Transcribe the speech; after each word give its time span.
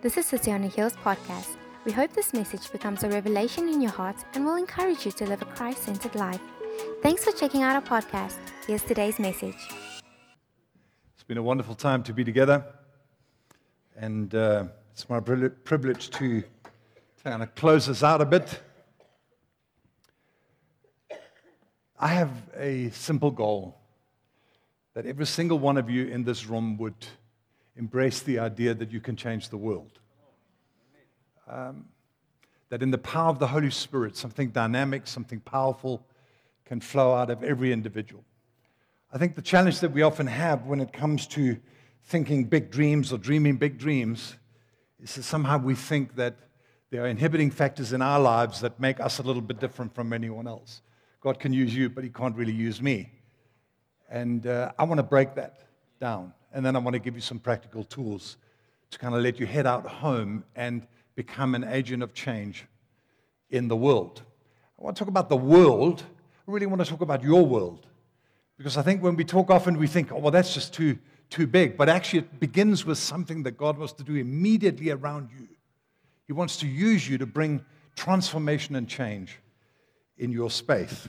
This 0.00 0.16
is 0.16 0.26
City 0.26 0.52
on 0.52 0.62
a 0.62 0.68
Hills 0.68 0.92
podcast. 0.92 1.56
We 1.84 1.90
hope 1.90 2.12
this 2.12 2.32
message 2.32 2.70
becomes 2.70 3.02
a 3.02 3.08
revelation 3.08 3.68
in 3.68 3.80
your 3.80 3.90
heart 3.90 4.14
and 4.32 4.46
will 4.46 4.54
encourage 4.54 5.04
you 5.04 5.10
to 5.10 5.26
live 5.26 5.42
a 5.42 5.44
Christ 5.44 5.82
centered 5.82 6.14
life. 6.14 6.40
Thanks 7.02 7.24
for 7.24 7.32
checking 7.32 7.64
out 7.64 7.74
our 7.74 7.82
podcast. 7.82 8.36
Here's 8.64 8.84
today's 8.84 9.18
message. 9.18 9.56
It's 11.14 11.24
been 11.26 11.36
a 11.36 11.42
wonderful 11.42 11.74
time 11.74 12.04
to 12.04 12.12
be 12.12 12.22
together, 12.22 12.64
and 13.96 14.32
uh, 14.36 14.66
it's 14.92 15.08
my 15.10 15.18
privilege 15.18 16.10
to 16.10 16.44
kind 17.24 17.42
of 17.42 17.52
close 17.56 17.88
us 17.88 18.04
out 18.04 18.20
a 18.20 18.24
bit. 18.24 18.62
I 21.98 22.06
have 22.06 22.30
a 22.56 22.90
simple 22.90 23.32
goal 23.32 23.80
that 24.94 25.06
every 25.06 25.26
single 25.26 25.58
one 25.58 25.76
of 25.76 25.90
you 25.90 26.06
in 26.06 26.22
this 26.22 26.46
room 26.46 26.78
would 26.78 27.04
embrace 27.78 28.20
the 28.20 28.38
idea 28.40 28.74
that 28.74 28.90
you 28.90 29.00
can 29.00 29.16
change 29.16 29.48
the 29.48 29.56
world. 29.56 29.98
Um, 31.48 31.86
that 32.68 32.82
in 32.82 32.90
the 32.90 32.98
power 32.98 33.30
of 33.30 33.38
the 33.38 33.46
Holy 33.46 33.70
Spirit, 33.70 34.16
something 34.16 34.50
dynamic, 34.50 35.06
something 35.06 35.40
powerful 35.40 36.04
can 36.66 36.80
flow 36.80 37.14
out 37.14 37.30
of 37.30 37.42
every 37.42 37.72
individual. 37.72 38.24
I 39.10 39.16
think 39.16 39.36
the 39.36 39.42
challenge 39.42 39.80
that 39.80 39.92
we 39.92 40.02
often 40.02 40.26
have 40.26 40.66
when 40.66 40.80
it 40.80 40.92
comes 40.92 41.26
to 41.28 41.56
thinking 42.04 42.44
big 42.44 42.70
dreams 42.70 43.12
or 43.12 43.18
dreaming 43.18 43.56
big 43.56 43.78
dreams 43.78 44.36
is 45.02 45.14
that 45.14 45.22
somehow 45.22 45.56
we 45.56 45.74
think 45.74 46.16
that 46.16 46.36
there 46.90 47.04
are 47.04 47.06
inhibiting 47.06 47.50
factors 47.50 47.92
in 47.92 48.02
our 48.02 48.20
lives 48.20 48.60
that 48.60 48.78
make 48.80 49.00
us 49.00 49.18
a 49.18 49.22
little 49.22 49.42
bit 49.42 49.60
different 49.60 49.94
from 49.94 50.12
anyone 50.12 50.46
else. 50.46 50.82
God 51.20 51.38
can 51.38 51.52
use 51.52 51.74
you, 51.74 51.88
but 51.88 52.04
He 52.04 52.10
can't 52.10 52.36
really 52.36 52.52
use 52.52 52.82
me. 52.82 53.12
And 54.10 54.46
uh, 54.46 54.72
I 54.78 54.84
want 54.84 54.98
to 54.98 55.02
break 55.02 55.34
that 55.36 55.60
down. 56.00 56.32
And 56.52 56.64
then 56.64 56.76
I 56.76 56.78
want 56.78 56.94
to 56.94 57.00
give 57.00 57.14
you 57.14 57.20
some 57.20 57.38
practical 57.38 57.84
tools 57.84 58.36
to 58.90 58.98
kind 58.98 59.14
of 59.14 59.22
let 59.22 59.38
you 59.38 59.46
head 59.46 59.66
out 59.66 59.86
home 59.86 60.44
and 60.56 60.86
become 61.14 61.54
an 61.54 61.64
agent 61.64 62.02
of 62.02 62.14
change 62.14 62.64
in 63.50 63.68
the 63.68 63.76
world. 63.76 64.22
I 64.78 64.84
want 64.84 64.96
to 64.96 65.00
talk 65.00 65.08
about 65.08 65.28
the 65.28 65.36
world. 65.36 66.04
I 66.46 66.50
really 66.50 66.66
want 66.66 66.82
to 66.82 66.88
talk 66.88 67.00
about 67.00 67.22
your 67.22 67.44
world. 67.44 67.86
Because 68.56 68.76
I 68.76 68.82
think 68.82 69.02
when 69.02 69.16
we 69.16 69.24
talk 69.24 69.50
often, 69.50 69.78
we 69.78 69.86
think, 69.86 70.12
oh, 70.12 70.18
well, 70.18 70.30
that's 70.30 70.54
just 70.54 70.72
too, 70.72 70.98
too 71.30 71.46
big. 71.46 71.76
But 71.76 71.88
actually, 71.88 72.20
it 72.20 72.40
begins 72.40 72.84
with 72.84 72.98
something 72.98 73.42
that 73.44 73.56
God 73.56 73.78
wants 73.78 73.92
to 73.94 74.02
do 74.02 74.16
immediately 74.16 74.90
around 74.90 75.30
you. 75.38 75.48
He 76.26 76.32
wants 76.32 76.56
to 76.58 76.66
use 76.66 77.08
you 77.08 77.18
to 77.18 77.26
bring 77.26 77.64
transformation 77.94 78.76
and 78.76 78.88
change 78.88 79.38
in 80.18 80.32
your 80.32 80.50
space. 80.50 81.08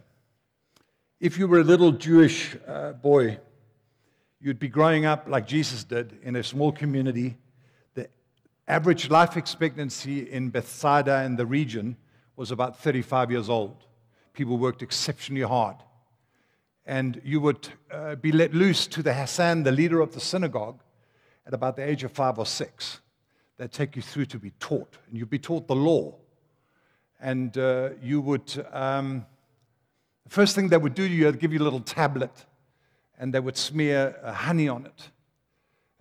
If 1.19 1.37
you 1.37 1.47
were 1.47 1.59
a 1.59 1.63
little 1.63 1.91
Jewish 1.91 2.55
uh, 2.67 2.93
boy, 2.93 3.39
you'd 4.41 4.59
be 4.59 4.69
growing 4.69 5.05
up 5.05 5.27
like 5.27 5.45
Jesus 5.45 5.83
did 5.83 6.17
in 6.23 6.35
a 6.35 6.43
small 6.43 6.71
community. 6.71 7.37
The 7.93 8.09
average 8.67 9.09
life 9.09 9.35
expectancy 9.35 10.29
in 10.29 10.49
Bethsaida 10.49 11.17
and 11.17 11.37
the 11.37 11.45
region 11.45 11.97
was 12.35 12.51
about 12.51 12.79
35 12.79 13.31
years 13.31 13.49
old. 13.49 13.85
People 14.33 14.57
worked 14.57 14.81
exceptionally 14.81 15.41
hard. 15.41 15.75
And 16.85 17.21
you 17.23 17.41
would 17.41 17.67
uh, 17.91 18.15
be 18.15 18.31
let 18.31 18.53
loose 18.53 18.87
to 18.87 19.03
the 19.03 19.11
hazzan, 19.11 19.63
the 19.63 19.71
leader 19.71 19.99
of 19.99 20.13
the 20.13 20.21
synagogue, 20.21 20.81
at 21.45 21.53
about 21.53 21.75
the 21.75 21.87
age 21.87 22.03
of 22.03 22.11
five 22.11 22.39
or 22.39 22.45
six. 22.45 23.01
They'd 23.57 23.71
take 23.71 23.95
you 23.95 24.01
through 24.01 24.25
to 24.27 24.39
be 24.39 24.51
taught, 24.59 24.97
and 25.07 25.17
you'd 25.17 25.29
be 25.29 25.37
taught 25.37 25.67
the 25.67 25.75
law. 25.75 26.15
And 27.19 27.55
uh, 27.57 27.89
you 28.01 28.21
would, 28.21 28.65
um, 28.71 29.25
the 30.23 30.29
first 30.29 30.55
thing 30.55 30.69
they 30.69 30.77
would 30.77 30.95
do 30.95 31.07
to 31.07 31.13
you, 31.13 31.25
they'd 31.25 31.39
give 31.39 31.51
you 31.51 31.59
a 31.59 31.63
little 31.63 31.81
tablet 31.81 32.45
and 33.19 33.33
they 33.33 33.39
would 33.39 33.57
smear 33.57 34.15
uh, 34.23 34.31
honey 34.31 34.69
on 34.69 34.85
it. 34.85 35.09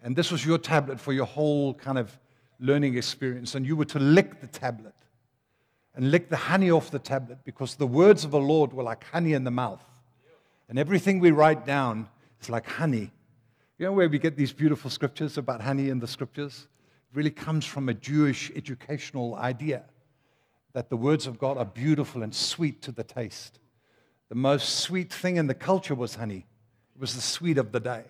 And 0.03 0.15
this 0.15 0.31
was 0.31 0.47
your 0.47 0.59
tablet 0.59 1.01
for 1.01 1.13
your 1.13 1.27
whole 1.27 1.75
kind 1.75 1.99
of 1.99 2.17
learning 2.61 2.97
experience. 2.97 3.57
And 3.57 3.67
you 3.67 3.77
were 3.77 3.85
to 3.87 3.99
lick 3.99 4.41
the 4.41 4.47
tablet 4.47 4.95
and 5.95 6.13
lick 6.13 6.29
the 6.29 6.37
honey 6.37 6.71
off 6.71 6.91
the 6.93 7.01
tablet 7.01 7.39
because 7.45 7.75
the 7.75 7.87
words 7.87 8.25
of 8.25 8.31
the 8.31 8.39
Lord 8.39 8.73
were 8.73 8.85
like 8.85 9.03
honey 9.05 9.33
in 9.33 9.43
the 9.43 9.51
mouth. 9.51 9.83
And 10.69 10.78
everything 10.78 11.19
we 11.19 11.33
write 11.33 11.67
down 11.67 12.09
is 12.41 12.49
like 12.49 12.67
honey. 12.67 13.11
You 13.78 13.87
know 13.87 13.93
where 13.93 14.09
we 14.09 14.19
get 14.19 14.37
these 14.37 14.53
beautiful 14.53 14.91
scriptures 14.91 15.39
about 15.39 15.61
honey 15.61 15.89
in 15.89 15.99
the 15.99 16.07
scriptures? 16.07 16.69
It 17.11 17.17
really 17.17 17.31
comes 17.31 17.65
from 17.65 17.89
a 17.89 17.95
Jewish 17.95 18.53
educational 18.55 19.34
idea 19.34 19.84
that 20.73 20.91
the 20.91 20.97
words 20.97 21.27
of 21.27 21.39
God 21.39 21.57
are 21.57 21.65
beautiful 21.65 22.23
and 22.23 22.33
sweet 22.33 22.83
to 22.83 22.93
the 22.93 23.03
taste. 23.03 23.59
The 24.28 24.34
most 24.34 24.81
sweet 24.81 25.12
thing 25.12 25.37
in 25.37 25.47
the 25.47 25.55
culture 25.55 25.95
was 25.95 26.15
honey. 26.15 26.47
It 26.98 27.00
was 27.00 27.14
the 27.14 27.20
sweet 27.20 27.59
of 27.59 27.70
the 27.70 27.78
day. 27.78 28.03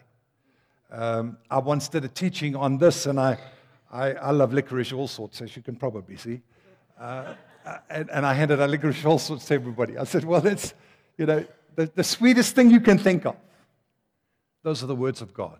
Um, 0.91 1.37
I 1.51 1.59
once 1.59 1.89
did 1.89 2.07
a 2.07 2.09
teaching 2.09 2.57
on 2.57 2.79
this, 2.79 3.05
and 3.05 3.21
I, 3.21 3.39
I, 3.93 4.13
I, 4.15 4.31
love 4.31 4.55
licorice 4.55 4.95
all 4.95 5.07
sorts, 5.07 5.43
as 5.43 5.55
you 5.55 5.61
can 5.61 5.77
probably 5.77 6.17
see. 6.17 6.41
Uh, 6.99 7.35
and, 7.91 8.09
and, 8.09 8.25
I 8.25 8.33
handed 8.33 8.63
out 8.63 8.71
licorice 8.71 9.05
all 9.05 9.19
sorts 9.19 9.45
to 9.49 9.55
everybody. 9.55 9.99
I 9.99 10.05
said, 10.05 10.25
well, 10.25 10.47
it's, 10.47 10.73
you 11.19 11.27
know, 11.27 11.45
the, 11.75 11.93
the 11.95 12.03
sweetest 12.03 12.55
thing 12.55 12.71
you 12.71 12.81
can 12.81 12.97
think 12.97 13.27
of. 13.27 13.37
Those 14.63 14.83
are 14.83 14.87
the 14.87 14.97
words 14.97 15.21
of 15.21 15.35
God. 15.35 15.59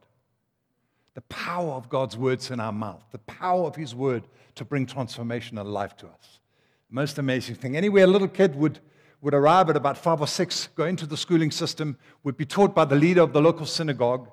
The 1.13 1.21
power 1.21 1.73
of 1.73 1.91
God's 1.91 2.17
words 2.17 2.51
in 2.51 2.61
our 2.61 2.73
mouth, 2.73 3.05
the 3.13 3.19
power 3.19 3.65
of 3.65 3.77
His 3.77 3.95
word 3.95 4.23
to 4.55 4.65
bring 4.65 4.87
transformation 4.87 5.59
and 5.59 5.71
life 5.71 5.99
to 5.99 6.07
us. 6.07 6.41
Most 6.89 7.19
amazing 7.19 7.57
thing. 7.57 7.77
Anywhere 7.77 8.05
a 8.05 8.07
little 8.07 8.27
kid 8.27 8.57
would 8.57 8.81
would 9.21 9.35
arrive 9.35 9.69
at 9.69 9.77
about 9.77 9.99
five 9.99 10.21
or 10.21 10.27
six, 10.27 10.69
go 10.75 10.85
into 10.85 11.07
the 11.07 11.17
schooling 11.17 11.51
system, 11.51 11.99
would 12.23 12.37
be 12.37 12.47
taught 12.47 12.75
by 12.75 12.85
the 12.85 12.95
leader 12.95 13.23
of 13.23 13.33
the 13.33 13.41
local 13.41 13.67
synagogue 13.67 14.31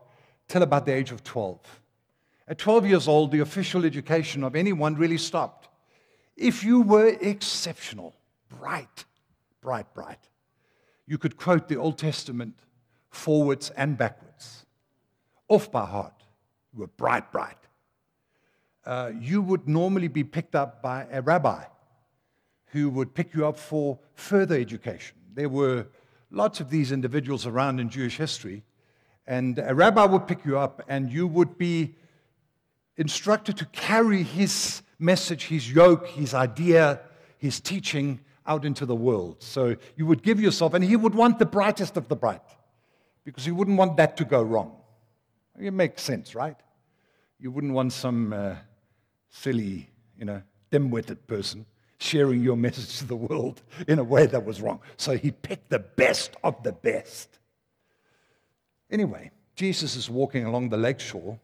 till 0.48 0.62
about 0.62 0.86
the 0.86 0.94
age 0.94 1.12
of 1.12 1.24
12. 1.24 1.60
At 2.48 2.60
12 2.60 2.88
years 2.88 3.08
old, 3.08 3.32
the 3.32 3.40
official 3.40 3.86
education 3.86 4.44
of 4.44 4.56
anyone 4.56 4.96
really 4.96 5.18
stopped. 5.18 5.70
If 6.38 6.64
you 6.64 6.82
were 6.82 7.18
exceptional, 7.20 8.16
bright, 8.50 9.06
bright, 9.62 9.92
bright, 9.94 10.30
you 11.08 11.18
could 11.18 11.38
quote 11.38 11.68
the 11.68 11.78
Old 11.78 11.98
Testament 11.98 12.60
forwards 13.10 13.72
and 13.72 13.98
backwards, 13.98 14.66
off 15.48 15.72
by 15.72 15.86
heart. 15.86 16.14
You 16.74 16.82
were 16.82 16.88
bright, 16.88 17.32
bright. 17.32 17.58
Uh, 18.86 19.12
you 19.20 19.42
would 19.42 19.68
normally 19.68 20.10
be 20.10 20.24
picked 20.24 20.54
up 20.54 20.84
by 20.84 21.08
a 21.12 21.22
rabbi 21.22 21.64
who 22.76 22.90
would 22.90 23.14
pick 23.14 23.34
you 23.34 23.48
up 23.48 23.58
for 23.58 23.98
further 24.16 24.56
education. 24.60 25.16
There 25.34 25.48
were 25.48 25.88
lots 26.30 26.60
of 26.60 26.70
these 26.70 26.92
individuals 26.92 27.46
around 27.46 27.80
in 27.80 27.90
Jewish 27.90 28.18
history, 28.18 28.64
and 29.26 29.58
a 29.60 29.74
rabbi 29.74 30.04
would 30.04 30.28
pick 30.28 30.44
you 30.44 30.60
up, 30.60 30.82
and 30.90 31.10
you 31.10 31.26
would 31.26 31.58
be 31.58 31.96
instructed 32.98 33.56
to 33.58 33.66
carry 33.68 34.24
his 34.24 34.82
message, 35.00 35.46
his 35.46 35.72
yoke, 35.72 36.06
his 36.08 36.34
idea, 36.34 37.00
his 37.38 37.62
teaching 37.62 38.20
out 38.46 38.66
into 38.66 38.86
the 38.86 38.96
world. 38.96 39.42
So 39.42 39.78
you 39.96 40.06
would 40.06 40.22
give 40.22 40.42
yourself, 40.42 40.74
and 40.74 40.84
he 40.84 40.98
would 40.98 41.16
want 41.16 41.40
the 41.40 41.46
brightest 41.46 41.96
of 41.96 42.10
the 42.10 42.16
bright 42.18 42.42
because 43.24 43.46
he 43.46 43.52
wouldn't 43.52 43.78
want 43.78 43.96
that 43.96 44.18
to 44.18 44.26
go 44.26 44.44
wrong. 44.44 44.76
It 45.58 45.72
makes 45.72 46.02
sense, 46.02 46.36
right? 46.36 46.58
You 47.40 47.52
wouldn't 47.52 47.74
want 47.74 47.94
some 47.94 48.34
uh, 48.34 48.56
silly, 49.30 49.90
you 50.20 50.26
know, 50.26 50.42
dim-witted 50.72 51.26
person 51.26 51.66
sharing 51.98 52.44
your 52.44 52.58
message 52.58 53.00
to 53.00 53.06
the 53.06 53.16
world 53.16 53.62
in 53.88 54.00
a 54.00 54.04
way 54.04 54.26
that 54.26 54.46
was 54.46 54.62
wrong. 54.62 54.80
So 54.98 55.18
he 55.18 55.32
picked 55.32 55.70
the 55.70 55.80
best 55.80 56.36
of 56.44 56.62
the 56.64 56.72
best. 56.72 57.40
Anyway, 58.92 59.32
Jesus 59.56 59.96
is 59.96 60.10
walking 60.10 60.46
along 60.46 60.70
the 60.70 60.78
lakeshore. 60.78 61.40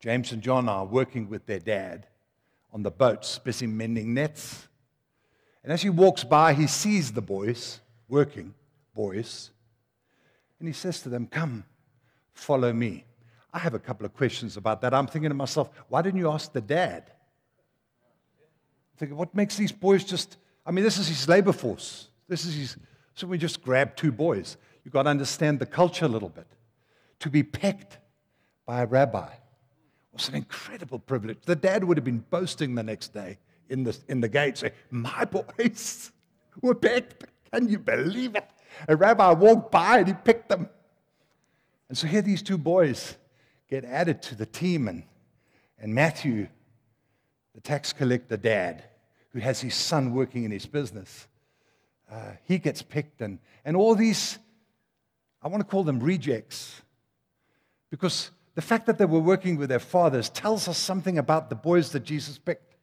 James 0.00 0.32
and 0.32 0.42
John 0.42 0.68
are 0.68 0.84
working 0.84 1.28
with 1.28 1.46
their 1.46 1.60
dad 1.60 2.06
on 2.72 2.82
the 2.82 2.90
boats, 2.90 3.38
busy 3.38 3.66
mending 3.66 4.14
nets. 4.14 4.68
And 5.62 5.72
as 5.72 5.82
he 5.82 5.90
walks 5.90 6.24
by, 6.24 6.54
he 6.54 6.66
sees 6.66 7.12
the 7.12 7.22
boys 7.22 7.80
working, 8.08 8.54
boys, 8.94 9.50
and 10.58 10.68
he 10.68 10.72
says 10.72 11.02
to 11.02 11.08
them, 11.08 11.26
Come, 11.26 11.64
follow 12.32 12.72
me. 12.72 13.04
I 13.52 13.58
have 13.58 13.74
a 13.74 13.78
couple 13.78 14.04
of 14.04 14.14
questions 14.14 14.56
about 14.56 14.80
that. 14.82 14.92
I'm 14.92 15.06
thinking 15.06 15.30
to 15.30 15.34
myself, 15.34 15.70
why 15.88 16.02
didn't 16.02 16.20
you 16.20 16.30
ask 16.30 16.52
the 16.52 16.60
dad? 16.60 17.10
Thinking, 18.98 19.16
what 19.16 19.34
makes 19.34 19.56
these 19.56 19.72
boys 19.72 20.04
just, 20.04 20.36
I 20.66 20.70
mean, 20.70 20.84
this 20.84 20.98
is 20.98 21.08
his 21.08 21.28
labor 21.28 21.52
force. 21.52 22.08
This 22.28 22.44
is 22.44 22.54
his, 22.54 22.76
so 23.14 23.26
we 23.26 23.38
just 23.38 23.62
grab 23.62 23.96
two 23.96 24.12
boys. 24.12 24.56
You've 24.84 24.92
got 24.92 25.04
to 25.04 25.10
understand 25.10 25.60
the 25.60 25.66
culture 25.66 26.04
a 26.04 26.08
little 26.08 26.28
bit. 26.28 26.46
To 27.20 27.30
be 27.30 27.42
picked 27.42 27.98
by 28.66 28.82
a 28.82 28.86
rabbi 28.86 29.28
was 30.12 30.28
an 30.28 30.34
incredible 30.34 30.98
privilege. 30.98 31.38
The 31.44 31.56
dad 31.56 31.84
would 31.84 31.96
have 31.96 32.04
been 32.04 32.24
boasting 32.30 32.74
the 32.74 32.82
next 32.82 33.14
day 33.14 33.38
in 33.68 33.84
the, 33.84 33.96
in 34.08 34.20
the 34.20 34.28
gate, 34.28 34.62
My 34.90 35.24
boys 35.24 36.12
were 36.62 36.74
picked. 36.74 37.24
Can 37.52 37.68
you 37.68 37.78
believe 37.78 38.34
it? 38.34 38.48
A 38.88 38.96
rabbi 38.96 39.32
walked 39.32 39.70
by 39.70 39.98
and 39.98 40.08
he 40.08 40.14
picked 40.14 40.48
them. 40.48 40.68
And 41.88 41.96
so 41.96 42.06
here 42.06 42.22
these 42.22 42.42
two 42.42 42.58
boys 42.58 43.16
get 43.68 43.84
added 43.84 44.22
to 44.22 44.34
the 44.34 44.46
team, 44.46 44.88
and, 44.88 45.04
and 45.78 45.94
Matthew 45.94 46.48
the 47.58 47.62
tax 47.62 47.92
collector 47.92 48.36
dad 48.36 48.84
who 49.30 49.40
has 49.40 49.60
his 49.60 49.74
son 49.74 50.14
working 50.14 50.44
in 50.44 50.50
his 50.52 50.64
business. 50.64 51.26
Uh, 52.08 52.30
he 52.44 52.56
gets 52.56 52.82
picked, 52.82 53.20
and, 53.20 53.40
and 53.64 53.76
all 53.76 53.96
these, 53.96 54.38
I 55.42 55.48
want 55.48 55.60
to 55.62 55.68
call 55.68 55.82
them 55.82 55.98
rejects, 55.98 56.82
because 57.90 58.30
the 58.54 58.62
fact 58.62 58.86
that 58.86 58.96
they 58.96 59.06
were 59.06 59.18
working 59.18 59.56
with 59.56 59.70
their 59.70 59.80
fathers 59.80 60.30
tells 60.30 60.68
us 60.68 60.78
something 60.78 61.18
about 61.18 61.50
the 61.50 61.56
boys 61.56 61.90
that 61.90 62.04
Jesus 62.04 62.38
picked. 62.38 62.76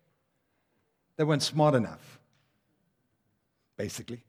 They 1.15 1.23
weren't 1.23 1.41
smart 1.41 1.73
enough, 1.73 2.19
basically. 3.77 4.24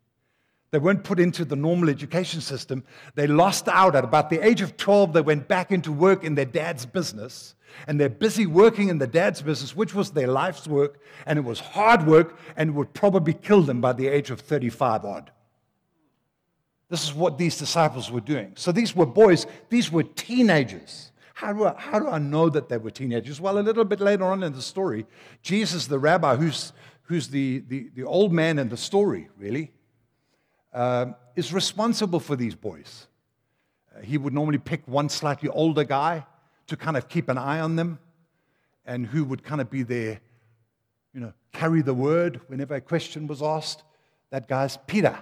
They 0.71 0.79
weren't 0.79 1.05
put 1.05 1.21
into 1.21 1.45
the 1.45 1.57
normal 1.57 1.89
education 1.89 2.41
system. 2.41 2.85
They 3.15 3.27
lost 3.27 3.69
out 3.69 3.95
at 3.95 4.05
about 4.05 4.31
the 4.31 4.45
age 4.45 4.61
of 4.61 4.77
12. 4.77 5.13
They 5.13 5.21
went 5.21 5.49
back 5.49 5.71
into 5.71 5.93
work 5.93 6.25
in 6.25 6.35
their 6.35 6.45
dad's 6.45 6.85
business. 6.85 7.55
And 7.87 8.01
they're 8.01 8.09
busy 8.09 8.47
working 8.47 8.89
in 8.89 8.99
the 8.99 9.07
dad's 9.07 9.43
business, 9.43 9.77
which 9.77 9.95
was 9.95 10.11
their 10.11 10.27
life's 10.27 10.67
work. 10.67 11.01
And 11.25 11.39
it 11.39 11.45
was 11.45 11.61
hard 11.61 12.07
work 12.07 12.39
and 12.57 12.75
would 12.75 12.93
probably 12.95 13.35
kill 13.35 13.63
them 13.63 13.81
by 13.81 13.93
the 13.93 14.09
age 14.09 14.31
of 14.31 14.41
35 14.41 15.05
odd. 15.05 15.31
This 16.89 17.05
is 17.05 17.13
what 17.13 17.39
these 17.39 17.59
disciples 17.59 18.11
were 18.11 18.21
doing. 18.21 18.53
So 18.57 18.73
these 18.73 18.95
were 18.95 19.07
boys, 19.07 19.47
these 19.71 19.91
were 19.91 20.05
teenagers. 20.05 21.11
How 21.35 21.53
do, 21.53 21.65
I, 21.67 21.75
how 21.77 21.99
do 21.99 22.09
I 22.09 22.19
know 22.19 22.49
that 22.49 22.69
they 22.69 22.79
were 22.79 22.91
teenagers? 22.91 23.41
Well, 23.41 23.59
a 23.59 23.61
little 23.61 23.85
bit 23.85 24.01
later 24.01 24.25
on 24.25 24.43
in 24.43 24.53
the 24.53 24.63
story, 24.63 25.07
Jesus, 25.43 25.87
the 25.87 25.99
rabbi, 25.99 26.37
who's, 26.37 26.73
who's 27.03 27.29
the, 27.29 27.63
the, 27.69 27.91
the 27.95 28.05
old 28.05 28.33
man 28.33 28.59
in 28.59 28.69
the 28.69 28.77
story, 28.77 29.29
really, 29.37 29.73
uh, 30.77 31.07
is 31.35 31.53
responsible 31.53 32.21
for 32.21 32.37
these 32.37 32.55
boys. 32.55 33.07
Uh, 33.97 34.03
he 34.03 34.19
would 34.19 34.35
normally 34.35 34.59
pick 34.59 34.87
one 34.87 35.09
slightly 35.09 35.49
older 35.49 35.85
guy 35.85 36.25
to 36.67 36.77
kind 36.77 36.97
of 36.97 37.09
keep 37.09 37.29
an 37.31 37.39
eye 37.39 37.61
on 37.61 37.77
them 37.77 37.99
and 38.85 39.07
who 39.07 39.25
would 39.25 39.43
kind 39.43 39.61
of 39.61 39.71
be 39.71 39.83
there, 39.83 40.21
you 41.15 41.21
know, 41.21 41.33
carry 41.53 41.81
the 41.81 41.95
word 41.95 42.41
whenever 42.49 42.75
a 42.75 42.81
question 42.81 43.27
was 43.27 43.43
asked. 43.43 43.83
That 44.31 44.49
guy's 44.49 44.77
Peter, 44.87 45.19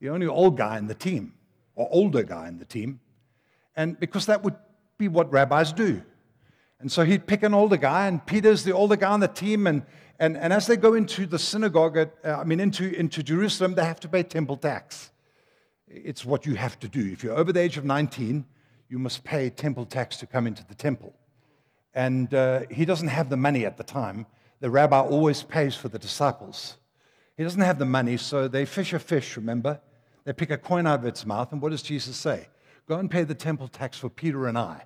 the 0.00 0.10
only 0.10 0.26
old 0.26 0.58
guy 0.58 0.76
in 0.76 0.86
the 0.86 0.94
team, 0.94 1.32
or 1.74 1.88
older 1.90 2.22
guy 2.22 2.46
in 2.46 2.58
the 2.58 2.66
team. 2.66 3.00
And 3.74 3.98
because 3.98 4.26
that 4.26 4.44
would 4.44 4.56
be 4.98 5.08
what 5.08 5.32
rabbis 5.32 5.72
do. 5.72 6.02
And 6.80 6.92
so 6.92 7.04
he'd 7.04 7.26
pick 7.26 7.42
an 7.42 7.54
older 7.54 7.76
guy, 7.78 8.06
and 8.06 8.24
Peter's 8.24 8.64
the 8.64 8.72
older 8.72 8.96
guy 8.96 9.10
on 9.10 9.20
the 9.20 9.28
team. 9.28 9.66
And, 9.66 9.82
and, 10.18 10.36
and 10.36 10.52
as 10.52 10.66
they 10.66 10.76
go 10.76 10.94
into 10.94 11.26
the 11.26 11.38
synagogue, 11.38 11.96
at, 11.96 12.14
uh, 12.24 12.38
I 12.38 12.44
mean, 12.44 12.58
into, 12.60 12.92
into 12.94 13.22
Jerusalem, 13.22 13.74
they 13.74 13.84
have 13.84 14.00
to 14.00 14.08
pay 14.08 14.22
temple 14.24 14.56
tax. 14.56 15.10
It's 15.86 16.24
what 16.24 16.44
you 16.44 16.54
have 16.56 16.78
to 16.80 16.88
do. 16.88 17.10
If 17.12 17.22
you're 17.22 17.36
over 17.36 17.52
the 17.52 17.60
age 17.60 17.76
of 17.76 17.84
19, 17.84 18.44
you 18.88 18.98
must 18.98 19.22
pay 19.22 19.48
temple 19.50 19.86
tax 19.86 20.16
to 20.18 20.26
come 20.26 20.46
into 20.46 20.66
the 20.66 20.74
temple. 20.74 21.14
And 21.94 22.32
uh, 22.34 22.62
he 22.70 22.84
doesn't 22.84 23.08
have 23.08 23.30
the 23.30 23.36
money 23.36 23.64
at 23.64 23.76
the 23.76 23.84
time. 23.84 24.26
The 24.60 24.70
rabbi 24.70 25.00
always 25.00 25.42
pays 25.42 25.76
for 25.76 25.88
the 25.88 25.98
disciples. 25.98 26.78
He 27.36 27.44
doesn't 27.44 27.60
have 27.60 27.78
the 27.78 27.84
money, 27.84 28.16
so 28.16 28.48
they 28.48 28.64
fish 28.64 28.92
a 28.92 28.98
fish, 28.98 29.36
remember? 29.36 29.80
They 30.24 30.32
pick 30.32 30.50
a 30.50 30.58
coin 30.58 30.86
out 30.86 30.98
of 30.98 31.04
its 31.06 31.24
mouth, 31.24 31.52
and 31.52 31.62
what 31.62 31.70
does 31.70 31.82
Jesus 31.82 32.16
say? 32.16 32.48
Go 32.88 32.98
and 32.98 33.10
pay 33.10 33.22
the 33.22 33.34
temple 33.34 33.68
tax 33.68 33.98
for 33.98 34.10
Peter 34.10 34.48
and 34.48 34.58
I. 34.58 34.82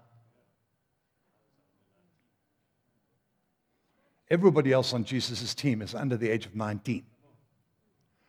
Everybody 4.32 4.72
else 4.72 4.94
on 4.94 5.04
Jesus' 5.04 5.54
team 5.54 5.82
is 5.82 5.94
under 5.94 6.16
the 6.16 6.30
age 6.30 6.46
of 6.46 6.56
19. 6.56 7.04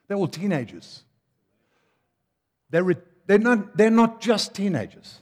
They're 0.05 0.17
all 0.17 0.27
teenagers. 0.27 1.05
They're, 2.69 2.83
re- 2.83 2.97
they're, 3.25 3.39
not, 3.39 3.77
they're 3.77 3.89
not 3.89 4.19
just 4.19 4.53
teenagers, 4.53 5.21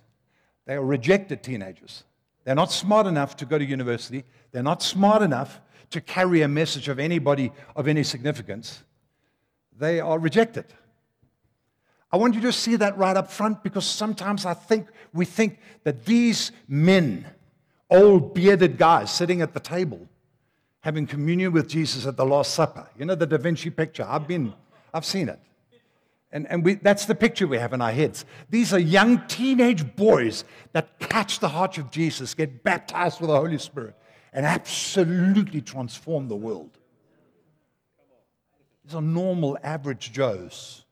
they 0.65 0.73
are 0.73 0.83
rejected 0.83 1.43
teenagers. 1.43 2.03
They're 2.43 2.55
not 2.55 2.71
smart 2.71 3.05
enough 3.05 3.37
to 3.37 3.45
go 3.45 3.59
to 3.59 3.63
university, 3.63 4.23
they're 4.51 4.63
not 4.63 4.81
smart 4.81 5.21
enough 5.21 5.61
to 5.91 6.01
carry 6.01 6.41
a 6.41 6.47
message 6.47 6.87
of 6.87 6.97
anybody 6.97 7.51
of 7.75 7.87
any 7.87 8.01
significance. 8.01 8.81
They 9.77 9.99
are 9.99 10.17
rejected. 10.17 10.65
I 12.11 12.17
want 12.17 12.33
you 12.33 12.41
to 12.41 12.51
see 12.51 12.75
that 12.77 12.97
right 12.97 13.15
up 13.15 13.29
front 13.29 13.61
because 13.61 13.85
sometimes 13.85 14.47
I 14.47 14.55
think 14.55 14.87
we 15.13 15.25
think 15.25 15.59
that 15.83 16.05
these 16.05 16.51
men, 16.67 17.27
old 17.87 18.33
bearded 18.33 18.79
guys 18.79 19.11
sitting 19.13 19.43
at 19.43 19.53
the 19.53 19.59
table, 19.59 20.07
having 20.81 21.07
communion 21.07 21.53
with 21.53 21.69
Jesus 21.69 22.05
at 22.05 22.17
the 22.17 22.25
Last 22.25 22.53
Supper. 22.53 22.87
You 22.97 23.05
know 23.05 23.15
the 23.15 23.25
Da 23.25 23.37
Vinci 23.37 23.69
picture? 23.69 24.05
I've 24.07 24.27
been, 24.27 24.53
I've 24.93 25.05
seen 25.05 25.29
it. 25.29 25.39
And, 26.33 26.47
and 26.49 26.63
we, 26.63 26.75
that's 26.75 27.05
the 27.05 27.15
picture 27.15 27.45
we 27.45 27.57
have 27.57 27.73
in 27.73 27.81
our 27.81 27.91
heads. 27.91 28.25
These 28.49 28.73
are 28.73 28.79
young 28.79 29.27
teenage 29.27 29.95
boys 29.95 30.43
that 30.71 30.97
catch 30.99 31.39
the 31.39 31.49
heart 31.49 31.77
of 31.77 31.91
Jesus, 31.91 32.33
get 32.33 32.63
baptized 32.63 33.19
with 33.19 33.29
the 33.29 33.35
Holy 33.35 33.57
Spirit, 33.57 33.95
and 34.31 34.45
absolutely 34.45 35.61
transform 35.61 36.29
the 36.29 36.35
world. 36.35 36.77
These 38.85 38.95
are 38.95 39.01
normal, 39.01 39.57
average 39.61 40.13
Joes. 40.13 40.85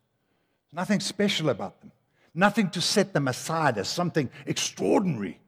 Nothing 0.74 1.00
special 1.00 1.50
about 1.50 1.80
them. 1.80 1.92
Nothing 2.35 2.69
to 2.71 2.81
set 2.81 3.13
them 3.13 3.27
aside 3.27 3.77
as 3.77 3.88
something 3.88 4.30
extraordinary. 4.45 5.39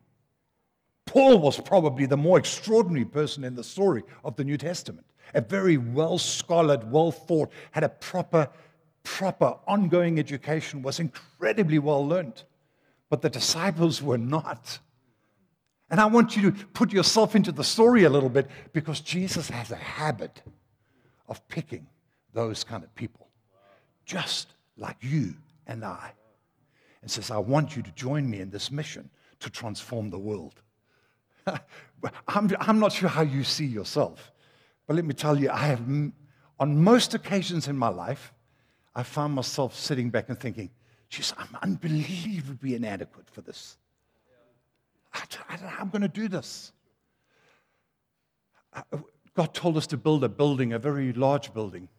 Paul 1.12 1.40
was 1.40 1.60
probably 1.60 2.06
the 2.06 2.16
more 2.16 2.38
extraordinary 2.38 3.04
person 3.04 3.44
in 3.44 3.54
the 3.54 3.66
story 3.66 4.04
of 4.24 4.38
the 4.38 4.46
New 4.46 4.58
Testament. 4.58 5.06
A 5.34 5.42
very 5.42 5.75
well 5.75 6.18
scholared, 6.18 6.90
well 6.90 7.12
thought, 7.12 7.52
had 7.72 7.84
a 7.84 7.90
proper, 7.90 8.48
proper 9.04 9.58
ongoing 9.68 10.19
education, 10.19 10.81
was 10.81 11.02
incredibly 11.02 11.80
well 11.80 12.08
learned. 12.08 12.44
But 13.10 13.22
the 13.22 13.30
disciples 13.30 14.02
were 14.02 14.18
not. 14.18 14.80
And 15.90 16.00
I 16.00 16.06
want 16.06 16.38
you 16.38 16.50
to 16.50 16.66
put 16.68 16.94
yourself 16.94 17.36
into 17.36 17.52
the 17.52 17.66
story 17.66 18.06
a 18.06 18.10
little 18.10 18.30
bit 18.30 18.50
because 18.72 19.02
Jesus 19.02 19.50
has 19.50 19.69
a 19.69 19.75
habit 19.75 20.42
of 21.28 21.46
picking 21.50 21.88
those 22.31 22.63
kind 22.63 22.86
of 22.86 22.96
people. 22.96 23.28
Just 24.06 24.48
like 24.78 24.96
you 25.02 25.34
and 25.68 25.84
I, 25.84 26.13
and 27.02 27.12
says, 27.12 27.31
I 27.31 27.38
want 27.40 27.75
you 27.75 27.81
to 27.84 27.92
join 27.96 28.30
me 28.30 28.40
in 28.40 28.50
this 28.50 28.72
mission 28.72 29.10
to 29.42 29.50
transform 29.50 30.10
the 30.10 30.18
world. 30.18 30.62
I'm, 32.28 32.50
I'm 32.60 32.80
not 32.80 32.92
sure 32.92 33.10
how 33.10 33.22
you 33.22 33.44
see 33.44 33.66
yourself, 33.66 34.32
but 34.88 34.96
let 34.96 35.06
me 35.06 35.14
tell 35.14 35.40
you, 35.40 35.50
I 35.50 35.68
have, 35.68 35.82
on 36.60 36.84
most 36.84 37.14
occasions 37.14 37.68
in 37.68 37.78
my 37.78 37.90
life, 37.90 38.34
I 38.96 39.04
found 39.04 39.34
myself 39.34 39.76
sitting 39.76 40.10
back 40.10 40.30
and 40.30 40.40
thinking, 40.40 40.70
geez, 41.10 41.34
I'm 41.38 41.58
unbelievably 41.62 42.76
inadequate 42.76 43.30
for 43.30 43.42
this. 43.42 43.78
I 45.14 45.24
don't 45.30 45.62
know 45.62 45.68
how 45.68 45.82
I'm 45.84 45.90
going 45.90 46.02
to 46.02 46.08
do 46.08 46.28
this. 46.28 46.72
Uh, 48.74 48.82
God 49.36 49.54
told 49.54 49.78
us 49.78 49.88
to 49.88 49.98
build 49.98 50.24
a 50.24 50.30
building, 50.30 50.74
a 50.74 50.80
very 50.80 51.14
large 51.14 51.54
building. 51.54 51.90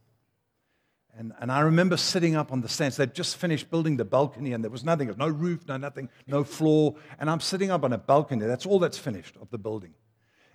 And, 1.17 1.32
and 1.41 1.53
I 1.53 1.61
remember 1.61 1.97
sitting 1.97 2.37
up 2.37 2.53
on 2.53 2.62
the 2.62 2.69
stands. 2.69 2.97
They'd 2.97 3.14
just 3.14 3.37
finished 3.37 3.70
building 3.70 3.99
the 3.99 4.05
balcony, 4.05 4.53
and 4.55 4.64
there 4.64 4.70
was 4.70 4.82
nothing, 4.82 5.14
no 5.19 5.29
roof, 5.29 5.67
no 5.69 5.76
nothing, 5.76 6.09
no 6.26 6.43
floor. 6.43 6.97
And 7.19 7.29
I'm 7.29 7.41
sitting 7.41 7.70
up 7.70 7.85
on 7.85 7.93
a 7.93 7.99
balcony. 7.99 8.47
That's 8.47 8.64
all 8.64 8.79
that's 8.79 8.97
finished 8.99 9.37
of 9.41 9.50
the 9.50 9.59
building. 9.59 9.94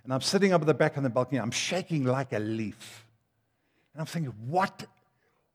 And 0.02 0.12
I'm 0.12 0.20
sitting 0.20 0.52
up 0.52 0.60
at 0.60 0.66
the 0.66 0.74
back 0.74 0.96
of 0.96 1.02
the 1.04 1.10
balcony. 1.10 1.40
I'm 1.40 1.52
shaking 1.52 2.04
like 2.04 2.32
a 2.32 2.38
leaf. 2.38 3.06
And 3.94 4.00
I'm 4.00 4.06
thinking, 4.06 4.32
what 4.46 4.86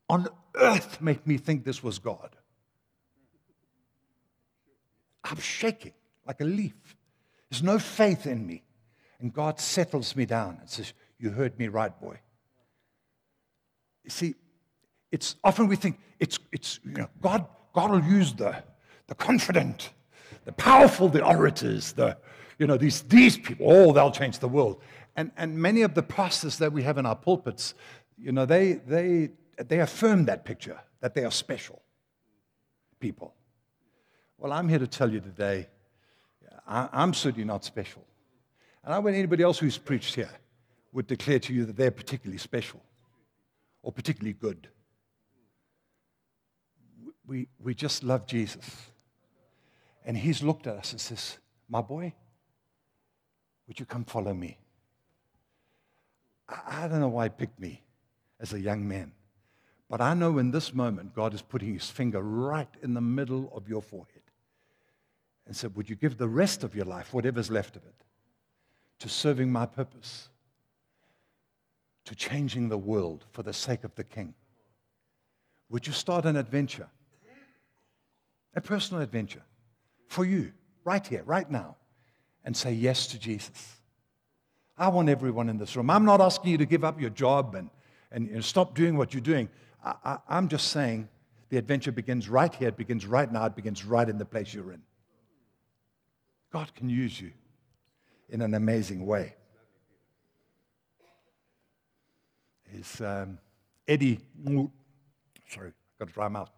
on 0.10 0.27
earth 0.55 1.01
made 1.01 1.25
me 1.27 1.38
think 1.38 1.65
this 1.65 1.83
was 1.83 2.00
God? 2.00 2.36
I'm 5.24 5.39
shaking 5.39 5.93
like 6.25 6.39
a 6.41 6.45
leaf. 6.45 6.95
There's 7.50 7.63
no 7.63 7.79
faith 7.79 8.25
in 8.25 8.45
me. 8.45 8.63
And 9.19 9.33
God 9.33 9.60
settles 9.60 10.15
me 10.15 10.25
down 10.25 10.57
and 10.60 10.69
says, 10.69 10.93
You 11.17 11.29
heard 11.29 11.57
me 11.57 11.67
right, 11.67 11.98
boy. 12.00 12.19
You 14.03 14.10
see, 14.10 14.36
it's 15.13 15.36
often 15.43 15.67
we 15.67 15.75
think 15.75 16.00
it's, 16.20 16.39
it's 16.51 16.79
you 16.84 16.93
know, 16.93 17.08
God, 17.22 17.46
God 17.72 17.91
will 17.91 18.03
use 18.03 18.34
the, 18.34 18.63
the 19.05 19.13
confident, 19.13 19.91
the 20.46 20.51
powerful, 20.53 21.08
the 21.08 21.24
orators, 21.24 21.93
the, 21.93 22.17
you 22.58 22.65
know, 22.65 22.77
these, 22.77 23.03
these 23.03 23.38
people, 23.38 23.67
oh, 23.70 23.93
they'll 23.93 24.10
change 24.10 24.39
the 24.39 24.48
world. 24.48 24.82
And, 25.15 25.32
and 25.38 25.55
many 25.55 25.84
of 25.84 25.93
the 25.93 26.01
pastors 26.01 26.58
that 26.58 26.74
we 26.74 26.82
have 26.82 26.98
in 26.98 27.05
our 27.05 27.15
pulpits, 27.15 27.75
you 28.17 28.32
know, 28.32 28.48
they, 28.48 28.74
they, 28.74 29.29
they 29.58 29.82
affirm 29.82 30.25
that 30.25 30.46
picture, 30.46 30.79
that 31.01 31.13
they 31.13 31.24
are 31.24 31.32
special 31.32 31.84
people. 33.00 33.36
Well, 34.39 34.51
I'm 34.51 34.67
here 34.67 34.79
to 34.79 34.88
tell 34.88 35.12
you 35.12 35.20
today, 35.20 35.67
I, 36.67 36.89
I'm 36.91 37.13
certainly 37.13 37.46
not 37.46 37.63
special. 37.63 38.03
And 38.84 38.91
I 38.96 38.98
want 38.98 39.15
anybody 39.15 39.43
else 39.43 39.60
who's 39.60 39.77
preached 39.77 40.15
here 40.15 40.32
would 40.91 41.05
declare 41.05 41.38
to 41.38 41.53
you 41.53 41.65
that 41.65 41.77
they're 41.77 41.91
particularly 41.91 42.39
special 42.39 42.82
or 43.84 43.91
particularly 43.91 44.34
good 44.34 44.70
we, 47.25 47.48
we 47.60 47.74
just 47.74 48.03
love 48.03 48.27
Jesus. 48.27 48.70
And 50.06 50.18
he's 50.18 50.44
looked 50.44 50.68
at 50.68 50.75
us 50.75 50.92
and 50.92 51.00
says, 51.00 51.38
My 51.70 51.82
boy, 51.82 52.13
would 53.68 53.80
you 53.80 53.86
come 53.86 54.03
follow 54.03 54.34
me? 54.34 54.58
I, 56.50 56.84
I 56.84 56.88
don't 56.88 57.00
know 57.00 57.08
why 57.08 57.25
he 57.25 57.30
picked 57.30 57.60
me 57.60 57.82
as 58.39 58.53
a 58.53 58.60
young 58.60 58.88
man. 58.88 59.13
But 59.89 60.01
I 60.01 60.13
know 60.13 60.38
in 60.38 60.51
this 60.51 60.74
moment, 60.74 61.13
God 61.13 61.34
is 61.34 61.42
putting 61.42 61.74
his 61.74 61.89
finger 61.89 62.22
right 62.22 62.68
in 62.82 62.94
the 62.94 63.01
middle 63.01 63.51
of 63.56 63.70
your 63.70 63.82
forehead 63.82 64.24
and 65.46 65.56
said, 65.56 65.75
Would 65.75 65.89
you 65.89 65.96
give 65.96 66.18
the 66.18 66.27
rest 66.27 66.63
of 66.63 66.75
your 66.75 66.86
life, 66.86 67.13
whatever's 67.13 67.51
left 67.51 67.75
of 67.75 67.84
it, 67.86 68.03
to 69.00 69.10
serving 69.10 69.51
my 69.51 69.65
purpose, 69.65 70.30
to 72.06 72.15
changing 72.15 72.70
the 72.70 72.77
world 72.77 73.25
for 73.32 73.44
the 73.44 73.53
sake 73.53 73.84
of 73.84 73.96
the 73.96 74.03
king? 74.03 74.34
Would 75.70 75.88
you 75.88 75.94
start 75.94 76.25
an 76.25 76.36
adventure? 76.36 76.88
A 78.55 78.62
personal 78.62 79.01
adventure 79.01 79.43
for 80.07 80.25
you, 80.25 80.53
right 80.83 81.05
here, 81.05 81.24
right 81.25 81.50
now. 81.50 81.75
and 82.43 82.55
say 82.55 82.74
yes 82.74 83.07
to 83.07 83.19
Jesus. 83.19 83.77
I 84.77 84.89
want 84.89 85.10
everyone 85.10 85.50
in 85.50 85.57
this 85.57 85.75
room. 85.75 85.89
I'm 85.89 86.05
not 86.05 86.19
asking 86.19 86.51
you 86.51 86.57
to 86.57 86.65
give 86.65 86.83
up 86.83 87.00
your 87.00 87.10
job 87.10 87.55
and, 87.55 87.69
and 88.12 88.31
know, 88.31 88.41
stop 88.41 88.75
doing 88.75 88.98
what 88.98 89.13
you're 89.13 89.22
doing. 89.22 89.50
I, 89.83 89.93
I, 90.03 90.17
I'm 90.27 90.48
just 90.48 90.69
saying 90.69 91.07
the 91.50 91.57
adventure 91.57 91.91
begins 91.91 92.27
right 92.27 92.53
here. 92.53 92.69
It 92.69 92.77
begins 92.77 93.05
right 93.05 93.31
now. 93.31 93.45
It 93.45 93.55
begins 93.55 93.86
right 93.86 94.07
in 94.07 94.17
the 94.17 94.25
place 94.25 94.53
you're 94.53 94.72
in. 94.72 94.81
God 96.51 96.74
can 96.75 96.89
use 96.89 97.19
you 97.19 97.31
in 98.29 98.41
an 98.41 98.53
amazing 98.53 99.05
way. 99.05 99.36
Is 102.74 103.01
um, 103.01 103.38
Eddie, 103.88 104.19
sorry, 105.48 105.72
got 106.00 106.07
to 106.07 106.13
dry 106.13 106.27
mouth, 106.27 106.50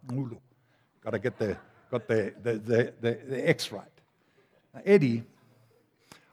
got 1.04 1.12
to 1.12 1.20
get 1.20 1.38
the, 1.38 1.58
got 1.96 2.08
the, 2.10 2.34
the, 2.44 2.54
the, 2.54 2.94
the, 3.00 3.20
the 3.30 3.50
X 3.50 3.72
right. 3.72 3.86
Now, 4.74 4.82
Eddie, 4.86 5.24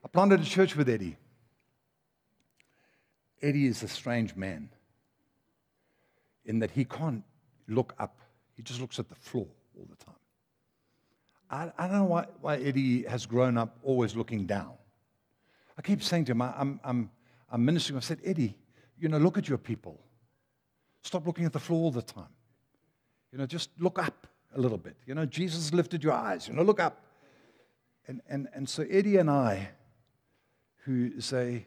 I 0.04 0.08
planted 0.08 0.40
a 0.40 0.44
church 0.44 0.74
with 0.74 0.88
Eddie. 0.88 1.16
Eddie 3.40 3.66
is 3.66 3.82
a 3.84 3.88
strange 3.88 4.34
man 4.34 4.68
in 6.44 6.58
that 6.58 6.72
he 6.72 6.84
can't 6.84 7.22
look 7.68 7.94
up, 8.00 8.18
he 8.56 8.62
just 8.62 8.80
looks 8.80 8.98
at 8.98 9.08
the 9.08 9.14
floor 9.14 9.46
all 9.78 9.86
the 9.88 10.04
time. 10.04 10.14
I, 11.48 11.72
I 11.78 11.86
don't 11.86 11.98
know 11.98 12.04
why, 12.04 12.26
why 12.40 12.56
Eddie 12.56 13.04
has 13.04 13.24
grown 13.24 13.56
up 13.56 13.78
always 13.84 14.16
looking 14.16 14.46
down. 14.46 14.72
I 15.78 15.82
keep 15.82 16.02
saying 16.02 16.24
to 16.24 16.32
him, 16.32 16.42
I'm, 16.42 16.80
I'm, 16.82 17.10
I'm 17.50 17.64
ministering. 17.64 17.98
I 17.98 18.00
said, 18.00 18.18
Eddie, 18.24 18.56
you 18.98 19.08
know, 19.08 19.18
look 19.18 19.38
at 19.38 19.48
your 19.48 19.58
people. 19.58 20.00
Stop 21.02 21.24
looking 21.24 21.44
at 21.44 21.52
the 21.52 21.60
floor 21.60 21.84
all 21.84 21.90
the 21.92 22.02
time. 22.02 22.34
You 23.30 23.38
know, 23.38 23.46
just 23.46 23.70
look 23.78 24.00
up 24.00 24.26
a 24.54 24.60
little 24.60 24.78
bit. 24.78 24.96
You 25.06 25.14
know, 25.14 25.26
Jesus 25.26 25.72
lifted 25.72 26.02
your 26.04 26.12
eyes. 26.12 26.48
You 26.48 26.54
know, 26.54 26.62
look 26.62 26.80
up. 26.80 27.04
And, 28.06 28.20
and, 28.28 28.48
and 28.54 28.68
so 28.68 28.84
Eddie 28.90 29.16
and 29.16 29.30
I, 29.30 29.68
who 30.84 31.12
a 31.32 31.66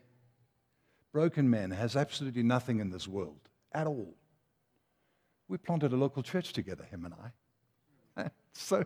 broken 1.11 1.49
man, 1.49 1.71
has 1.71 1.95
absolutely 1.95 2.43
nothing 2.43 2.79
in 2.79 2.89
this 2.89 3.07
world 3.07 3.39
at 3.71 3.87
all. 3.87 4.13
We 5.47 5.57
planted 5.57 5.93
a 5.93 5.95
local 5.95 6.23
church 6.23 6.53
together, 6.53 6.83
him 6.83 7.05
and 7.05 7.13
I. 8.17 8.29
so, 8.53 8.83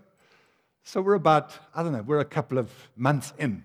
so 0.83 1.01
we're 1.01 1.15
about, 1.15 1.53
I 1.73 1.83
don't 1.83 1.93
know, 1.93 2.03
we're 2.03 2.19
a 2.19 2.25
couple 2.25 2.57
of 2.57 2.71
months 2.95 3.33
in. 3.37 3.63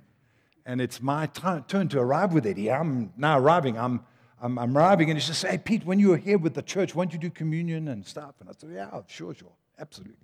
And 0.65 0.81
it's 0.81 1.03
my 1.03 1.27
turn 1.27 1.89
to 1.89 2.01
arrive 2.01 2.33
with 2.33 2.47
Eddie. 2.47 2.71
I'm 2.71 3.13
now 3.19 3.39
arriving. 3.39 3.79
I'm, 3.79 4.05
I'm, 4.41 4.59
I'm 4.59 4.77
arriving, 4.77 5.11
and 5.11 5.19
he 5.19 5.25
says, 5.25 5.43
Hey, 5.43 5.59
Pete, 5.59 5.85
when 5.85 5.99
you 5.99 6.09
were 6.11 6.17
here 6.17 6.39
with 6.39 6.55
the 6.55 6.63
church, 6.63 6.95
won't 6.95 7.13
you 7.13 7.19
do 7.19 7.31
communion 7.31 7.89
and 7.89 8.07
stuff? 8.07 8.35
And 8.41 8.49
I 8.49 8.53
said, 8.57 8.71
Yeah, 8.73 9.01
sure, 9.07 9.35
sure, 9.35 9.53
absolutely. 9.79 10.17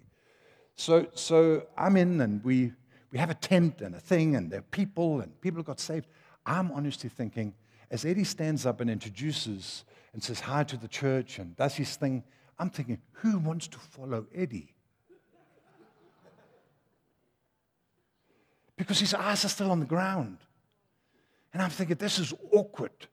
So, 0.76 1.06
so 1.14 1.66
I'm 1.76 1.96
in, 1.96 2.20
and 2.20 2.42
we, 2.44 2.72
we 3.12 3.18
have 3.18 3.30
a 3.30 3.34
tent 3.34 3.80
and 3.80 3.94
a 3.94 4.00
thing, 4.00 4.36
and 4.36 4.50
there 4.50 4.60
are 4.60 4.70
people, 4.70 5.20
and 5.20 5.38
people 5.40 5.62
got 5.62 5.80
saved. 5.80 6.06
I'm 6.46 6.70
honestly 6.72 7.10
thinking, 7.10 7.54
as 7.90 8.04
Eddie 8.04 8.24
stands 8.24 8.64
up 8.66 8.80
and 8.80 8.88
introduces 8.88 9.84
and 10.12 10.22
says 10.22 10.40
hi 10.40 10.64
to 10.64 10.76
the 10.76 10.88
church 10.88 11.38
and 11.38 11.56
does 11.56 11.74
his 11.74 11.96
thing, 11.96 12.22
I'm 12.58 12.70
thinking, 12.70 13.00
who 13.12 13.38
wants 13.38 13.68
to 13.68 13.78
follow 13.78 14.26
Eddie? 14.34 14.74
because 18.80 18.98
his 18.98 19.12
eyes 19.12 19.44
are 19.44 19.48
still 19.48 19.70
on 19.70 19.78
the 19.78 19.84
ground. 19.84 20.38
And 21.52 21.62
I'm 21.62 21.68
thinking, 21.68 21.96
this 21.96 22.18
is 22.18 22.32
awkward. 22.50 23.08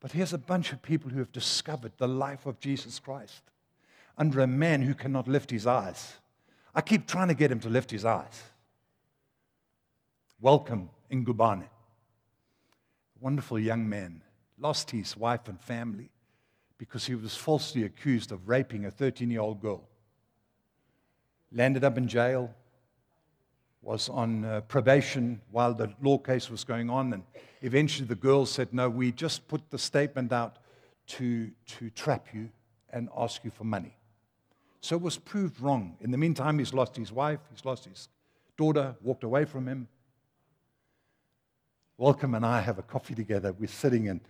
But 0.00 0.10
here's 0.10 0.32
a 0.32 0.38
bunch 0.38 0.72
of 0.72 0.82
people 0.82 1.08
who 1.08 1.20
have 1.20 1.30
discovered 1.30 1.92
the 1.98 2.08
life 2.08 2.44
of 2.44 2.58
Jesus 2.58 2.98
Christ 2.98 3.42
under 4.16 4.40
a 4.40 4.46
man 4.46 4.82
who 4.82 4.94
cannot 4.94 5.28
lift 5.28 5.50
his 5.50 5.66
eyes. 5.66 6.14
I 6.74 6.80
keep 6.80 7.06
trying 7.06 7.28
to 7.28 7.34
get 7.34 7.50
him 7.50 7.60
to 7.60 7.68
lift 7.68 7.90
his 7.90 8.04
eyes. 8.04 8.42
Welcome 10.40 10.90
Ngubane. 11.10 11.68
Wonderful 13.20 13.58
young 13.58 13.88
man, 13.88 14.22
lost 14.58 14.90
his 14.90 15.16
wife 15.16 15.48
and 15.48 15.60
family 15.60 16.10
because 16.78 17.06
he 17.06 17.14
was 17.14 17.36
falsely 17.36 17.84
accused 17.84 18.32
of 18.32 18.48
raping 18.48 18.84
a 18.84 18.90
13 18.90 19.30
year 19.30 19.40
old 19.40 19.60
girl. 19.60 19.84
Landed 21.52 21.84
up 21.84 21.96
in 21.96 22.08
jail, 22.08 22.52
was 23.82 24.08
on 24.08 24.44
uh, 24.44 24.60
probation 24.62 25.40
while 25.50 25.74
the 25.74 25.92
law 26.00 26.16
case 26.16 26.48
was 26.48 26.64
going 26.64 26.88
on. 26.88 27.12
And 27.12 27.24
eventually 27.60 28.06
the 28.06 28.14
girl 28.14 28.46
said, 28.46 28.72
No, 28.72 28.88
we 28.88 29.12
just 29.12 29.48
put 29.48 29.70
the 29.70 29.78
statement 29.78 30.32
out 30.32 30.58
to, 31.08 31.50
to 31.66 31.90
trap 31.90 32.28
you 32.32 32.48
and 32.90 33.08
ask 33.16 33.44
you 33.44 33.50
for 33.50 33.64
money. 33.64 33.96
So 34.82 34.96
it 34.96 35.02
was 35.02 35.16
proved 35.16 35.60
wrong. 35.60 35.96
In 36.00 36.10
the 36.10 36.18
meantime, 36.18 36.58
he's 36.58 36.74
lost 36.74 36.96
his 36.96 37.10
wife, 37.10 37.40
he's 37.50 37.64
lost 37.64 37.86
his 37.86 38.08
daughter, 38.56 38.94
walked 39.00 39.24
away 39.24 39.46
from 39.46 39.66
him. 39.66 39.88
Welcome 41.96 42.34
and 42.34 42.44
I 42.44 42.60
have 42.60 42.78
a 42.78 42.82
coffee 42.82 43.14
together. 43.14 43.52
We're 43.52 43.68
sitting 43.68 44.08
and 44.08 44.20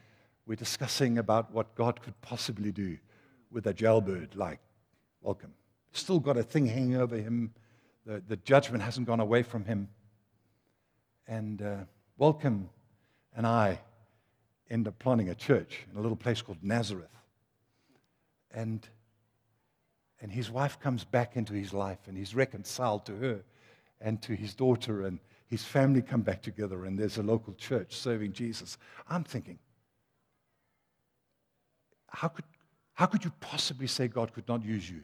we're 0.46 0.54
discussing 0.54 1.18
about 1.18 1.52
what 1.52 1.74
God 1.74 2.00
could 2.02 2.20
possibly 2.20 2.70
do 2.70 2.98
with 3.50 3.66
a 3.66 3.74
jailbird 3.74 4.36
like 4.36 4.60
Welcome. 5.20 5.54
Still 5.92 6.18
got 6.18 6.36
a 6.36 6.42
thing 6.42 6.66
hanging 6.66 6.96
over 6.96 7.16
him 7.16 7.52
the, 8.04 8.22
the 8.26 8.36
judgment 8.38 8.82
hasn't 8.82 9.06
gone 9.06 9.20
away 9.20 9.42
from 9.42 9.64
him. 9.64 9.88
And 11.26 11.62
uh, 11.62 11.76
Welcome 12.18 12.68
and 13.34 13.46
I 13.46 13.80
end 14.70 14.86
up 14.86 14.98
planting 14.98 15.28
a 15.28 15.34
church 15.34 15.80
in 15.90 15.98
a 15.98 16.00
little 16.00 16.16
place 16.16 16.42
called 16.42 16.58
Nazareth. 16.62 17.08
And, 18.50 18.86
and 20.22 20.30
his 20.30 20.50
wife 20.50 20.78
comes 20.78 21.02
back 21.02 21.36
into 21.36 21.52
his 21.52 21.74
life, 21.74 21.98
and 22.06 22.16
he's 22.16 22.34
reconciled 22.34 23.04
to 23.06 23.16
her 23.16 23.40
and 24.00 24.22
to 24.22 24.34
his 24.34 24.54
daughter, 24.54 25.04
and 25.04 25.18
his 25.48 25.64
family 25.64 26.00
come 26.00 26.22
back 26.22 26.40
together, 26.42 26.86
and 26.86 26.96
there's 26.96 27.18
a 27.18 27.22
local 27.22 27.52
church 27.54 27.96
serving 27.96 28.32
Jesus. 28.32 28.78
I'm 29.10 29.24
thinking, 29.24 29.58
how 32.06 32.28
could, 32.28 32.44
how 32.94 33.06
could 33.06 33.24
you 33.24 33.32
possibly 33.40 33.88
say 33.88 34.06
God 34.06 34.32
could 34.32 34.46
not 34.46 34.64
use 34.64 34.88
you? 34.88 35.00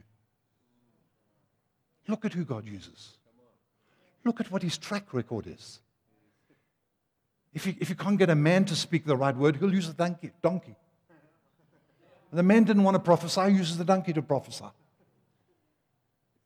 Look 2.07 2.23
at 2.23 2.33
who 2.33 2.45
God 2.45 2.65
uses. 2.65 3.17
Look 4.23 4.39
at 4.39 4.49
what 4.51 4.63
his 4.63 4.77
track 4.77 5.13
record 5.13 5.47
is. 5.47 5.81
If 7.53 7.67
you, 7.67 7.75
if 7.79 7.89
you 7.89 7.95
can't 7.95 8.17
get 8.17 8.29
a 8.29 8.35
man 8.35 8.63
to 8.65 8.75
speak 8.75 9.05
the 9.05 9.17
right 9.17 9.35
word, 9.35 9.57
he'll 9.57 9.73
use 9.73 9.89
a 9.89 9.93
donkey. 9.93 10.31
donkey. 10.41 10.75
The 12.31 12.43
man 12.43 12.63
didn't 12.63 12.83
want 12.83 12.95
to 12.95 12.99
prophesy, 12.99 13.51
he 13.51 13.57
uses 13.57 13.77
the 13.77 13.85
donkey 13.85 14.13
to 14.13 14.21
prophesy. 14.21 14.65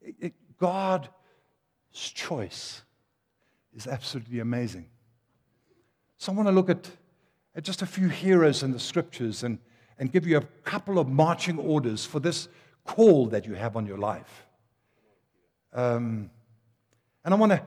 It, 0.03 0.15
it, 0.19 0.33
God's 0.59 1.09
choice 1.93 2.83
is 3.75 3.87
absolutely 3.87 4.39
amazing. 4.39 4.85
So 6.17 6.31
I 6.31 6.35
want 6.35 6.47
to 6.47 6.53
look 6.53 6.69
at, 6.69 6.89
at 7.55 7.63
just 7.63 7.81
a 7.81 7.85
few 7.85 8.07
heroes 8.07 8.63
in 8.63 8.71
the 8.71 8.79
scriptures 8.79 9.43
and, 9.43 9.57
and 9.97 10.11
give 10.11 10.27
you 10.27 10.37
a 10.37 10.41
couple 10.63 10.99
of 10.99 11.07
marching 11.07 11.57
orders 11.57 12.05
for 12.05 12.19
this 12.19 12.47
call 12.85 13.27
that 13.27 13.45
you 13.45 13.53
have 13.53 13.75
on 13.75 13.85
your 13.85 13.97
life. 13.97 14.45
Um, 15.73 16.29
and 17.25 17.33
I 17.33 17.37
want 17.37 17.53
to 17.53 17.61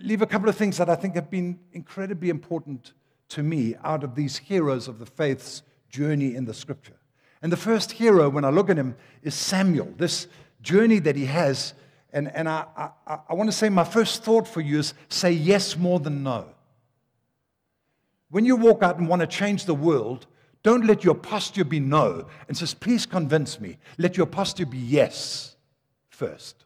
leave 0.00 0.22
a 0.22 0.26
couple 0.26 0.48
of 0.48 0.56
things 0.56 0.78
that 0.78 0.88
I 0.88 0.94
think 0.94 1.14
have 1.14 1.30
been 1.30 1.58
incredibly 1.72 2.30
important 2.30 2.92
to 3.30 3.42
me 3.42 3.74
out 3.82 4.04
of 4.04 4.14
these 4.14 4.38
heroes 4.38 4.88
of 4.88 4.98
the 4.98 5.06
faith's 5.06 5.62
journey 5.88 6.34
in 6.34 6.44
the 6.44 6.54
scripture. 6.54 6.96
And 7.40 7.50
the 7.50 7.56
first 7.56 7.92
hero, 7.92 8.28
when 8.28 8.44
I 8.44 8.50
look 8.50 8.70
at 8.70 8.76
him, 8.76 8.94
is 9.22 9.34
Samuel, 9.34 9.92
this 9.96 10.28
journey 10.62 10.98
that 11.00 11.16
he 11.16 11.26
has. 11.26 11.74
And, 12.12 12.30
and 12.34 12.48
I, 12.48 12.66
I, 13.06 13.18
I 13.28 13.34
want 13.34 13.50
to 13.50 13.56
say 13.56 13.68
my 13.68 13.84
first 13.84 14.22
thought 14.22 14.46
for 14.46 14.60
you 14.60 14.78
is 14.78 14.94
say 15.08 15.32
yes 15.32 15.76
more 15.76 16.00
than 16.00 16.22
no. 16.22 16.46
When 18.30 18.44
you 18.44 18.56
walk 18.56 18.82
out 18.82 18.98
and 18.98 19.08
want 19.08 19.20
to 19.20 19.26
change 19.26 19.66
the 19.66 19.74
world, 19.74 20.26
don't 20.62 20.86
let 20.86 21.04
your 21.04 21.14
posture 21.14 21.64
be 21.64 21.80
no 21.80 22.28
and 22.48 22.56
says, 22.56 22.72
please 22.72 23.04
convince 23.04 23.60
me. 23.60 23.78
Let 23.98 24.16
your 24.16 24.26
posture 24.26 24.66
be 24.66 24.78
yes 24.78 25.56
first. 26.10 26.64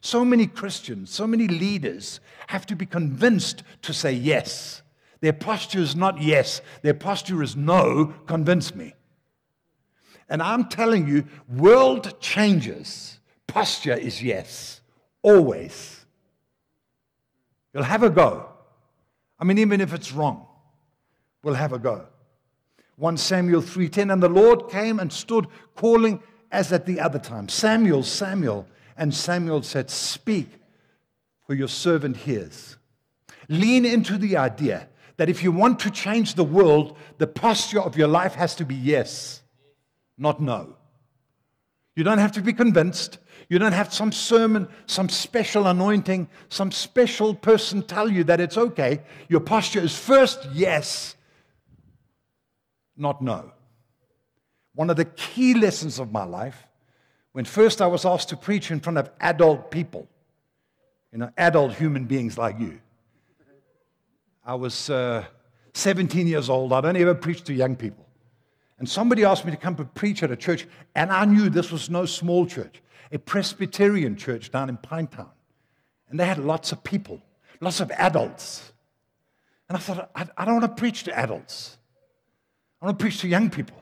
So 0.00 0.24
many 0.24 0.46
Christians, 0.46 1.10
so 1.10 1.26
many 1.26 1.46
leaders 1.46 2.20
have 2.48 2.66
to 2.66 2.76
be 2.76 2.86
convinced 2.86 3.62
to 3.82 3.92
say 3.92 4.12
yes. 4.12 4.82
Their 5.20 5.32
posture 5.32 5.78
is 5.78 5.94
not 5.94 6.20
yes, 6.20 6.60
their 6.82 6.94
posture 6.94 7.42
is 7.42 7.54
no, 7.54 8.14
convince 8.26 8.74
me. 8.74 8.94
And 10.32 10.42
I'm 10.42 10.64
telling 10.64 11.06
you, 11.06 11.26
world 11.46 12.18
changes. 12.18 13.20
Posture 13.46 13.92
is 13.92 14.22
yes, 14.22 14.80
always. 15.20 16.06
You'll 17.74 17.82
have 17.82 18.02
a 18.02 18.08
go. 18.08 18.48
I 19.38 19.44
mean, 19.44 19.58
even 19.58 19.82
if 19.82 19.92
it's 19.92 20.10
wrong, 20.10 20.46
we'll 21.42 21.52
have 21.52 21.74
a 21.74 21.78
go. 21.78 22.06
1 22.96 23.18
Samuel 23.18 23.60
3:10 23.60 24.10
and 24.10 24.22
the 24.22 24.28
Lord 24.30 24.70
came 24.70 25.00
and 25.00 25.12
stood 25.12 25.48
calling 25.74 26.22
as 26.50 26.72
at 26.72 26.86
the 26.86 26.98
other 26.98 27.18
time 27.18 27.50
Samuel 27.50 28.02
Samuel 28.02 28.66
and 28.96 29.12
Samuel 29.12 29.62
said, 29.62 29.90
Speak, 29.90 30.48
for 31.46 31.52
your 31.52 31.68
servant 31.68 32.16
hears. 32.16 32.78
Lean 33.50 33.84
into 33.84 34.16
the 34.16 34.38
idea 34.38 34.88
that 35.18 35.28
if 35.28 35.42
you 35.42 35.52
want 35.52 35.78
to 35.80 35.90
change 35.90 36.36
the 36.36 36.44
world, 36.44 36.96
the 37.18 37.26
posture 37.26 37.82
of 37.82 37.98
your 37.98 38.08
life 38.08 38.34
has 38.34 38.54
to 38.54 38.64
be 38.64 38.74
yes, 38.74 39.41
not 40.22 40.40
no. 40.40 40.76
You 41.96 42.04
don't 42.04 42.18
have 42.18 42.32
to 42.32 42.40
be 42.40 42.52
convinced. 42.52 43.18
You 43.48 43.58
don't 43.58 43.72
have 43.72 43.92
some 43.92 44.12
sermon, 44.12 44.68
some 44.86 45.08
special 45.08 45.66
anointing, 45.66 46.28
some 46.48 46.70
special 46.70 47.34
person 47.34 47.82
tell 47.82 48.08
you 48.08 48.24
that 48.24 48.40
it's 48.40 48.56
okay. 48.56 49.02
Your 49.28 49.40
posture 49.40 49.80
is 49.80 49.98
first 49.98 50.48
yes, 50.54 51.16
not 52.96 53.20
no. 53.20 53.52
One 54.74 54.88
of 54.88 54.96
the 54.96 55.04
key 55.04 55.54
lessons 55.54 55.98
of 55.98 56.12
my 56.12 56.24
life, 56.24 56.66
when 57.32 57.44
first 57.44 57.82
I 57.82 57.88
was 57.88 58.06
asked 58.06 58.28
to 58.30 58.36
preach 58.36 58.70
in 58.70 58.80
front 58.80 58.98
of 58.98 59.10
adult 59.20 59.70
people, 59.70 60.08
you 61.10 61.18
know, 61.18 61.30
adult 61.36 61.74
human 61.74 62.04
beings 62.06 62.38
like 62.38 62.58
you. 62.58 62.80
I 64.44 64.54
was 64.54 64.88
uh, 64.88 65.24
17 65.74 66.26
years 66.26 66.48
old. 66.48 66.72
I'd 66.72 66.84
only 66.84 67.02
ever 67.02 67.14
preached 67.14 67.46
to 67.46 67.52
young 67.52 67.76
people. 67.76 68.06
And 68.82 68.88
somebody 68.88 69.22
asked 69.22 69.44
me 69.44 69.52
to 69.52 69.56
come 69.56 69.76
and 69.78 69.94
preach 69.94 70.24
at 70.24 70.32
a 70.32 70.36
church, 70.36 70.66
and 70.96 71.12
I 71.12 71.24
knew 71.24 71.48
this 71.48 71.70
was 71.70 71.88
no 71.88 72.04
small 72.04 72.46
church, 72.46 72.82
a 73.12 73.18
Presbyterian 73.20 74.16
church 74.16 74.50
down 74.50 74.68
in 74.68 74.76
Pinetown. 74.76 75.30
And 76.08 76.18
they 76.18 76.26
had 76.26 76.38
lots 76.38 76.72
of 76.72 76.82
people, 76.82 77.22
lots 77.60 77.78
of 77.78 77.92
adults. 77.92 78.72
And 79.68 79.78
I 79.78 79.80
thought, 79.80 80.10
I, 80.16 80.26
I 80.36 80.44
don't 80.44 80.60
want 80.60 80.76
to 80.76 80.80
preach 80.80 81.04
to 81.04 81.16
adults. 81.16 81.76
I 82.80 82.86
want 82.86 82.98
to 82.98 83.02
preach 83.04 83.20
to 83.20 83.28
young 83.28 83.50
people. 83.50 83.80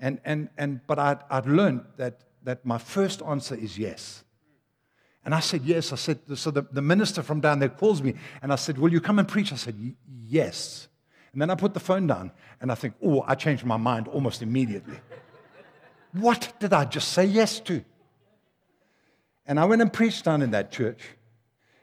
And, 0.00 0.20
and, 0.24 0.48
and, 0.58 0.80
but 0.88 0.98
I'd, 0.98 1.20
I'd 1.30 1.46
learned 1.46 1.82
that, 1.96 2.24
that 2.42 2.66
my 2.66 2.78
first 2.78 3.22
answer 3.22 3.54
is 3.54 3.78
yes. 3.78 4.24
And 5.24 5.32
I 5.32 5.38
said, 5.38 5.62
Yes. 5.62 5.92
I 5.92 5.96
said, 5.96 6.18
So 6.34 6.50
the, 6.50 6.62
the 6.72 6.82
minister 6.82 7.22
from 7.22 7.38
down 7.40 7.60
there 7.60 7.68
calls 7.68 8.02
me 8.02 8.14
and 8.42 8.52
I 8.52 8.56
said, 8.56 8.78
Will 8.78 8.90
you 8.90 9.00
come 9.00 9.20
and 9.20 9.28
preach? 9.28 9.52
I 9.52 9.56
said, 9.56 9.76
Yes. 10.26 10.88
And 11.32 11.40
then 11.40 11.50
I 11.50 11.54
put 11.54 11.74
the 11.74 11.80
phone 11.80 12.06
down 12.06 12.32
and 12.60 12.72
I 12.72 12.74
think, 12.74 12.94
Oh, 13.04 13.24
I 13.26 13.34
changed 13.34 13.64
my 13.64 13.76
mind 13.76 14.08
almost 14.08 14.42
immediately. 14.42 14.98
what 16.12 16.52
did 16.58 16.72
I 16.72 16.84
just 16.84 17.12
say 17.12 17.24
yes 17.24 17.60
to? 17.60 17.84
And 19.46 19.58
I 19.58 19.64
went 19.64 19.82
and 19.82 19.92
preached 19.92 20.24
down 20.24 20.42
in 20.42 20.50
that 20.52 20.70
church. 20.70 21.00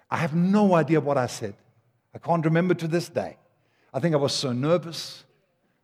I 0.09 0.17
have 0.17 0.35
no 0.35 0.75
idea 0.75 0.99
what 1.01 1.17
I 1.17 1.27
said. 1.27 1.55
I 2.13 2.19
can't 2.19 2.43
remember 2.45 2.73
to 2.75 2.87
this 2.87 3.09
day. 3.09 3.37
I 3.93 3.99
think 3.99 4.13
I 4.15 4.17
was 4.17 4.33
so 4.33 4.51
nervous. 4.51 5.23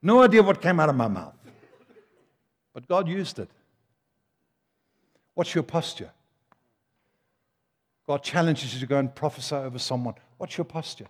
No 0.01 0.24
idea 0.24 0.43
what 0.43 0.62
came 0.62 0.79
out 0.79 0.89
of 0.89 0.96
my 0.96 1.08
mouth. 1.08 1.36
But 2.74 2.88
God 2.88 3.08
used 3.08 3.39
it. 3.39 3.50
What's 5.36 5.53
your 5.53 5.63
posture? 5.63 6.12
God 8.05 8.24
challenges 8.24 8.74
you 8.74 8.79
to 8.82 8.86
go 8.86 8.98
and 8.98 9.13
prophesy 9.13 9.55
over 9.55 9.79
someone. 9.79 10.15
What's 10.38 10.58
your 10.58 10.65
posture? 10.65 11.08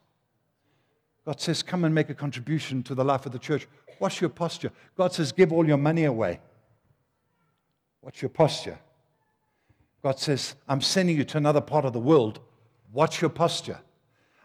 God 1.25 1.39
says, 1.39 1.63
Come 1.63 1.85
and 1.85 1.93
make 1.93 2.09
a 2.09 2.13
contribution 2.13 2.83
to 2.83 2.95
the 2.95 3.03
life 3.03 3.25
of 3.25 3.31
the 3.31 3.39
church. 3.39 3.67
What's 3.99 4.19
your 4.19 4.29
posture? 4.29 4.71
God 4.97 5.13
says, 5.13 5.31
Give 5.31 5.51
all 5.51 5.65
your 5.65 5.77
money 5.77 6.05
away. 6.05 6.39
What's 8.01 8.21
your 8.21 8.29
posture? 8.29 8.79
God 10.01 10.19
says, 10.19 10.55
I'm 10.67 10.81
sending 10.81 11.15
you 11.15 11.23
to 11.23 11.37
another 11.37 11.61
part 11.61 11.85
of 11.85 11.93
the 11.93 11.99
world. 11.99 12.39
What's 12.91 13.21
your 13.21 13.29
posture? 13.29 13.79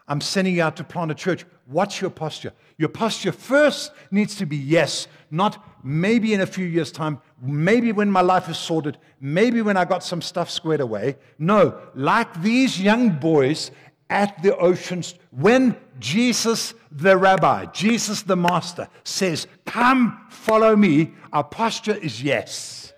I'm 0.07 0.21
sending 0.21 0.55
you 0.55 0.63
out 0.63 0.77
to 0.77 0.83
plant 0.83 1.11
a 1.11 1.15
church. 1.15 1.45
What's 1.67 2.01
your 2.01 2.09
posture? 2.09 2.53
Your 2.77 2.89
posture 2.89 3.31
first 3.31 3.91
needs 4.09 4.35
to 4.37 4.47
be 4.47 4.57
yes, 4.57 5.07
not 5.29 5.63
maybe 5.83 6.33
in 6.33 6.41
a 6.41 6.47
few 6.47 6.65
years' 6.65 6.91
time, 6.91 7.21
maybe 7.41 7.91
when 7.91 8.09
my 8.09 8.21
life 8.21 8.49
is 8.49 8.57
sorted, 8.57 8.97
maybe 9.21 9.61
when 9.61 9.77
I 9.77 9.85
got 9.85 10.03
some 10.03 10.21
stuff 10.21 10.49
squared 10.49 10.81
away. 10.81 11.17
No, 11.37 11.79
like 11.93 12.41
these 12.41 12.81
young 12.81 13.19
boys 13.19 13.69
at 14.09 14.41
the 14.41 14.57
oceans, 14.57 15.15
when 15.31 15.77
Jesus 15.99 16.73
the 16.91 17.15
rabbi, 17.15 17.65
Jesus 17.65 18.23
the 18.23 18.35
master 18.35 18.87
says, 19.03 19.47
Come, 19.65 20.25
follow 20.29 20.75
me, 20.75 21.13
our 21.31 21.43
posture 21.43 21.95
is 21.95 22.21
yes. 22.21 22.93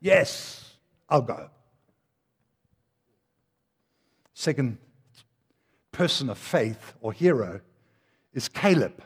Yes, 0.00 0.76
I'll 1.08 1.22
go. 1.22 1.50
Second 4.34 4.78
person 5.90 6.30
of 6.30 6.38
faith 6.38 6.94
or 7.00 7.12
hero 7.12 7.60
is 8.32 8.48
Caleb. 8.48 9.02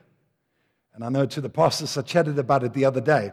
And 0.94 1.02
I 1.02 1.08
know 1.08 1.24
to 1.24 1.40
the 1.40 1.48
pastors, 1.48 1.96
I 1.96 2.02
chatted 2.02 2.38
about 2.38 2.64
it 2.64 2.74
the 2.74 2.84
other 2.84 3.00
day. 3.00 3.32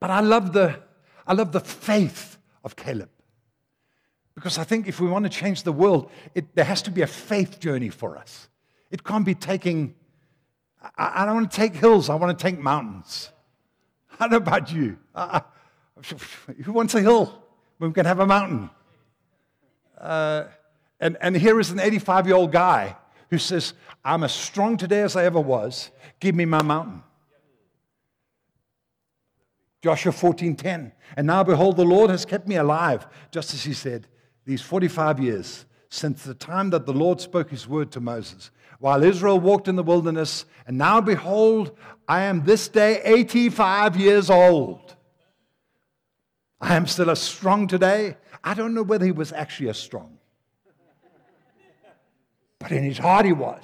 But 0.00 0.10
I 0.10 0.18
love 0.18 0.52
the, 0.52 0.80
I 1.24 1.34
love 1.34 1.52
the 1.52 1.60
faith 1.60 2.38
of 2.64 2.74
Caleb. 2.74 3.10
Because 4.38 4.56
I 4.56 4.62
think 4.62 4.86
if 4.86 5.00
we 5.00 5.08
want 5.08 5.24
to 5.24 5.28
change 5.28 5.64
the 5.64 5.72
world, 5.72 6.12
it, 6.32 6.54
there 6.54 6.64
has 6.64 6.80
to 6.82 6.92
be 6.92 7.02
a 7.02 7.08
faith 7.08 7.58
journey 7.58 7.88
for 7.88 8.16
us. 8.16 8.48
It 8.88 9.02
can't 9.02 9.26
be 9.26 9.34
taking, 9.34 9.96
I, 10.96 11.22
I 11.22 11.26
don't 11.26 11.34
want 11.34 11.50
to 11.50 11.56
take 11.56 11.74
hills, 11.74 12.08
I 12.08 12.14
want 12.14 12.38
to 12.38 12.40
take 12.40 12.56
mountains. 12.56 13.32
I 14.20 14.28
don't 14.28 14.30
know 14.30 14.36
about 14.36 14.72
you. 14.72 14.96
Who 16.64 16.72
wants 16.72 16.94
a 16.94 17.00
hill 17.00 17.42
we 17.80 17.90
can 17.90 18.06
have 18.06 18.20
a 18.20 18.26
mountain? 18.28 18.70
Uh, 20.00 20.44
and, 21.00 21.16
and 21.20 21.36
here 21.36 21.58
is 21.58 21.72
an 21.72 21.80
85 21.80 22.28
year 22.28 22.36
old 22.36 22.52
guy 22.52 22.96
who 23.30 23.38
says, 23.38 23.74
I'm 24.04 24.22
as 24.22 24.32
strong 24.32 24.76
today 24.76 25.02
as 25.02 25.16
I 25.16 25.24
ever 25.24 25.40
was. 25.40 25.90
Give 26.20 26.36
me 26.36 26.44
my 26.44 26.62
mountain. 26.62 27.02
Joshua 29.82 30.12
14:10. 30.12 30.92
And 31.16 31.26
now 31.26 31.42
behold, 31.42 31.76
the 31.76 31.84
Lord 31.84 32.08
has 32.10 32.24
kept 32.24 32.46
me 32.46 32.54
alive, 32.54 33.04
just 33.32 33.52
as 33.52 33.64
he 33.64 33.72
said, 33.72 34.06
these 34.48 34.62
45 34.62 35.20
years 35.20 35.66
since 35.90 36.24
the 36.24 36.32
time 36.32 36.70
that 36.70 36.86
the 36.86 36.92
Lord 36.92 37.20
spoke 37.20 37.50
his 37.50 37.68
word 37.68 37.92
to 37.92 38.00
Moses, 38.00 38.50
while 38.78 39.04
Israel 39.04 39.38
walked 39.38 39.68
in 39.68 39.76
the 39.76 39.82
wilderness. 39.82 40.46
And 40.66 40.78
now 40.78 41.02
behold, 41.02 41.76
I 42.08 42.22
am 42.22 42.44
this 42.44 42.66
day 42.66 43.02
85 43.04 43.98
years 43.98 44.30
old. 44.30 44.96
I 46.62 46.76
am 46.76 46.86
still 46.86 47.10
as 47.10 47.20
strong 47.20 47.66
today. 47.66 48.16
I 48.42 48.54
don't 48.54 48.72
know 48.72 48.82
whether 48.82 49.04
he 49.04 49.12
was 49.12 49.34
actually 49.34 49.68
as 49.68 49.78
strong. 49.78 50.16
But 52.58 52.72
in 52.72 52.82
his 52.82 52.96
heart, 52.96 53.26
he 53.26 53.32
was. 53.32 53.62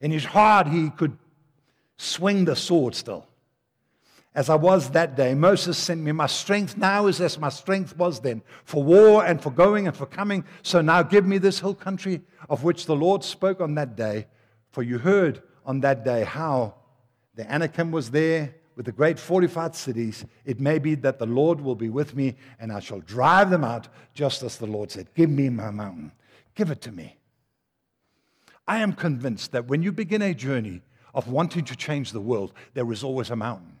In 0.00 0.10
his 0.10 0.24
heart, 0.24 0.66
he 0.66 0.90
could 0.90 1.16
swing 1.98 2.46
the 2.46 2.56
sword 2.56 2.96
still. 2.96 3.28
As 4.34 4.48
I 4.48 4.54
was 4.54 4.90
that 4.90 5.16
day, 5.16 5.34
Moses 5.34 5.76
sent 5.76 6.02
me. 6.02 6.12
My 6.12 6.26
strength 6.26 6.76
now 6.76 7.06
is 7.08 7.20
as 7.20 7.38
my 7.38 7.48
strength 7.48 7.96
was 7.96 8.20
then, 8.20 8.42
for 8.64 8.82
war 8.82 9.24
and 9.24 9.42
for 9.42 9.50
going 9.50 9.88
and 9.88 9.96
for 9.96 10.06
coming. 10.06 10.44
So 10.62 10.80
now 10.80 11.02
give 11.02 11.26
me 11.26 11.38
this 11.38 11.58
hill 11.58 11.74
country 11.74 12.22
of 12.48 12.62
which 12.62 12.86
the 12.86 12.94
Lord 12.94 13.24
spoke 13.24 13.60
on 13.60 13.74
that 13.74 13.96
day. 13.96 14.26
For 14.70 14.84
you 14.84 14.98
heard 14.98 15.42
on 15.66 15.80
that 15.80 16.04
day 16.04 16.22
how 16.22 16.74
the 17.34 17.50
Anakim 17.52 17.90
was 17.90 18.12
there 18.12 18.54
with 18.76 18.86
the 18.86 18.92
great 18.92 19.18
fortified 19.18 19.74
cities. 19.74 20.24
It 20.44 20.60
may 20.60 20.78
be 20.78 20.94
that 20.96 21.18
the 21.18 21.26
Lord 21.26 21.60
will 21.60 21.74
be 21.74 21.88
with 21.88 22.14
me, 22.14 22.36
and 22.60 22.72
I 22.72 22.78
shall 22.78 23.00
drive 23.00 23.50
them 23.50 23.64
out, 23.64 23.88
just 24.14 24.44
as 24.44 24.58
the 24.58 24.66
Lord 24.66 24.92
said. 24.92 25.08
Give 25.14 25.28
me 25.28 25.48
my 25.48 25.70
mountain. 25.70 26.12
Give 26.54 26.70
it 26.70 26.80
to 26.82 26.92
me. 26.92 27.16
I 28.68 28.78
am 28.78 28.92
convinced 28.92 29.50
that 29.52 29.66
when 29.66 29.82
you 29.82 29.90
begin 29.90 30.22
a 30.22 30.34
journey 30.34 30.82
of 31.14 31.26
wanting 31.26 31.64
to 31.64 31.76
change 31.76 32.12
the 32.12 32.20
world, 32.20 32.52
there 32.74 32.90
is 32.92 33.02
always 33.02 33.30
a 33.30 33.36
mountain. 33.36 33.79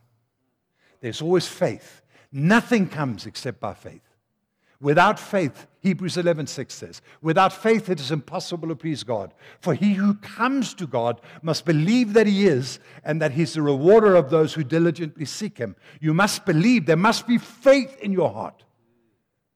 There's 1.00 1.22
always 1.22 1.46
faith. 1.46 2.02
Nothing 2.32 2.88
comes 2.88 3.26
except 3.26 3.60
by 3.60 3.74
faith. 3.74 4.02
Without 4.80 5.18
faith, 5.18 5.66
Hebrews 5.80 6.16
11:6 6.16 6.70
says, 6.70 7.02
without 7.20 7.52
faith 7.52 7.90
it 7.90 8.00
is 8.00 8.10
impossible 8.10 8.68
to 8.68 8.76
please 8.76 9.02
God. 9.02 9.34
For 9.60 9.74
he 9.74 9.94
who 9.94 10.14
comes 10.14 10.72
to 10.74 10.86
God 10.86 11.20
must 11.42 11.66
believe 11.66 12.14
that 12.14 12.26
he 12.26 12.46
is 12.46 12.78
and 13.04 13.20
that 13.20 13.32
he's 13.32 13.54
the 13.54 13.62
rewarder 13.62 14.14
of 14.14 14.30
those 14.30 14.54
who 14.54 14.64
diligently 14.64 15.26
seek 15.26 15.58
him. 15.58 15.76
You 16.00 16.14
must 16.14 16.46
believe, 16.46 16.86
there 16.86 16.96
must 16.96 17.26
be 17.26 17.36
faith 17.36 17.98
in 18.00 18.12
your 18.12 18.30
heart. 18.30 18.64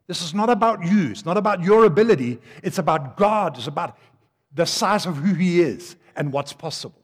This 0.06 0.20
is 0.20 0.34
not 0.34 0.50
about 0.50 0.84
you, 0.84 1.10
it's 1.10 1.24
not 1.24 1.38
about 1.38 1.62
your 1.62 1.86
ability, 1.86 2.38
it's 2.62 2.78
about 2.78 3.16
God, 3.16 3.56
it's 3.56 3.66
about 3.66 3.96
the 4.54 4.66
size 4.66 5.06
of 5.06 5.16
who 5.16 5.34
He 5.34 5.60
is 5.60 5.96
and 6.14 6.32
what's 6.32 6.52
possible. 6.52 7.02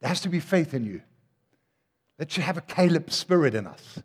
There 0.00 0.08
has 0.08 0.20
to 0.22 0.28
be 0.28 0.40
faith 0.40 0.72
in 0.72 0.84
you. 0.84 1.02
Let 2.20 2.36
you 2.36 2.42
have 2.42 2.58
a 2.58 2.60
Caleb 2.60 3.10
spirit 3.10 3.54
in 3.54 3.66
us. 3.66 4.02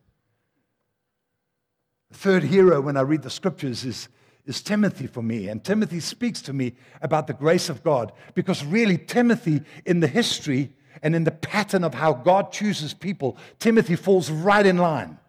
The 2.10 2.18
third 2.18 2.44
hero, 2.44 2.80
when 2.80 2.96
I 2.96 3.02
read 3.02 3.24
the 3.24 3.30
scriptures, 3.30 3.84
is, 3.84 4.08
is 4.46 4.62
Timothy 4.62 5.06
for 5.06 5.22
me. 5.22 5.50
And 5.50 5.62
Timothy 5.62 6.00
speaks 6.00 6.42
to 6.44 6.54
me 6.54 6.76
about 7.02 7.28
the 7.28 7.34
grace 7.34 7.68
of 7.68 7.84
God 7.84 8.14
because 8.34 8.64
really, 8.64 8.98
Timothy, 8.98 9.64
in 9.86 10.00
the 10.00 10.08
history 10.08 10.72
and 11.04 11.14
in 11.14 11.26
the 11.26 11.32
pattern 11.32 11.84
of 11.84 11.94
how 11.94 12.14
God 12.14 12.54
chooses 12.54 12.94
people, 12.94 13.38
Timothy 13.60 13.98
falls 13.98 14.32
right 14.32 14.66
in 14.66 14.78
line. 14.78 15.20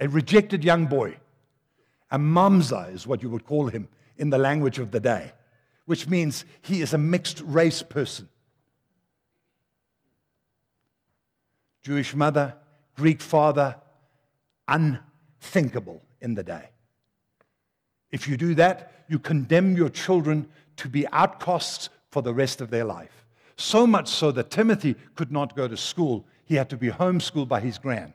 A 0.00 0.08
rejected 0.08 0.64
young 0.64 0.86
boy. 0.86 1.16
A 2.10 2.18
mamzer 2.18 2.92
is 2.92 3.06
what 3.06 3.22
you 3.22 3.30
would 3.30 3.44
call 3.44 3.68
him 3.68 3.86
in 4.16 4.30
the 4.30 4.38
language 4.38 4.80
of 4.80 4.90
the 4.90 4.98
day, 4.98 5.30
which 5.86 6.08
means 6.08 6.44
he 6.60 6.82
is 6.82 6.92
a 6.92 6.98
mixed 6.98 7.40
race 7.42 7.84
person. 7.84 8.28
Jewish 11.88 12.14
mother, 12.14 12.54
Greek 12.96 13.22
father, 13.22 13.74
unthinkable 14.68 16.02
in 16.20 16.34
the 16.34 16.42
day. 16.42 16.68
If 18.10 18.28
you 18.28 18.36
do 18.36 18.54
that, 18.56 18.92
you 19.08 19.18
condemn 19.18 19.74
your 19.74 19.88
children 19.88 20.50
to 20.76 20.88
be 20.90 21.08
outcasts 21.08 21.88
for 22.10 22.20
the 22.20 22.34
rest 22.34 22.60
of 22.60 22.68
their 22.68 22.84
life. 22.84 23.24
So 23.56 23.86
much 23.86 24.08
so 24.08 24.30
that 24.32 24.50
Timothy 24.50 24.96
could 25.14 25.32
not 25.32 25.56
go 25.56 25.66
to 25.66 25.78
school. 25.78 26.26
he 26.44 26.56
had 26.56 26.68
to 26.68 26.76
be 26.76 26.90
homeschooled 26.90 27.48
by 27.48 27.60
his 27.60 27.78
gran. 27.78 28.12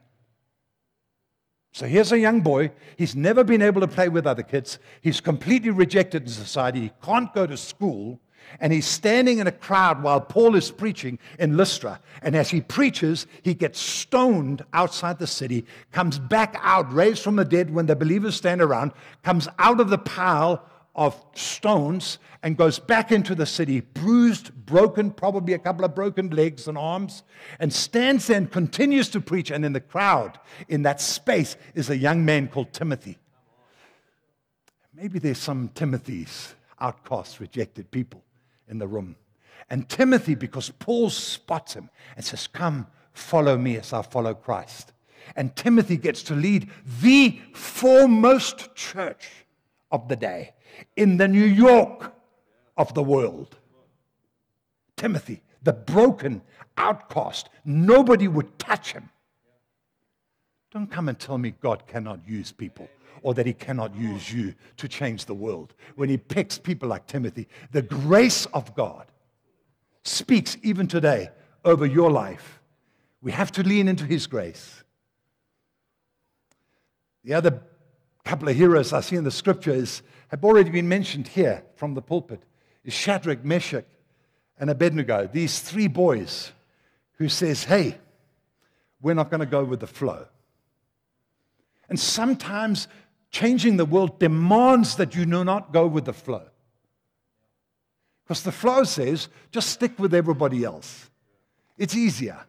So 1.71 1.87
here's 1.87 2.11
a 2.11 2.19
young 2.19 2.41
boy. 2.41 2.73
He's 2.95 3.15
never 3.15 3.43
been 3.43 3.63
able 3.63 3.81
to 3.81 3.87
play 3.87 4.07
with 4.07 4.27
other 4.27 4.43
kids. 4.43 4.77
He's 5.01 5.19
completely 5.19 5.71
rejected 5.71 6.21
in 6.21 6.29
society. 6.29 6.81
He 6.81 6.91
can't 7.03 7.33
go 7.33 7.47
to 7.47 7.57
school. 7.57 8.19
And 8.59 8.71
he's 8.71 8.85
standing 8.85 9.39
in 9.39 9.47
a 9.47 9.51
crowd 9.51 10.03
while 10.03 10.21
Paul 10.21 10.55
is 10.55 10.71
preaching 10.71 11.19
in 11.39 11.57
Lystra. 11.57 11.99
And 12.21 12.35
as 12.35 12.49
he 12.49 12.61
preaches, 12.61 13.27
he 13.41 13.53
gets 13.53 13.79
stoned 13.79 14.63
outside 14.73 15.19
the 15.19 15.27
city, 15.27 15.65
comes 15.91 16.19
back 16.19 16.59
out, 16.61 16.91
raised 16.93 17.23
from 17.23 17.35
the 17.35 17.45
dead 17.45 17.73
when 17.73 17.85
the 17.85 17.95
believers 17.95 18.35
stand 18.35 18.61
around, 18.61 18.91
comes 19.23 19.47
out 19.59 19.79
of 19.79 19.89
the 19.89 19.97
pile 19.97 20.63
of 20.95 21.19
stones 21.33 22.19
and 22.43 22.57
goes 22.57 22.77
back 22.77 23.11
into 23.11 23.33
the 23.33 23.45
city, 23.45 23.79
bruised, 23.79 24.53
broken, 24.65 25.09
probably 25.11 25.53
a 25.53 25.59
couple 25.59 25.83
of 25.85 25.95
broken 25.95 26.29
legs 26.29 26.67
and 26.67 26.77
arms, 26.77 27.23
and 27.59 27.73
stands 27.73 28.27
there 28.27 28.37
and 28.37 28.51
continues 28.51 29.09
to 29.09 29.21
preach. 29.21 29.49
And 29.49 29.65
in 29.65 29.73
the 29.73 29.81
crowd, 29.81 30.39
in 30.67 30.83
that 30.83 31.01
space, 31.01 31.55
is 31.73 31.89
a 31.89 31.97
young 31.97 32.23
man 32.23 32.47
called 32.47 32.73
Timothy. 32.73 33.17
Maybe 34.93 35.17
there's 35.17 35.39
some 35.39 35.69
Timothys, 35.69 36.53
outcasts, 36.79 37.39
rejected 37.39 37.89
people 37.89 38.23
in 38.67 38.77
the 38.79 38.87
room. 38.87 39.15
And 39.69 39.87
Timothy, 39.87 40.35
because 40.35 40.69
Paul 40.69 41.09
spots 41.09 41.73
him 41.73 41.89
and 42.15 42.25
says, 42.25 42.47
Come, 42.47 42.87
follow 43.13 43.57
me 43.57 43.77
as 43.77 43.93
I 43.93 44.01
follow 44.01 44.33
Christ. 44.33 44.93
And 45.35 45.55
Timothy 45.55 45.97
gets 45.97 46.21
to 46.23 46.35
lead 46.35 46.69
the 47.01 47.39
foremost 47.53 48.75
church 48.75 49.29
of 49.91 50.07
the 50.09 50.15
day 50.15 50.53
in 50.97 51.17
the 51.17 51.27
New 51.27 51.45
York 51.45 52.13
of 52.77 52.93
the 52.93 53.03
world. 53.03 53.55
Timothy, 54.97 55.41
the 55.61 55.73
broken 55.73 56.41
outcast, 56.77 57.49
nobody 57.63 58.27
would 58.27 58.59
touch 58.59 58.93
him. 58.93 59.09
Don't 60.73 60.89
come 60.89 61.07
and 61.07 61.19
tell 61.19 61.37
me 61.37 61.53
God 61.61 61.85
cannot 61.85 62.27
use 62.27 62.51
people 62.51 62.89
or 63.21 63.35
that 63.35 63.45
he 63.45 63.53
cannot 63.53 63.95
use 63.95 64.33
you 64.33 64.55
to 64.77 64.87
change 64.87 65.25
the 65.25 65.33
world. 65.33 65.75
When 65.95 66.09
he 66.09 66.17
picks 66.17 66.57
people 66.57 66.89
like 66.89 67.05
Timothy, 67.05 67.47
the 67.71 67.83
grace 67.83 68.47
of 68.47 68.73
God 68.73 69.05
speaks 70.03 70.57
even 70.63 70.87
today 70.87 71.29
over 71.63 71.85
your 71.85 72.09
life. 72.09 72.59
We 73.21 73.31
have 73.31 73.51
to 73.51 73.63
lean 73.63 73.87
into 73.87 74.03
his 74.03 74.25
grace. 74.25 74.83
The 77.23 77.35
other 77.35 77.61
couple 78.25 78.49
of 78.49 78.55
heroes 78.55 78.93
I 78.93 79.01
see 79.01 79.15
in 79.15 79.23
the 79.23 79.31
scriptures 79.31 80.01
have 80.29 80.43
already 80.43 80.71
been 80.71 80.89
mentioned 80.89 81.27
here 81.27 81.63
from 81.75 81.93
the 81.93 82.01
pulpit 82.01 82.41
is 82.83 82.93
Shadrach, 82.93 83.45
Meshach, 83.45 83.85
and 84.59 84.71
Abednego, 84.71 85.29
these 85.31 85.59
three 85.59 85.87
boys 85.87 86.51
who 87.17 87.29
says, 87.29 87.63
hey, 87.63 87.99
we're 89.01 89.13
not 89.13 89.29
going 89.29 89.39
to 89.39 89.45
go 89.45 89.63
with 89.63 89.79
the 89.79 89.87
flow. 89.87 90.25
And 91.93 91.99
sometimes 91.99 92.87
changing 93.29 93.77
the 93.77 93.85
world 93.85 94.17
demands 94.17 94.95
that 94.95 95.13
you 95.13 95.27
do 95.27 95.43
not 95.43 95.71
go 95.71 95.85
with 95.85 96.05
the 96.05 96.13
flow. 96.13 96.41
Because 98.23 98.41
the 98.41 98.51
flow 98.51 98.83
says, 98.83 99.29
just 99.51 99.69
stick 99.69 99.99
with 99.99 100.11
everybody 100.11 100.63
else. 100.63 101.11
It's 101.77 101.95
easier. 101.95 102.47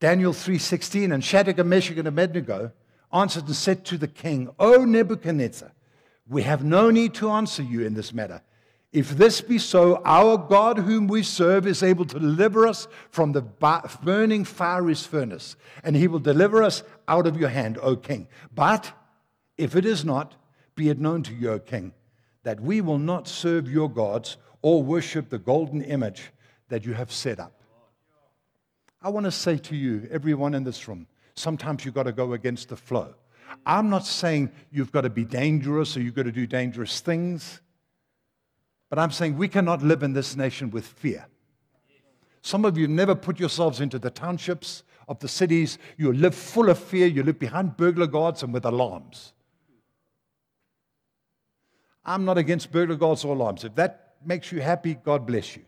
Daniel 0.00 0.32
3:16 0.32 1.12
and 1.12 1.22
Shadrach, 1.22 1.58
Meshach, 1.66 1.98
and 1.98 2.08
Abednego 2.08 2.72
answered 3.12 3.44
and 3.44 3.54
said 3.54 3.84
to 3.84 3.98
the 3.98 4.08
king, 4.08 4.48
O 4.58 4.86
Nebuchadnezzar, 4.86 5.72
we 6.26 6.44
have 6.44 6.64
no 6.64 6.90
need 6.90 7.12
to 7.16 7.28
answer 7.28 7.62
you 7.62 7.84
in 7.84 7.92
this 7.92 8.14
matter. 8.14 8.40
If 8.90 9.10
this 9.10 9.42
be 9.42 9.58
so, 9.58 10.00
our 10.04 10.38
God, 10.38 10.78
whom 10.78 11.08
we 11.08 11.22
serve, 11.22 11.66
is 11.66 11.82
able 11.82 12.06
to 12.06 12.18
deliver 12.18 12.66
us 12.66 12.88
from 13.10 13.32
the 13.32 13.42
burning 14.02 14.44
fiery 14.44 14.94
furnace, 14.94 15.56
and 15.84 15.94
he 15.94 16.08
will 16.08 16.20
deliver 16.20 16.62
us 16.62 16.82
out 17.06 17.26
of 17.26 17.38
your 17.38 17.50
hand, 17.50 17.78
O 17.82 17.96
king. 17.96 18.28
But 18.54 18.92
if 19.58 19.76
it 19.76 19.84
is 19.84 20.06
not, 20.06 20.36
be 20.74 20.88
it 20.88 20.98
known 20.98 21.22
to 21.24 21.34
you, 21.34 21.50
O 21.50 21.58
king, 21.58 21.92
that 22.44 22.60
we 22.60 22.80
will 22.80 22.98
not 22.98 23.28
serve 23.28 23.70
your 23.70 23.90
gods 23.90 24.38
or 24.62 24.82
worship 24.82 25.28
the 25.28 25.38
golden 25.38 25.82
image 25.82 26.30
that 26.68 26.86
you 26.86 26.94
have 26.94 27.12
set 27.12 27.38
up. 27.38 27.52
I 29.02 29.10
want 29.10 29.24
to 29.24 29.32
say 29.32 29.58
to 29.58 29.76
you, 29.76 30.08
everyone 30.10 30.54
in 30.54 30.64
this 30.64 30.88
room, 30.88 31.06
sometimes 31.34 31.84
you've 31.84 31.94
got 31.94 32.04
to 32.04 32.12
go 32.12 32.32
against 32.32 32.70
the 32.70 32.76
flow. 32.76 33.14
I'm 33.66 33.90
not 33.90 34.06
saying 34.06 34.50
you've 34.70 34.92
got 34.92 35.02
to 35.02 35.10
be 35.10 35.24
dangerous 35.24 35.96
or 35.96 36.00
you've 36.00 36.14
got 36.14 36.24
to 36.24 36.32
do 36.32 36.46
dangerous 36.46 37.00
things, 37.00 37.60
but 38.90 38.98
I'm 38.98 39.10
saying 39.10 39.36
we 39.36 39.48
cannot 39.48 39.82
live 39.82 40.02
in 40.02 40.12
this 40.12 40.36
nation 40.36 40.70
with 40.70 40.86
fear. 40.86 41.26
Some 42.42 42.64
of 42.64 42.78
you 42.78 42.88
never 42.88 43.14
put 43.14 43.38
yourselves 43.38 43.80
into 43.80 43.98
the 43.98 44.10
townships 44.10 44.82
of 45.08 45.18
the 45.18 45.28
cities. 45.28 45.78
You 45.96 46.12
live 46.12 46.34
full 46.34 46.70
of 46.70 46.78
fear. 46.78 47.06
You 47.06 47.22
live 47.22 47.38
behind 47.38 47.76
burglar 47.76 48.06
guards 48.06 48.42
and 48.42 48.52
with 48.52 48.64
alarms. 48.64 49.32
I'm 52.04 52.24
not 52.24 52.38
against 52.38 52.72
burglar 52.72 52.96
guards 52.96 53.24
or 53.24 53.34
alarms. 53.34 53.64
If 53.64 53.74
that 53.74 54.14
makes 54.24 54.50
you 54.50 54.60
happy, 54.60 54.94
God 54.94 55.26
bless 55.26 55.56
you. 55.56 55.64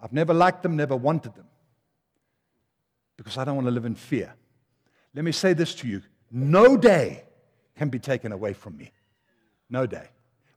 I've 0.00 0.12
never 0.12 0.34
liked 0.34 0.62
them, 0.62 0.76
never 0.76 0.96
wanted 0.96 1.34
them, 1.34 1.46
because 3.16 3.36
I 3.36 3.44
don't 3.44 3.56
want 3.56 3.66
to 3.66 3.72
live 3.72 3.84
in 3.84 3.96
fear. 3.96 4.32
Let 5.14 5.24
me 5.24 5.32
say 5.32 5.52
this 5.52 5.74
to 5.76 5.88
you 5.88 6.02
no 6.30 6.76
day 6.76 7.24
can 7.76 7.88
be 7.88 7.98
taken 7.98 8.32
away 8.32 8.52
from 8.52 8.76
me. 8.76 8.92
No 9.70 9.86
day. 9.86 10.08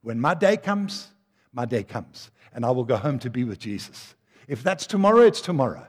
When 0.02 0.20
my 0.20 0.34
day 0.34 0.56
comes, 0.56 1.08
my 1.52 1.64
day 1.64 1.82
comes, 1.82 2.30
and 2.52 2.64
I 2.64 2.70
will 2.70 2.84
go 2.84 2.96
home 2.96 3.18
to 3.20 3.30
be 3.30 3.44
with 3.44 3.58
Jesus. 3.58 4.14
If 4.48 4.62
that's 4.62 4.86
tomorrow, 4.86 5.20
it's 5.20 5.40
tomorrow. 5.40 5.86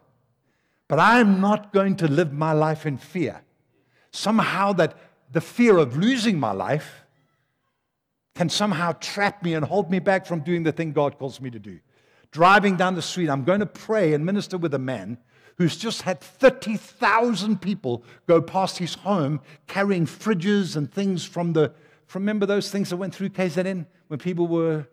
But 0.88 1.00
I 1.00 1.20
am 1.20 1.42
not 1.42 1.74
going 1.74 1.96
to 1.98 2.08
live 2.08 2.32
my 2.32 2.52
life 2.52 2.86
in 2.86 2.98
fear. 2.98 3.42
Somehow, 4.12 4.74
that 4.74 4.96
the 5.32 5.42
fear 5.42 5.78
of 5.78 5.98
losing 5.98 6.40
my 6.40 6.52
life 6.52 7.04
can 8.36 8.50
somehow 8.50 8.92
trap 8.94 9.44
me 9.44 9.54
and 9.54 9.66
hold 9.66 9.90
me 9.90 10.00
back 10.00 10.26
from 10.26 10.42
doing 10.42 10.64
the 10.64 10.72
thing 10.72 10.92
God 10.92 11.18
calls 11.18 11.42
me 11.42 11.50
to 11.50 11.60
do. 11.60 11.80
Driving 12.32 12.76
down 12.76 12.96
the 12.96 13.02
street, 13.02 13.30
I'm 13.30 13.44
going 13.44 13.60
to 13.60 13.66
pray 13.66 14.14
and 14.14 14.26
minister 14.26 14.58
with 14.58 14.74
a 14.74 14.80
man 14.80 15.18
who's 15.58 15.78
just 15.78 16.02
had 16.02 16.20
30,000 16.20 17.62
people 17.62 18.04
go 18.28 18.42
past 18.42 18.80
his 18.80 18.96
home 18.96 19.40
carrying 19.68 20.06
fridges 20.06 20.76
and 20.76 20.92
things 20.92 21.24
from 21.24 21.54
the. 21.54 21.74
Remember 22.14 22.46
those 22.46 22.70
things 22.72 22.90
that 22.90 22.98
went 22.98 23.14
through 23.14 23.30
KZN 23.30 23.86
when 24.14 24.20
people 24.20 24.46
were 24.46 24.86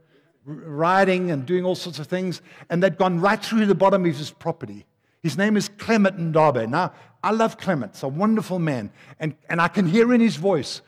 riding 0.46 1.30
and 1.30 1.44
doing 1.44 1.62
all 1.62 1.74
sorts 1.74 1.98
of 1.98 2.06
things, 2.06 2.40
and 2.70 2.82
they'd 2.82 2.96
gone 2.96 3.20
right 3.20 3.44
through 3.44 3.66
the 3.66 3.74
bottom 3.74 4.06
of 4.06 4.16
his 4.16 4.30
property. 4.30 4.86
His 5.22 5.36
name 5.36 5.58
is 5.58 5.68
Clement 5.68 6.16
Ndabe. 6.16 6.66
Now, 6.70 6.94
I 7.22 7.32
love 7.32 7.58
Clement, 7.58 7.92
He's 7.92 8.02
a 8.02 8.08
wonderful 8.08 8.58
man, 8.58 8.90
and, 9.18 9.36
and 9.50 9.60
I 9.60 9.68
can 9.68 9.86
hear 9.86 10.14
in 10.14 10.22
his 10.22 10.36
voice 10.36 10.80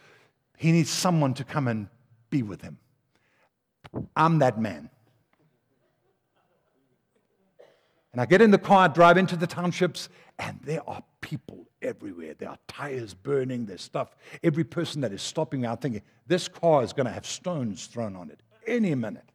he 0.56 0.72
needs 0.72 0.88
someone 0.88 1.34
to 1.34 1.44
come 1.44 1.68
and 1.68 1.88
be 2.30 2.42
with 2.42 2.62
him. 2.62 2.78
I'm 4.16 4.38
that 4.38 4.58
man. 4.58 4.88
And 8.12 8.22
I 8.22 8.24
get 8.24 8.40
in 8.40 8.50
the 8.50 8.56
car, 8.56 8.88
drive 8.88 9.18
into 9.18 9.36
the 9.36 9.46
townships, 9.46 10.08
and 10.38 10.58
there 10.64 10.88
are 10.88 11.02
people 11.20 11.66
everywhere. 11.82 12.34
There 12.34 12.48
are 12.48 12.58
tires 12.68 13.14
burning, 13.14 13.66
there's 13.66 13.82
stuff. 13.82 14.14
Every 14.42 14.64
person 14.64 15.00
that 15.02 15.12
is 15.12 15.20
stopping 15.20 15.62
me, 15.62 15.68
I'm 15.68 15.76
thinking, 15.76 16.02
this 16.26 16.48
car 16.48 16.82
is 16.82 16.92
going 16.92 17.06
to 17.06 17.12
have 17.12 17.26
stones 17.26 17.86
thrown 17.86 18.16
on 18.16 18.30
it 18.30 18.40
any 18.66 18.94
minute. 18.94 19.28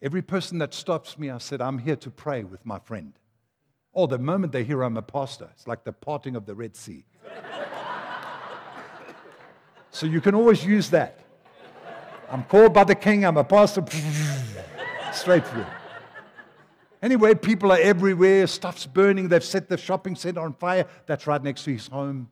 Every 0.00 0.22
person 0.22 0.58
that 0.58 0.74
stops 0.74 1.18
me, 1.18 1.30
I 1.30 1.38
said, 1.38 1.60
I'm 1.60 1.78
here 1.78 1.96
to 1.96 2.10
pray 2.10 2.42
with 2.42 2.66
my 2.66 2.80
friend. 2.80 3.12
Oh, 3.94 4.06
the 4.06 4.18
moment 4.18 4.52
they 4.52 4.64
hear 4.64 4.82
I'm 4.82 4.96
a 4.96 5.02
pastor, 5.02 5.48
it's 5.52 5.68
like 5.68 5.84
the 5.84 5.92
parting 5.92 6.34
of 6.34 6.46
the 6.46 6.54
Red 6.54 6.74
Sea. 6.74 7.04
so 9.90 10.06
you 10.06 10.20
can 10.20 10.34
always 10.34 10.64
use 10.64 10.90
that. 10.90 11.20
I'm 12.30 12.44
called 12.44 12.72
by 12.72 12.84
the 12.84 12.94
king, 12.94 13.24
I'm 13.24 13.36
a 13.36 13.44
pastor. 13.44 13.84
Straight 15.12 15.46
through. 15.46 15.66
Anyway, 17.02 17.34
people 17.34 17.72
are 17.72 17.78
everywhere. 17.78 18.46
Stuff's 18.46 18.86
burning. 18.86 19.28
They've 19.28 19.42
set 19.42 19.68
the 19.68 19.76
shopping 19.76 20.14
center 20.14 20.40
on 20.40 20.54
fire. 20.54 20.86
That's 21.06 21.26
right 21.26 21.42
next 21.42 21.64
to 21.64 21.72
his 21.72 21.88
home. 21.88 22.30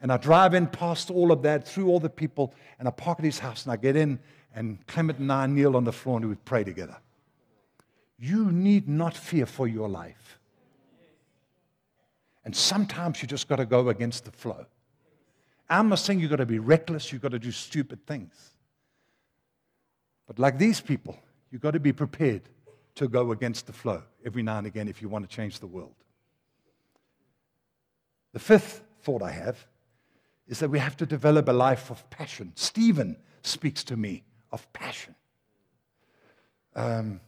And 0.00 0.12
I 0.12 0.16
drive 0.16 0.54
in 0.54 0.68
past 0.68 1.10
all 1.10 1.32
of 1.32 1.42
that, 1.42 1.66
through 1.66 1.88
all 1.88 1.98
the 1.98 2.10
people, 2.10 2.54
and 2.78 2.86
I 2.86 2.90
park 2.90 3.18
at 3.18 3.24
his 3.24 3.38
house, 3.38 3.64
and 3.64 3.72
I 3.72 3.76
get 3.76 3.96
in, 3.96 4.20
and 4.54 4.86
Clement 4.86 5.18
and 5.18 5.32
I 5.32 5.46
kneel 5.46 5.76
on 5.76 5.84
the 5.84 5.92
floor, 5.92 6.18
and 6.18 6.28
we 6.28 6.36
pray 6.36 6.62
together. 6.62 6.96
You 8.18 8.52
need 8.52 8.88
not 8.88 9.16
fear 9.16 9.46
for 9.46 9.66
your 9.66 9.88
life. 9.88 10.38
And 12.44 12.54
sometimes 12.54 13.20
you 13.20 13.26
just 13.26 13.48
got 13.48 13.56
to 13.56 13.66
go 13.66 13.88
against 13.88 14.24
the 14.24 14.30
flow. 14.30 14.66
I'm 15.68 15.88
not 15.88 15.98
saying 15.98 16.20
you've 16.20 16.30
got 16.30 16.36
to 16.36 16.46
be 16.46 16.60
reckless, 16.60 17.12
you've 17.12 17.22
got 17.22 17.32
to 17.32 17.40
do 17.40 17.50
stupid 17.50 18.06
things. 18.06 18.50
But 20.28 20.38
like 20.38 20.58
these 20.58 20.80
people, 20.80 21.18
You've 21.50 21.62
got 21.62 21.72
to 21.72 21.80
be 21.80 21.92
prepared 21.92 22.42
to 22.96 23.08
go 23.08 23.32
against 23.32 23.66
the 23.66 23.72
flow 23.72 24.02
every 24.24 24.42
now 24.42 24.58
and 24.58 24.66
again 24.66 24.88
if 24.88 25.00
you 25.00 25.08
want 25.08 25.28
to 25.28 25.34
change 25.34 25.60
the 25.60 25.66
world. 25.66 25.94
The 28.32 28.38
fifth 28.38 28.82
thought 29.02 29.22
I 29.22 29.30
have 29.30 29.66
is 30.48 30.58
that 30.58 30.70
we 30.70 30.78
have 30.78 30.96
to 30.98 31.06
develop 31.06 31.48
a 31.48 31.52
life 31.52 31.90
of 31.90 32.08
passion. 32.10 32.52
Stephen 32.54 33.16
speaks 33.42 33.84
to 33.84 33.96
me 33.96 34.24
of 34.52 34.70
passion. 34.72 35.14
Um, 36.74 37.20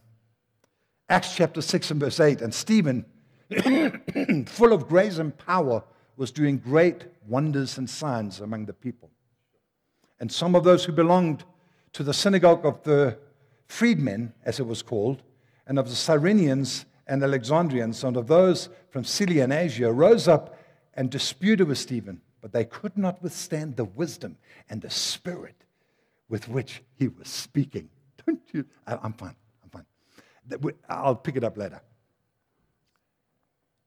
Acts 1.09 1.35
chapter 1.35 1.61
6 1.61 1.91
and 1.91 1.99
verse 1.99 2.19
8. 2.19 2.41
And 2.41 2.53
Stephen, 2.53 3.05
full 4.45 4.73
of 4.73 4.87
grace 4.87 5.17
and 5.17 5.35
power, 5.37 5.83
was 6.17 6.31
doing 6.31 6.57
great 6.57 7.05
wonders 7.27 7.77
and 7.77 7.89
signs 7.89 8.39
among 8.39 8.65
the 8.65 8.73
people. 8.73 9.09
And 10.19 10.31
some 10.31 10.55
of 10.55 10.63
those 10.63 10.85
who 10.85 10.91
belonged 10.91 11.43
to 11.93 12.03
the 12.03 12.13
synagogue 12.13 12.65
of 12.65 12.83
the 12.83 13.17
freedmen, 13.67 14.33
as 14.43 14.59
it 14.59 14.67
was 14.67 14.81
called, 14.81 15.23
and 15.69 15.79
of 15.79 15.87
the 15.87 15.95
Cyrenians 15.95 16.85
and 17.07 17.23
Alexandrians, 17.23 18.03
and 18.03 18.17
of 18.17 18.27
those 18.27 18.69
from 18.89 19.03
Cilicia 19.03 19.43
and 19.43 19.53
Asia, 19.53 19.93
rose 19.93 20.27
up 20.27 20.59
and 20.95 21.09
disputed 21.09 21.67
with 21.67 21.77
Stephen, 21.77 22.21
but 22.41 22.51
they 22.51 22.65
could 22.65 22.97
not 22.97 23.21
withstand 23.21 23.77
the 23.77 23.85
wisdom 23.85 24.37
and 24.69 24.81
the 24.81 24.89
spirit 24.89 25.63
with 26.27 26.49
which 26.49 26.81
he 26.95 27.07
was 27.07 27.27
speaking. 27.27 27.87
Don't 28.25 28.41
you? 28.51 28.65
I'm 28.85 29.13
fine. 29.13 29.35
I'm 29.63 29.69
fine. 29.69 30.73
I'll 30.89 31.15
pick 31.15 31.35
it 31.35 31.43
up 31.43 31.55
later. 31.55 31.81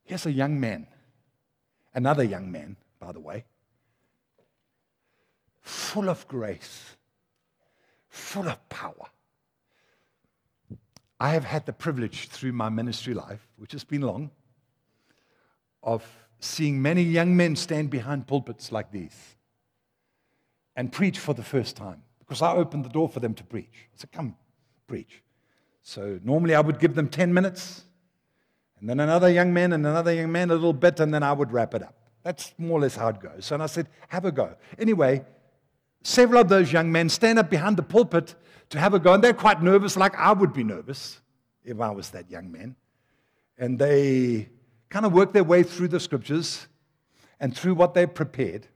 Here's 0.04 0.26
a 0.26 0.32
young 0.32 0.58
man, 0.58 0.86
another 1.94 2.22
young 2.24 2.50
man, 2.50 2.76
by 3.00 3.12
the 3.12 3.20
way, 3.20 3.44
full 5.60 6.08
of 6.08 6.26
grace, 6.28 6.96
full 8.08 8.48
of 8.48 8.68
power. 8.68 9.06
I 11.22 11.28
have 11.28 11.44
had 11.44 11.66
the 11.66 11.72
privilege 11.72 12.26
through 12.30 12.50
my 12.50 12.68
ministry 12.68 13.14
life, 13.14 13.46
which 13.56 13.70
has 13.70 13.84
been 13.84 14.00
long, 14.02 14.32
of 15.80 16.04
seeing 16.40 16.82
many 16.82 17.04
young 17.04 17.36
men 17.36 17.54
stand 17.54 17.90
behind 17.90 18.26
pulpits 18.26 18.72
like 18.72 18.90
these 18.90 19.36
and 20.74 20.90
preach 20.90 21.20
for 21.20 21.32
the 21.32 21.44
first 21.44 21.76
time 21.76 22.02
because 22.18 22.42
I 22.42 22.52
opened 22.54 22.84
the 22.84 22.88
door 22.88 23.08
for 23.08 23.20
them 23.20 23.34
to 23.34 23.44
preach. 23.44 23.86
I 23.94 23.94
said, 23.94 24.10
Come, 24.10 24.34
preach. 24.88 25.22
So 25.82 26.18
normally 26.24 26.56
I 26.56 26.60
would 26.60 26.80
give 26.80 26.96
them 26.96 27.08
10 27.08 27.32
minutes, 27.32 27.84
and 28.80 28.90
then 28.90 28.98
another 28.98 29.30
young 29.30 29.54
man 29.54 29.72
and 29.72 29.86
another 29.86 30.12
young 30.12 30.32
man 30.32 30.50
a 30.50 30.54
little 30.54 30.72
bit, 30.72 30.98
and 30.98 31.14
then 31.14 31.22
I 31.22 31.32
would 31.32 31.52
wrap 31.52 31.72
it 31.74 31.84
up. 31.84 31.94
That's 32.24 32.52
more 32.58 32.78
or 32.78 32.80
less 32.80 32.96
how 32.96 33.06
it 33.10 33.20
goes. 33.20 33.52
And 33.52 33.62
I 33.62 33.66
said, 33.66 33.86
Have 34.08 34.24
a 34.24 34.32
go. 34.32 34.56
Anyway, 34.76 35.24
several 36.02 36.40
of 36.40 36.48
those 36.48 36.72
young 36.72 36.90
men 36.90 37.08
stand 37.08 37.38
up 37.38 37.48
behind 37.48 37.76
the 37.76 37.84
pulpit 37.84 38.34
to 38.72 38.78
have 38.78 38.94
a 38.94 38.98
go, 38.98 39.12
and 39.12 39.22
they're 39.22 39.34
quite 39.34 39.62
nervous, 39.62 39.98
like 39.98 40.14
I 40.16 40.32
would 40.32 40.54
be 40.54 40.64
nervous 40.64 41.20
if 41.62 41.78
I 41.80 41.90
was 41.90 42.10
that 42.10 42.30
young 42.30 42.50
man. 42.50 42.74
And 43.58 43.78
they 43.78 44.48
kind 44.88 45.04
of 45.04 45.12
work 45.12 45.34
their 45.34 45.44
way 45.44 45.62
through 45.62 45.88
the 45.88 46.00
scriptures 46.00 46.66
and 47.38 47.54
through 47.54 47.74
what 47.74 47.92
they've 47.92 48.12
prepared. 48.12 48.66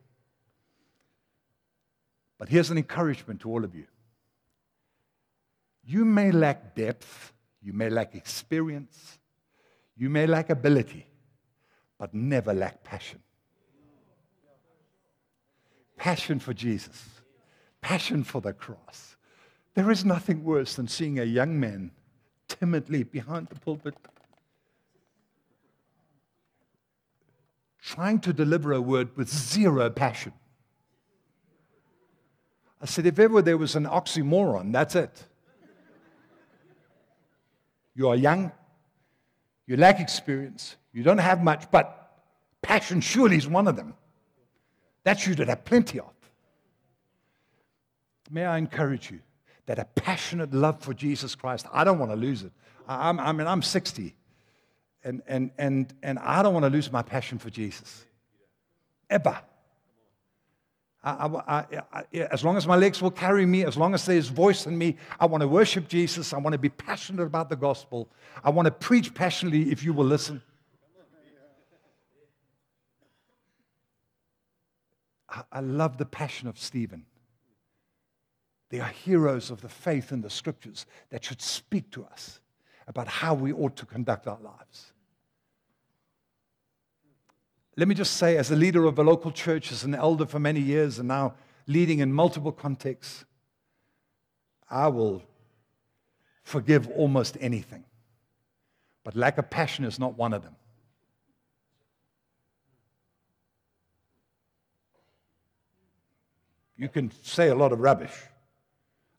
But 2.39 2.51
here's 2.51 2.71
an 2.71 2.77
encouragement 2.77 3.41
to 3.41 3.51
all 3.51 3.65
of 3.65 3.75
you. 3.75 3.87
You 5.83 6.05
may 6.05 6.31
lack 6.31 6.75
depth, 6.75 7.33
you 7.63 7.73
may 7.73 7.89
lack 7.89 8.15
experience, 8.15 9.19
you 9.97 10.11
may 10.11 10.27
lack 10.27 10.51
ability, 10.51 11.07
but 11.99 12.13
never 12.13 12.53
lack 12.53 12.85
passion. 12.85 13.21
Passion 15.97 16.39
for 16.39 16.53
Jesus, 16.53 17.03
passion 17.81 18.25
for 18.25 18.43
the 18.43 18.53
cross. 18.53 19.16
There 19.77 19.91
is 19.91 20.07
nothing 20.07 20.43
worse 20.43 20.75
than 20.75 20.89
seeing 20.89 21.19
a 21.19 21.25
young 21.25 21.61
man 21.61 21.91
timidly 22.49 23.03
behind 23.03 23.49
the 23.49 23.61
pulpit 23.61 23.95
trying 27.83 28.19
to 28.19 28.33
deliver 28.33 28.73
a 28.73 28.81
word 28.81 29.17
with 29.17 29.29
zero 29.29 29.89
passion. 29.91 30.33
I 32.81 32.87
said, 32.87 33.07
if 33.07 33.19
ever 33.19 33.43
there 33.43 33.59
was 33.59 33.77
an 33.77 33.85
oxymoron, 33.85 34.73
that's 34.73 34.97
it. 34.97 35.25
You 37.95 38.09
are 38.09 38.17
young, 38.17 38.51
you 39.67 39.77
lack 39.77 40.01
experience, 40.01 40.77
you 40.93 41.03
don't 41.03 41.19
have 41.19 41.45
much, 41.45 41.71
but 41.71 42.23
passion 42.61 43.01
surely 43.01 43.37
is 43.37 43.47
one 43.47 43.69
of 43.69 43.77
them. 43.77 43.95
That 45.05 45.25
you 45.27 45.35
should 45.35 45.49
have 45.49 45.65
plenty 45.65 46.01
of. 46.01 46.13
May 48.31 48.45
I 48.45 48.57
encourage 48.59 49.11
you 49.11 49.21
that 49.67 49.79
a 49.79 49.85
passionate 49.85 50.55
love 50.55 50.81
for 50.81 50.95
Jesus 50.95 51.35
Christ, 51.35 51.67
I 51.73 51.85
don't 51.85 51.99
want 51.99 52.13
to 52.13 52.17
lose 52.17 52.43
it. 52.43 52.53
I, 52.89 53.11
I 53.11 53.33
mean, 53.33 53.47
I'm 53.47 53.63
60 53.63 54.15
and, 55.05 55.23
and, 55.27 55.51
and, 55.59 55.95
and 56.03 56.19
I 56.19 56.43
don't 56.43 56.53
want 56.53 56.65
to 56.65 56.71
lose 56.71 56.91
my 56.91 57.03
passion 57.03 57.39
for 57.39 57.51
Jesus. 57.51 58.05
Ever. 59.09 59.39
I, 61.05 61.27
I, 61.47 61.83
I, 61.93 62.05
as 62.33 62.45
long 62.45 62.57
as 62.57 62.67
my 62.67 62.75
legs 62.75 63.01
will 63.01 63.13
carry 63.13 63.47
me, 63.47 63.65
as 63.65 63.77
long 63.77 63.95
as 63.95 64.05
there's 64.05 64.27
voice 64.27 64.67
in 64.67 64.77
me, 64.77 64.97
I 65.21 65.27
want 65.27 65.43
to 65.43 65.49
worship 65.49 65.87
Jesus. 65.87 66.33
I 66.33 66.39
want 66.39 66.55
to 66.55 66.59
be 66.59 66.69
passionate 66.69 67.23
about 67.23 67.49
the 67.49 67.55
gospel. 67.55 68.09
I 68.43 68.51
want 68.51 68.67
to 68.67 68.73
preach 68.73 69.15
passionately 69.15 69.71
if 69.71 69.85
you 69.85 69.93
will 69.93 70.07
listen. 70.07 70.43
I 75.53 75.61
love 75.61 75.99
the 75.99 76.07
passion 76.07 76.49
of 76.49 76.59
Stephen. 76.59 77.05
They 78.69 78.81
are 78.81 78.89
heroes 78.89 79.51
of 79.51 79.61
the 79.61 79.69
faith 79.69 80.13
in 80.13 80.23
the 80.23 80.31
scriptures 80.31 80.87
that 81.11 81.25
should 81.25 81.41
speak 81.41 81.91
to 81.93 82.05
us 82.05 82.41
about 82.89 83.09
how 83.09 83.35
we 83.35 83.53
ought 83.53 83.77
to 83.77 83.87
conduct 83.87 84.27
our 84.27 84.39
lives. 84.41 84.93
Let 87.77 87.89
me 87.89 87.95
just 87.95 88.17
say, 88.17 88.37
as 88.39 88.51
a 88.51 88.57
leader 88.57 88.87
of 88.87 88.99
a 88.99 89.03
local 89.03 89.31
church, 89.31 89.71
as 89.71 89.85
an 89.85 89.95
elder 89.95 90.25
for 90.25 90.39
many 90.39 90.61
years, 90.61 90.99
and 90.99 91.09
now 91.09 91.35
leading 91.67 91.99
in 91.99 92.13
multiple 92.13 92.53
contexts, 92.53 93.25
I 94.71 94.89
will 94.89 95.23
forgive 96.43 96.89
almost 96.91 97.37
anything. 97.41 97.85
But 99.05 99.15
lack 99.15 99.39
of 99.39 99.51
passion 99.51 99.85
is 99.85 99.99
not 99.99 100.17
one 100.17 100.33
of 100.33 100.43
them. 100.43 100.57
You 106.79 106.89
can 106.89 107.13
say 107.23 107.49
a 107.49 107.55
lot 107.55 107.73
of 107.73 107.81
rubbish. 107.81 108.13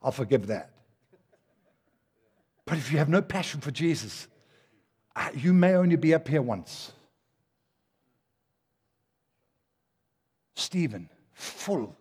I'll 0.01 0.11
forgive 0.11 0.47
that. 0.47 0.71
But 2.65 2.77
if 2.77 2.91
you 2.91 2.97
have 2.97 3.09
no 3.09 3.21
passion 3.21 3.61
for 3.61 3.71
Jesus, 3.71 4.27
you 5.33 5.53
may 5.53 5.73
only 5.73 5.95
be 5.95 6.13
up 6.13 6.27
here 6.27 6.41
once. 6.41 6.91
Stephen, 10.55 11.09
full, 11.33 11.95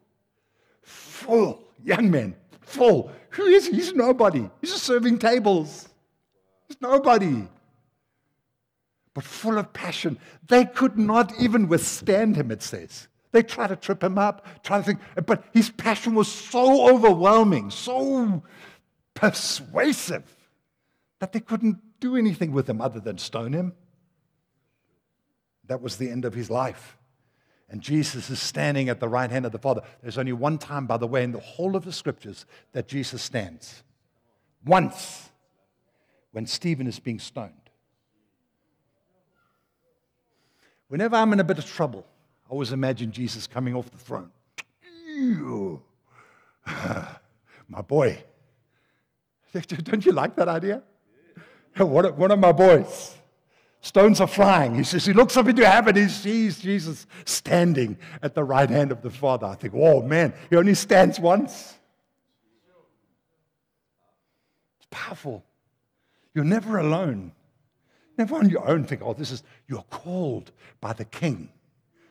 full, 0.83 1.63
young 1.85 2.11
man, 2.11 2.35
full. 2.63 3.11
Who 3.31 3.45
is 3.45 3.67
he? 3.67 3.75
He's 3.77 3.93
nobody. 3.93 4.49
He's 4.61 4.73
just 4.73 4.85
serving 4.85 5.19
tables. 5.19 5.89
He's 6.67 6.81
nobody. 6.81 7.47
But 9.15 9.25
full 9.25 9.59
of 9.59 9.73
passion. 9.73 10.19
They 10.49 10.65
could 10.65 10.99
not 10.99 11.33
even 11.41 11.69
withstand 11.69 12.37
him, 12.37 12.51
it 12.51 12.63
says. 12.63 13.09
They 13.37 13.43
tried 13.43 13.67
to 13.67 13.77
trip 13.77 14.03
him 14.03 14.17
up, 14.17 14.47
try 14.63 14.79
to 14.79 14.83
think, 14.83 14.99
but 15.27 15.45
his 15.53 15.69
passion 15.69 16.15
was 16.15 16.27
so 16.27 16.89
overwhelming, 16.89 17.71
so 17.71 18.43
persuasive, 19.13 20.25
that 21.19 21.35
they 21.35 21.41
couldn't 21.41 21.77
do 22.01 22.17
anything 22.17 22.53
with 22.53 22.67
him 22.67 22.81
other 22.81 22.99
than 22.99 23.19
stone 23.19 23.53
him. 23.53 23.75
That 25.67 25.83
was 25.83 25.99
the 25.99 26.09
end 26.09 26.25
of 26.25 26.33
his 26.33 26.49
life. 26.49 26.97
And 27.69 27.83
Jesus 27.83 28.31
is 28.31 28.41
standing 28.41 28.89
at 28.89 29.01
the 29.01 29.09
right 29.09 29.31
hand 29.31 29.45
of 29.45 29.53
the 29.53 29.59
Father. 29.59 29.83
There's 30.01 30.17
only 30.17 30.33
one 30.33 30.57
time, 30.57 30.87
by 30.87 30.97
the 30.97 31.07
way, 31.07 31.23
in 31.23 31.33
the 31.33 31.39
whole 31.39 31.77
of 31.77 31.85
the 31.85 31.93
scriptures 31.93 32.47
that 32.73 32.89
Jesus 32.89 33.21
stands. 33.21 33.83
Once, 34.65 35.29
when 36.33 36.47
Stephen 36.47 36.87
is 36.87 36.99
being 36.99 37.19
stoned. 37.19 37.53
Whenever 40.89 41.17
I'm 41.17 41.35
in 41.35 41.41
a 41.41 41.45
bit 41.45 41.59
of 41.59 41.67
trouble, 41.67 42.07
I 42.47 42.53
always 42.53 42.73
imagine 42.73 43.11
Jesus 43.11 43.47
coming 43.49 43.75
off 43.75 43.91
the 43.91 43.99
throne. 43.99 44.31
my 47.69 47.83
boy. 47.87 48.23
Don't 49.83 50.07
you 50.07 50.13
like 50.13 50.37
that 50.37 50.49
idea? 50.49 50.83
One 51.77 52.31
of 52.31 52.39
my 52.39 52.53
boys. 52.53 53.17
Stones 53.81 54.21
are 54.21 54.29
flying. 54.29 54.75
He 54.75 54.85
says, 54.85 55.05
he 55.05 55.13
looks 55.13 55.37
up 55.37 55.49
into 55.49 55.69
heaven, 55.69 55.97
he 55.97 56.09
sees 56.09 56.61
Jesus 56.61 57.07
standing 57.25 57.99
at 58.23 58.35
the 58.35 58.45
right 58.45 58.69
hand 58.69 58.91
of 58.91 59.03
the 59.03 59.11
Father. 59.11 59.47
I 59.47 59.55
think, 59.55 59.75
oh 59.77 60.03
man, 60.03 60.33
he 60.51 60.57
only 60.57 60.75
stands 60.75 61.21
once. 61.21 61.75
It's 64.79 64.89
powerful. 64.91 65.45
You're 66.35 66.45
never 66.45 66.79
alone. 66.79 67.33
Never 68.19 68.37
on 68.37 68.49
your 68.49 68.67
own 68.69 68.85
think, 68.85 69.03
oh, 69.05 69.15
this 69.15 69.31
is, 69.31 69.43
you're 69.69 69.85
called 69.91 70.53
by 70.81 70.93
the 70.93 71.05
King 71.05 71.51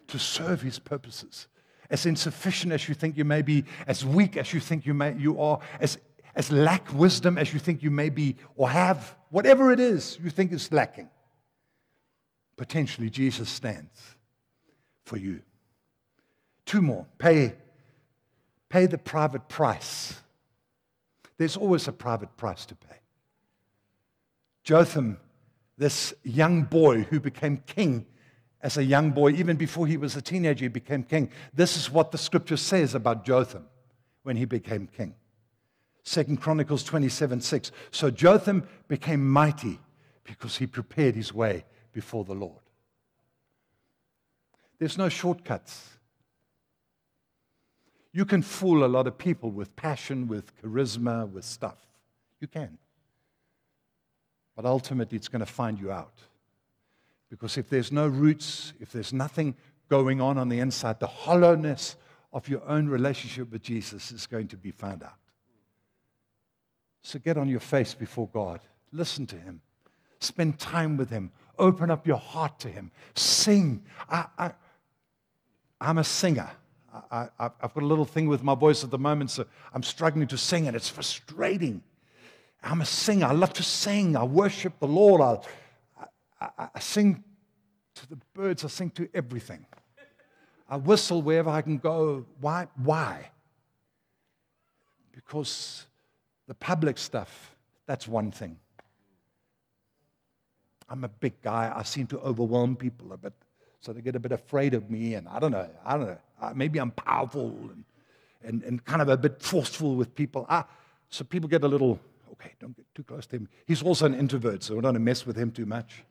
to 0.08 0.20
serve 0.20 0.62
his 0.62 0.80
purposes. 0.80 1.48
As 1.90 2.06
insufficient 2.06 2.74
as 2.74 2.90
you 2.90 2.96
think 2.96 3.18
you 3.18 3.26
may 3.26 3.42
be, 3.42 3.66
as 3.88 4.04
weak 4.04 4.38
as 4.38 4.54
you 4.54 4.60
think 4.60 4.86
you, 4.86 4.94
may, 4.94 5.16
you 5.16 5.40
are, 5.40 5.60
as, 5.80 5.98
as 6.36 6.52
lack 6.52 6.92
wisdom 6.94 7.38
as 7.38 7.54
you 7.54 7.60
think 7.60 7.84
you 7.84 7.92
may 7.92 8.10
be 8.10 8.36
or 8.56 8.70
have, 8.70 9.16
whatever 9.30 9.72
it 9.72 9.80
is 9.80 10.18
you 10.24 10.30
think 10.30 10.52
is 10.52 10.72
lacking 10.72 11.10
potentially 12.58 13.10
Jesus 13.10 13.50
stands 13.50 14.16
for 15.04 15.18
you. 15.18 15.42
Two 16.66 16.82
more. 16.82 17.06
Pay, 17.18 17.54
pay 18.70 18.86
the 18.86 18.98
private 18.98 19.48
price. 19.48 20.16
There's 21.38 21.58
always 21.58 21.88
a 21.88 21.92
private 21.92 22.36
price 22.38 22.66
to 22.68 22.76
pay. 22.76 22.98
Jotham, 24.64 25.18
this 25.78 26.14
young 26.24 26.64
boy 26.64 27.04
who 27.04 27.20
became 27.20 27.58
king 27.68 28.06
as 28.66 28.78
a 28.78 28.84
young 28.84 29.12
boy, 29.12 29.30
even 29.34 29.58
before 29.58 29.86
he 29.86 29.96
was 29.96 30.16
a 30.16 30.22
teenager, 30.24 30.66
he 30.66 30.70
became 30.70 31.04
king. 31.04 31.30
This 31.54 31.78
is 31.78 31.92
what 31.92 32.12
the 32.12 32.18
scripture 32.18 32.58
says 32.58 32.96
about 32.96 33.24
Jotham 33.24 33.68
when 34.24 34.38
he 34.38 34.46
became 34.46 34.88
king. 34.88 35.14
Second 36.02 36.42
Chronicles 36.42 36.84
27 36.84 37.42
6. 37.42 37.72
So 37.92 38.10
Jotham 38.10 38.68
became 38.88 39.24
mighty 39.24 39.80
because 40.24 40.58
he 40.58 40.66
prepared 40.66 41.14
his 41.14 41.32
way 41.32 41.64
before 41.94 42.24
the 42.24 42.34
Lord. 42.34 42.64
There's 44.80 44.98
no 44.98 45.10
shortcuts. 45.10 45.88
You 48.14 48.26
can 48.26 48.42
fool 48.42 48.84
a 48.84 48.88
lot 48.88 49.06
of 49.06 49.16
people 49.16 49.52
with 49.52 49.76
passion, 49.76 50.28
with 50.28 50.60
charisma, 50.60 51.32
with 51.32 51.46
stuff. 51.46 51.86
You 52.40 52.48
can. 52.48 52.80
But 54.56 54.66
ultimately, 54.66 55.18
it's 55.18 55.28
going 55.28 55.46
to 55.46 55.46
find 55.46 55.80
you 55.80 55.92
out. 55.92 56.20
Because 57.30 57.58
if 57.58 57.70
there's 57.70 57.92
no 57.92 58.08
roots, 58.08 58.74
if 58.80 58.92
there's 58.92 59.14
nothing 59.14 59.56
going 59.90 60.22
on 60.22 60.38
on 60.38 60.50
the 60.50 60.60
inside, 60.60 61.00
the 61.00 61.08
hollowness 61.08 61.96
of 62.34 62.48
your 62.50 62.64
own 62.68 62.88
relationship 62.88 63.52
with 63.52 63.62
Jesus 63.62 64.12
is 64.12 64.28
going 64.28 64.48
to 64.50 64.58
be 64.58 64.72
found 64.72 65.04
out. 65.04 65.16
So 67.02 67.20
get 67.20 67.38
on 67.38 67.48
your 67.48 67.60
face 67.60 67.94
before 67.94 68.28
God. 68.28 68.62
Listen 68.92 69.26
to 69.28 69.36
Him. 69.36 69.62
Spend 70.20 70.60
time 70.60 70.98
with 70.98 71.10
Him. 71.10 71.32
Open 71.58 71.92
up 71.92 72.08
your 72.08 72.18
heart 72.18 72.60
to 72.60 72.68
Him. 72.68 72.92
Sing. 73.14 73.84
I, 74.10 74.26
I, 74.38 74.52
I'm 75.80 75.98
a 75.98 76.04
singer. 76.04 76.50
I, 77.12 77.28
have 77.40 77.60
got 77.60 77.84
a 77.84 77.86
little 77.86 78.06
thing 78.06 78.28
with 78.28 78.42
my 78.42 78.56
voice 78.56 78.84
at 78.84 78.90
the 78.90 78.98
moment, 78.98 79.32
so 79.32 79.46
I'm 79.74 79.84
struggling 79.84 80.28
to 80.28 80.38
sing, 80.38 80.68
and 80.68 80.76
it's 80.76 80.90
frustrating. 80.90 81.84
I'm 82.64 82.82
a 82.82 82.86
singer. 82.86 83.28
I 83.28 83.34
love 83.34 83.54
to 83.54 83.64
sing. 83.64 84.16
I 84.16 84.24
worship 84.24 84.80
the 84.80 84.88
Lord. 84.88 85.22
I, 85.22 85.38
I, 86.40 86.70
I 86.76 86.80
sing 86.80 87.24
to 87.96 88.10
the 88.10 88.18
birds. 88.34 88.64
I 88.66 88.68
sing 88.68 88.90
to 88.92 89.10
everything. 89.14 89.66
I 90.68 90.78
whistle 90.78 91.22
wherever 91.22 91.50
I 91.50 91.62
can 91.62 91.78
go. 91.78 92.26
Why? 92.40 92.68
Why? 92.76 93.30
Because 95.12 95.86
the 96.48 96.56
public 96.56 96.98
stuff, 96.98 97.56
that's 97.86 98.08
one 98.08 98.32
thing. 98.32 98.58
I'm 100.90 101.04
a 101.04 101.10
big 101.10 101.42
guy. 101.42 101.72
I 101.76 101.84
seem 101.84 102.08
to 102.08 102.20
overwhelm 102.20 102.76
people 102.76 103.14
a 103.14 103.18
bit. 103.18 103.34
So 103.80 103.94
they 103.94 104.02
get 104.02 104.16
a 104.16 104.20
bit 104.20 104.32
afraid 104.32 104.74
of 104.74 104.90
me. 104.90 105.14
And 105.14 105.28
I 105.28 105.40
don't 105.40 105.52
know. 105.52 105.70
I 105.86 105.98
don't 105.98 106.08
know. 106.08 106.54
Maybe 106.54 106.80
I'm 106.80 106.92
powerful 106.92 107.48
and, 107.48 107.84
and, 108.44 108.64
and 108.64 108.86
kind 108.86 109.02
of 109.02 109.10
a 109.10 109.18
bit 109.18 109.42
forceful 109.42 109.96
with 109.96 110.14
people. 110.16 110.46
Ah, 110.50 110.68
so 111.10 111.24
people 111.24 111.48
get 111.48 111.64
a 111.64 111.68
little, 111.68 112.00
okay, 112.34 112.52
don't 112.60 112.76
get 112.76 112.86
too 112.94 113.04
close 113.04 113.26
to 113.28 113.38
him. 113.38 113.48
He's 113.66 113.82
also 113.82 114.06
an 114.06 114.14
introvert, 114.14 114.64
so 114.64 114.76
we 114.76 114.82
don't 114.82 114.90
want 114.90 114.96
to 114.96 115.00
mess 115.00 115.26
with 115.26 115.38
him 115.38 115.52
too 115.52 115.66
much. 115.66 116.04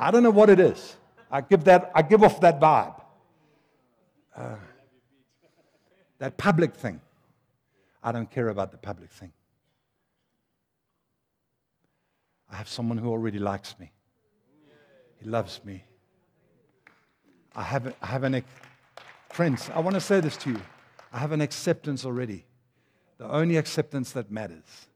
I 0.00 0.10
don't 0.10 0.22
know 0.22 0.30
what 0.30 0.48
it 0.48 0.58
is. 0.58 0.96
I 1.30 1.42
give, 1.42 1.64
that, 1.64 1.92
I 1.94 2.00
give 2.00 2.22
off 2.24 2.40
that 2.40 2.58
vibe. 2.58 2.98
Uh, 4.34 4.56
that 6.18 6.38
public 6.38 6.74
thing. 6.74 7.02
I 8.02 8.10
don't 8.10 8.30
care 8.30 8.48
about 8.48 8.72
the 8.72 8.78
public 8.78 9.10
thing. 9.10 9.30
I 12.50 12.56
have 12.56 12.68
someone 12.68 12.96
who 12.96 13.10
already 13.10 13.38
likes 13.38 13.78
me. 13.78 13.92
He 15.22 15.28
loves 15.28 15.60
me. 15.64 15.84
I 17.54 17.62
have, 17.62 17.94
I 18.00 18.06
have 18.06 18.24
an, 18.24 18.42
friends, 19.28 19.70
I 19.74 19.80
want 19.80 19.94
to 19.94 20.00
say 20.00 20.20
this 20.20 20.36
to 20.38 20.50
you. 20.50 20.62
I 21.12 21.18
have 21.18 21.32
an 21.32 21.42
acceptance 21.42 22.06
already. 22.06 22.46
The 23.18 23.30
only 23.30 23.58
acceptance 23.58 24.12
that 24.12 24.30
matters. 24.30 24.86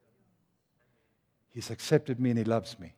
He's 1.50 1.70
accepted 1.70 2.18
me 2.18 2.30
and 2.30 2.38
he 2.38 2.44
loves 2.44 2.78
me. 2.78 2.94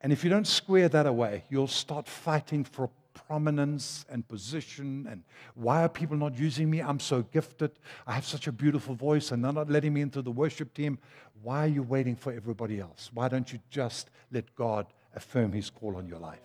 And 0.00 0.12
if 0.12 0.24
you 0.24 0.30
don't 0.30 0.46
square 0.46 0.88
that 0.88 1.06
away, 1.06 1.44
you'll 1.50 1.66
start 1.66 2.08
fighting 2.08 2.64
for 2.64 2.90
prominence 3.12 4.04
and 4.08 4.26
position. 4.26 5.06
And 5.10 5.24
why 5.54 5.82
are 5.82 5.88
people 5.88 6.16
not 6.16 6.38
using 6.38 6.70
me? 6.70 6.80
I'm 6.80 7.00
so 7.00 7.22
gifted. 7.22 7.72
I 8.06 8.12
have 8.12 8.24
such 8.24 8.46
a 8.46 8.52
beautiful 8.52 8.94
voice, 8.94 9.30
and 9.30 9.44
they're 9.44 9.52
not 9.52 9.70
letting 9.70 9.92
me 9.92 10.00
into 10.00 10.22
the 10.22 10.30
worship 10.30 10.72
team. 10.74 10.98
Why 11.42 11.64
are 11.64 11.68
you 11.68 11.82
waiting 11.82 12.16
for 12.16 12.32
everybody 12.32 12.80
else? 12.80 13.10
Why 13.12 13.28
don't 13.28 13.52
you 13.52 13.58
just 13.70 14.10
let 14.32 14.54
God 14.54 14.86
affirm 15.14 15.52
his 15.52 15.70
call 15.70 15.96
on 15.96 16.08
your 16.08 16.18
life? 16.18 16.40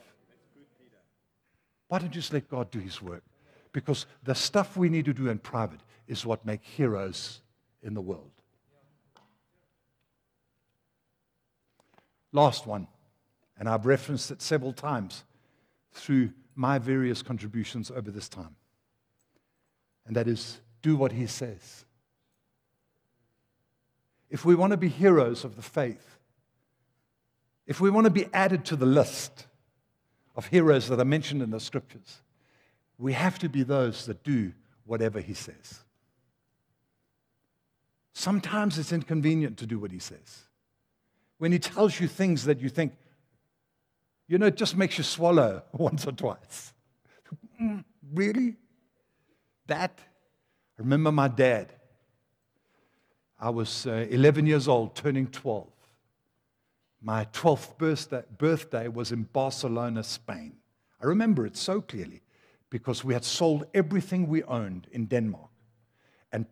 Why 1.87 1.99
don't 1.99 2.13
you 2.13 2.21
just 2.21 2.33
let 2.33 2.49
God 2.49 2.71
do 2.71 2.79
his 2.79 3.01
work? 3.01 3.23
Because 3.71 4.05
the 4.23 4.35
stuff 4.35 4.75
we 4.75 4.89
need 4.89 5.05
to 5.05 5.13
do 5.13 5.29
in 5.29 5.37
private 5.37 5.81
is 6.07 6.25
what 6.25 6.45
make 6.45 6.63
heroes 6.63 7.41
in 7.83 7.93
the 7.93 8.01
world. 8.01 8.31
Last 12.31 12.67
one, 12.67 12.87
and 13.57 13.69
I've 13.69 13.85
referenced 13.85 14.31
it 14.31 14.41
several 14.41 14.73
times 14.73 15.23
through 15.93 16.31
my 16.55 16.77
various 16.77 17.21
contributions 17.21 17.91
over 17.91 18.11
this 18.11 18.29
time. 18.29 18.55
And 20.05 20.15
that 20.15 20.27
is 20.27 20.59
do 20.81 20.95
what 20.95 21.11
he 21.11 21.27
says. 21.27 21.85
If 24.29 24.45
we 24.45 24.55
want 24.55 24.71
to 24.71 24.77
be 24.77 24.89
heroes 24.89 25.43
of 25.43 25.55
the 25.55 25.61
faith, 25.61 26.19
if 27.65 27.79
we 27.79 27.89
want 27.89 28.05
to 28.05 28.11
be 28.11 28.27
added 28.33 28.65
to 28.65 28.75
the 28.75 28.85
list, 28.85 29.47
of 30.35 30.47
heroes 30.47 30.87
that 30.89 30.99
are 30.99 31.05
mentioned 31.05 31.41
in 31.41 31.49
the 31.49 31.59
scriptures, 31.59 32.21
we 32.97 33.13
have 33.13 33.39
to 33.39 33.49
be 33.49 33.63
those 33.63 34.05
that 34.05 34.23
do 34.23 34.53
whatever 34.85 35.19
he 35.19 35.33
says. 35.33 35.83
Sometimes 38.13 38.77
it's 38.77 38.93
inconvenient 38.93 39.57
to 39.57 39.65
do 39.65 39.79
what 39.79 39.91
he 39.91 39.99
says. 39.99 40.43
When 41.37 41.51
he 41.51 41.59
tells 41.59 41.99
you 41.99 42.07
things 42.07 42.45
that 42.45 42.61
you 42.61 42.69
think, 42.69 42.93
you 44.27 44.37
know, 44.37 44.47
it 44.47 44.57
just 44.57 44.75
makes 44.75 44.97
you 44.97 45.03
swallow 45.03 45.63
once 45.73 46.05
or 46.07 46.11
twice. 46.11 46.73
Mm, 47.61 47.83
really? 48.13 48.55
That? 49.67 49.99
I 50.77 50.81
remember 50.81 51.11
my 51.11 51.27
dad. 51.27 51.73
I 53.39 53.49
was 53.49 53.85
uh, 53.85 54.07
11 54.09 54.45
years 54.45 54.67
old, 54.67 54.95
turning 54.95 55.27
12 55.27 55.67
my 57.05 57.25
12th 57.25 57.77
birthday, 57.77 58.23
birthday 58.35 58.87
was 58.87 59.11
in 59.11 59.23
Barcelona, 59.31 60.03
Spain. 60.03 60.53
I 60.99 61.05
remember 61.05 61.45
it 61.45 61.55
so 61.55 61.79
clearly 61.79 62.23
because 62.71 63.03
we 63.03 63.13
had 63.13 63.23
sold 63.23 63.65
everything 63.75 64.27
we 64.27 64.41
owned 64.45 64.87
in 64.91 65.05
Denmark 65.05 65.51
and 66.31 66.47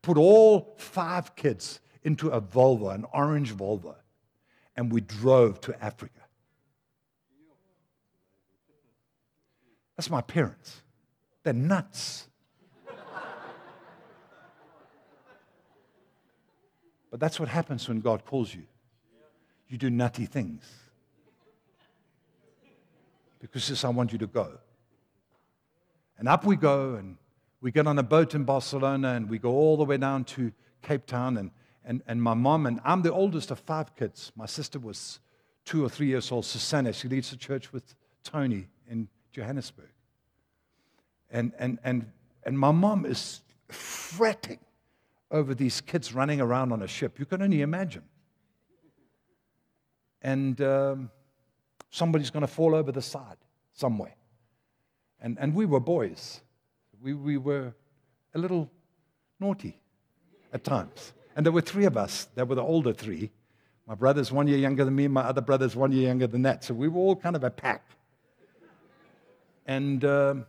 put 0.00 0.16
all 0.16 0.76
five 0.78 1.34
kids 1.34 1.80
into 2.04 2.30
a 2.30 2.40
Volvo, 2.40 2.94
an 2.94 3.04
orange 3.12 3.52
Volvo, 3.52 3.96
and 4.76 4.92
we 4.92 5.00
drove 5.00 5.60
to 5.62 5.84
Africa. 5.84 6.21
That's 9.96 10.10
my 10.10 10.20
parents. 10.20 10.82
They're 11.42 11.52
nuts. 11.52 12.28
but 17.10 17.20
that's 17.20 17.38
what 17.38 17.48
happens 17.48 17.88
when 17.88 18.00
God 18.00 18.24
calls 18.24 18.54
you 18.54 18.62
you 19.72 19.78
do 19.78 19.88
nutty 19.88 20.26
things. 20.26 20.62
Because 23.40 23.66
this, 23.66 23.84
I 23.84 23.88
want 23.88 24.12
you 24.12 24.18
to 24.18 24.26
go. 24.26 24.58
And 26.18 26.28
up 26.28 26.44
we 26.44 26.56
go, 26.56 26.94
and 26.96 27.16
we 27.62 27.72
get 27.72 27.86
on 27.86 27.98
a 27.98 28.02
boat 28.02 28.34
in 28.34 28.44
Barcelona, 28.44 29.14
and 29.14 29.30
we 29.30 29.38
go 29.38 29.48
all 29.48 29.78
the 29.78 29.84
way 29.84 29.96
down 29.96 30.24
to 30.24 30.52
Cape 30.82 31.06
Town. 31.06 31.38
And, 31.38 31.50
and, 31.86 32.02
and 32.06 32.22
my 32.22 32.34
mom, 32.34 32.66
and 32.66 32.80
I'm 32.84 33.00
the 33.00 33.12
oldest 33.12 33.50
of 33.50 33.60
five 33.60 33.96
kids. 33.96 34.30
My 34.36 34.44
sister 34.44 34.78
was 34.78 35.20
two 35.64 35.82
or 35.82 35.88
three 35.88 36.06
years 36.06 36.30
old, 36.30 36.44
Susanna. 36.44 36.92
She 36.92 37.08
leads 37.08 37.30
the 37.30 37.36
church 37.36 37.72
with 37.72 37.94
Tony 38.22 38.68
in 38.88 39.08
Johannesburg. 39.32 39.90
And, 41.30 41.52
and, 41.58 41.78
and, 41.82 42.06
and 42.44 42.58
my 42.58 42.70
mom 42.70 43.06
is 43.06 43.40
fretting 43.68 44.58
over 45.30 45.54
these 45.54 45.80
kids 45.80 46.12
running 46.12 46.40
around 46.40 46.72
on 46.72 46.82
a 46.82 46.86
ship. 46.86 47.18
You 47.18 47.24
can 47.24 47.42
only 47.42 47.62
imagine 47.62 48.02
and 50.22 50.60
um, 50.60 51.10
somebody's 51.90 52.30
going 52.30 52.42
to 52.42 52.52
fall 52.52 52.74
over 52.74 52.92
the 52.92 53.02
side 53.02 53.36
somewhere. 53.72 54.14
And, 55.20 55.36
and 55.40 55.54
we 55.54 55.66
were 55.66 55.80
boys. 55.80 56.40
We, 57.02 57.14
we 57.14 57.36
were 57.36 57.74
a 58.34 58.38
little 58.38 58.70
naughty 59.40 59.78
at 60.52 60.64
times. 60.64 61.12
And 61.36 61.44
there 61.44 61.52
were 61.52 61.60
three 61.60 61.84
of 61.84 61.96
us. 61.96 62.28
There 62.34 62.44
were 62.44 62.54
the 62.54 62.62
older 62.62 62.92
three. 62.92 63.30
My 63.86 63.94
brother's 63.94 64.30
one 64.30 64.46
year 64.46 64.58
younger 64.58 64.84
than 64.84 64.94
me, 64.94 65.08
my 65.08 65.22
other 65.22 65.40
brother's 65.40 65.74
one 65.74 65.92
year 65.92 66.06
younger 66.06 66.26
than 66.26 66.42
that. 66.42 66.64
So 66.64 66.74
we 66.74 66.88
were 66.88 67.00
all 67.00 67.16
kind 67.16 67.34
of 67.34 67.44
a 67.44 67.50
pack. 67.50 67.84
And, 69.66 70.04
um, 70.04 70.46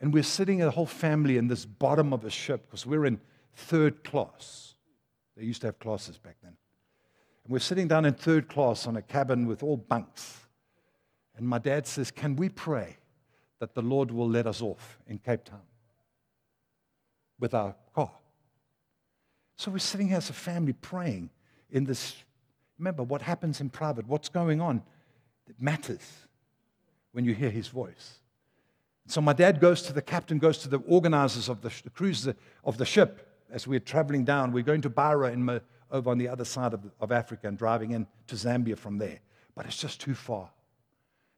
and 0.00 0.12
we're 0.12 0.22
sitting, 0.22 0.62
a 0.62 0.70
whole 0.70 0.86
family, 0.86 1.36
in 1.36 1.48
this 1.48 1.64
bottom 1.64 2.12
of 2.12 2.24
a 2.24 2.30
ship 2.30 2.66
because 2.66 2.86
we're 2.86 3.06
in 3.06 3.20
third 3.54 4.04
class. 4.04 4.74
They 5.36 5.44
used 5.44 5.60
to 5.62 5.68
have 5.68 5.78
classes 5.78 6.18
back 6.18 6.36
then. 6.42 6.56
And 7.44 7.52
we're 7.52 7.58
sitting 7.58 7.88
down 7.88 8.04
in 8.04 8.14
third 8.14 8.48
class 8.48 8.86
on 8.86 8.96
a 8.96 9.02
cabin 9.02 9.46
with 9.46 9.62
all 9.62 9.76
bunks. 9.76 10.40
And 11.36 11.46
my 11.46 11.58
dad 11.58 11.86
says, 11.86 12.10
Can 12.10 12.36
we 12.36 12.48
pray 12.48 12.96
that 13.60 13.74
the 13.74 13.82
Lord 13.82 14.10
will 14.10 14.28
let 14.28 14.46
us 14.46 14.62
off 14.62 14.98
in 15.06 15.18
Cape 15.18 15.44
Town 15.44 15.62
with 17.38 17.54
our 17.54 17.74
car? 17.94 18.10
So 19.56 19.70
we're 19.70 19.78
sitting 19.78 20.08
here 20.08 20.18
as 20.18 20.28
a 20.28 20.34
family 20.34 20.72
praying 20.72 21.30
in 21.70 21.84
this 21.84 22.16
Remember, 22.78 23.02
what 23.02 23.22
happens 23.22 23.60
in 23.60 23.70
private, 23.70 24.06
what's 24.06 24.28
going 24.28 24.60
on, 24.60 24.82
it 25.46 25.56
matters 25.60 26.25
when 27.16 27.24
you 27.24 27.32
hear 27.32 27.48
his 27.48 27.68
voice. 27.68 28.18
So 29.06 29.22
my 29.22 29.32
dad 29.32 29.58
goes 29.58 29.80
to 29.84 29.94
the 29.94 30.02
captain, 30.02 30.38
goes 30.38 30.58
to 30.58 30.68
the 30.68 30.80
organizers 30.80 31.48
of 31.48 31.62
the, 31.62 31.72
the 31.82 31.88
cruise 31.88 32.28
of 32.62 32.76
the 32.76 32.84
ship 32.84 33.42
as 33.50 33.66
we're 33.66 33.80
traveling 33.80 34.22
down. 34.22 34.52
We're 34.52 34.62
going 34.62 34.82
to 34.82 34.90
Beira 34.90 35.32
in, 35.32 35.62
over 35.90 36.10
on 36.10 36.18
the 36.18 36.28
other 36.28 36.44
side 36.44 36.74
of, 36.74 36.80
of 37.00 37.12
Africa 37.12 37.48
and 37.48 37.56
driving 37.56 37.92
in 37.92 38.06
to 38.26 38.34
Zambia 38.34 38.76
from 38.76 38.98
there. 38.98 39.20
But 39.54 39.64
it's 39.64 39.78
just 39.78 39.98
too 39.98 40.14
far. 40.14 40.50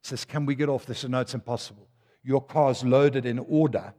Says, 0.02 0.24
Can 0.24 0.46
we 0.46 0.56
get 0.56 0.68
off? 0.68 0.84
This? 0.84 1.04
No, 1.04 1.20
it's 1.20 1.34
impossible. 1.34 1.86
Your 2.24 2.42
car's 2.42 2.82
loaded 2.82 3.24
in 3.24 3.38
order, 3.38 3.94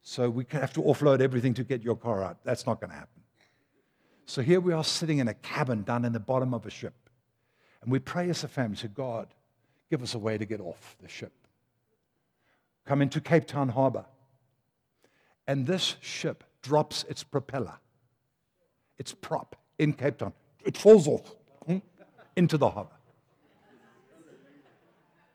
so 0.00 0.30
we 0.30 0.46
have 0.52 0.72
to 0.72 0.80
offload 0.80 1.20
everything 1.20 1.52
to 1.52 1.64
get 1.64 1.82
your 1.82 1.96
car 1.96 2.24
out. 2.24 2.38
That's 2.44 2.64
not 2.64 2.80
going 2.80 2.92
to 2.92 2.96
happen. 2.96 3.22
So 4.24 4.40
here 4.40 4.60
we 4.60 4.72
are 4.72 4.84
sitting 4.84 5.18
in 5.18 5.28
a 5.28 5.34
cabin 5.34 5.82
down 5.82 6.06
in 6.06 6.14
the 6.14 6.20
bottom 6.20 6.54
of 6.54 6.64
a 6.64 6.70
ship. 6.70 6.94
And 7.82 7.92
we 7.92 7.98
pray 7.98 8.30
as 8.30 8.42
a 8.42 8.48
family, 8.48 8.76
say, 8.76 8.88
God, 8.88 9.28
give 9.90 10.02
us 10.02 10.14
a 10.14 10.18
way 10.18 10.38
to 10.38 10.46
get 10.46 10.60
off 10.60 10.96
the 11.02 11.08
ship. 11.08 11.32
Come 12.86 13.02
into 13.02 13.20
Cape 13.20 13.46
Town 13.46 13.68
Harbor. 13.68 14.04
And 15.46 15.66
this 15.66 15.96
ship 16.00 16.44
drops 16.62 17.04
its 17.08 17.24
propeller, 17.24 17.74
its 18.98 19.12
prop 19.12 19.56
in 19.78 19.92
Cape 19.92 20.18
Town. 20.18 20.32
It 20.64 20.76
falls 20.76 21.08
off 21.08 21.34
hmm, 21.66 21.78
into 22.36 22.56
the 22.56 22.70
harbor. 22.70 22.90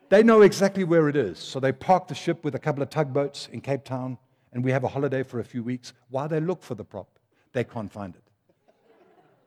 They 0.09 0.23
know 0.23 0.41
exactly 0.41 0.83
where 0.83 1.09
it 1.09 1.15
is. 1.15 1.39
So 1.39 1.59
they 1.59 1.71
park 1.71 2.07
the 2.07 2.15
ship 2.15 2.43
with 2.43 2.55
a 2.55 2.59
couple 2.59 2.83
of 2.83 2.89
tugboats 2.89 3.49
in 3.51 3.59
Cape 3.59 3.83
Town, 3.83 4.17
and 4.53 4.63
we 4.63 4.71
have 4.71 4.83
a 4.83 4.87
holiday 4.87 5.23
for 5.23 5.39
a 5.39 5.43
few 5.43 5.63
weeks. 5.63 5.93
While 6.09 6.29
they 6.29 6.39
look 6.39 6.61
for 6.61 6.75
the 6.75 6.85
prop, 6.85 7.19
they 7.53 7.63
can't 7.63 7.91
find 7.91 8.15
it. 8.15 8.21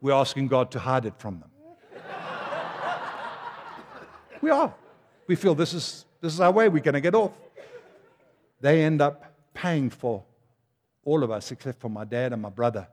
We're 0.01 0.13
asking 0.13 0.49
God 0.49 0.71
to 0.73 0.79
hide 0.79 1.07
it 1.07 1.15
from 1.19 1.41
them. 1.41 1.51
we 4.41 4.51
are. 4.51 4.75
We 5.29 5.37
feel 5.37 5.55
this 5.55 5.75
is, 5.75 6.07
this 6.21 6.33
is 6.33 6.41
our 6.41 6.51
way, 6.51 6.69
we're 6.69 6.83
going 6.83 6.95
to 6.95 7.01
get 7.01 7.15
off. 7.15 7.33
They 8.61 8.83
end 8.83 9.01
up 9.01 9.33
paying 9.55 9.91
for 9.91 10.25
all 11.05 11.23
of 11.23 11.31
us, 11.31 11.53
except 11.53 11.81
for 11.81 11.91
my 11.91 12.05
dad 12.05 12.33
and 12.33 12.43
my 12.43 12.49
brother, 12.49 12.89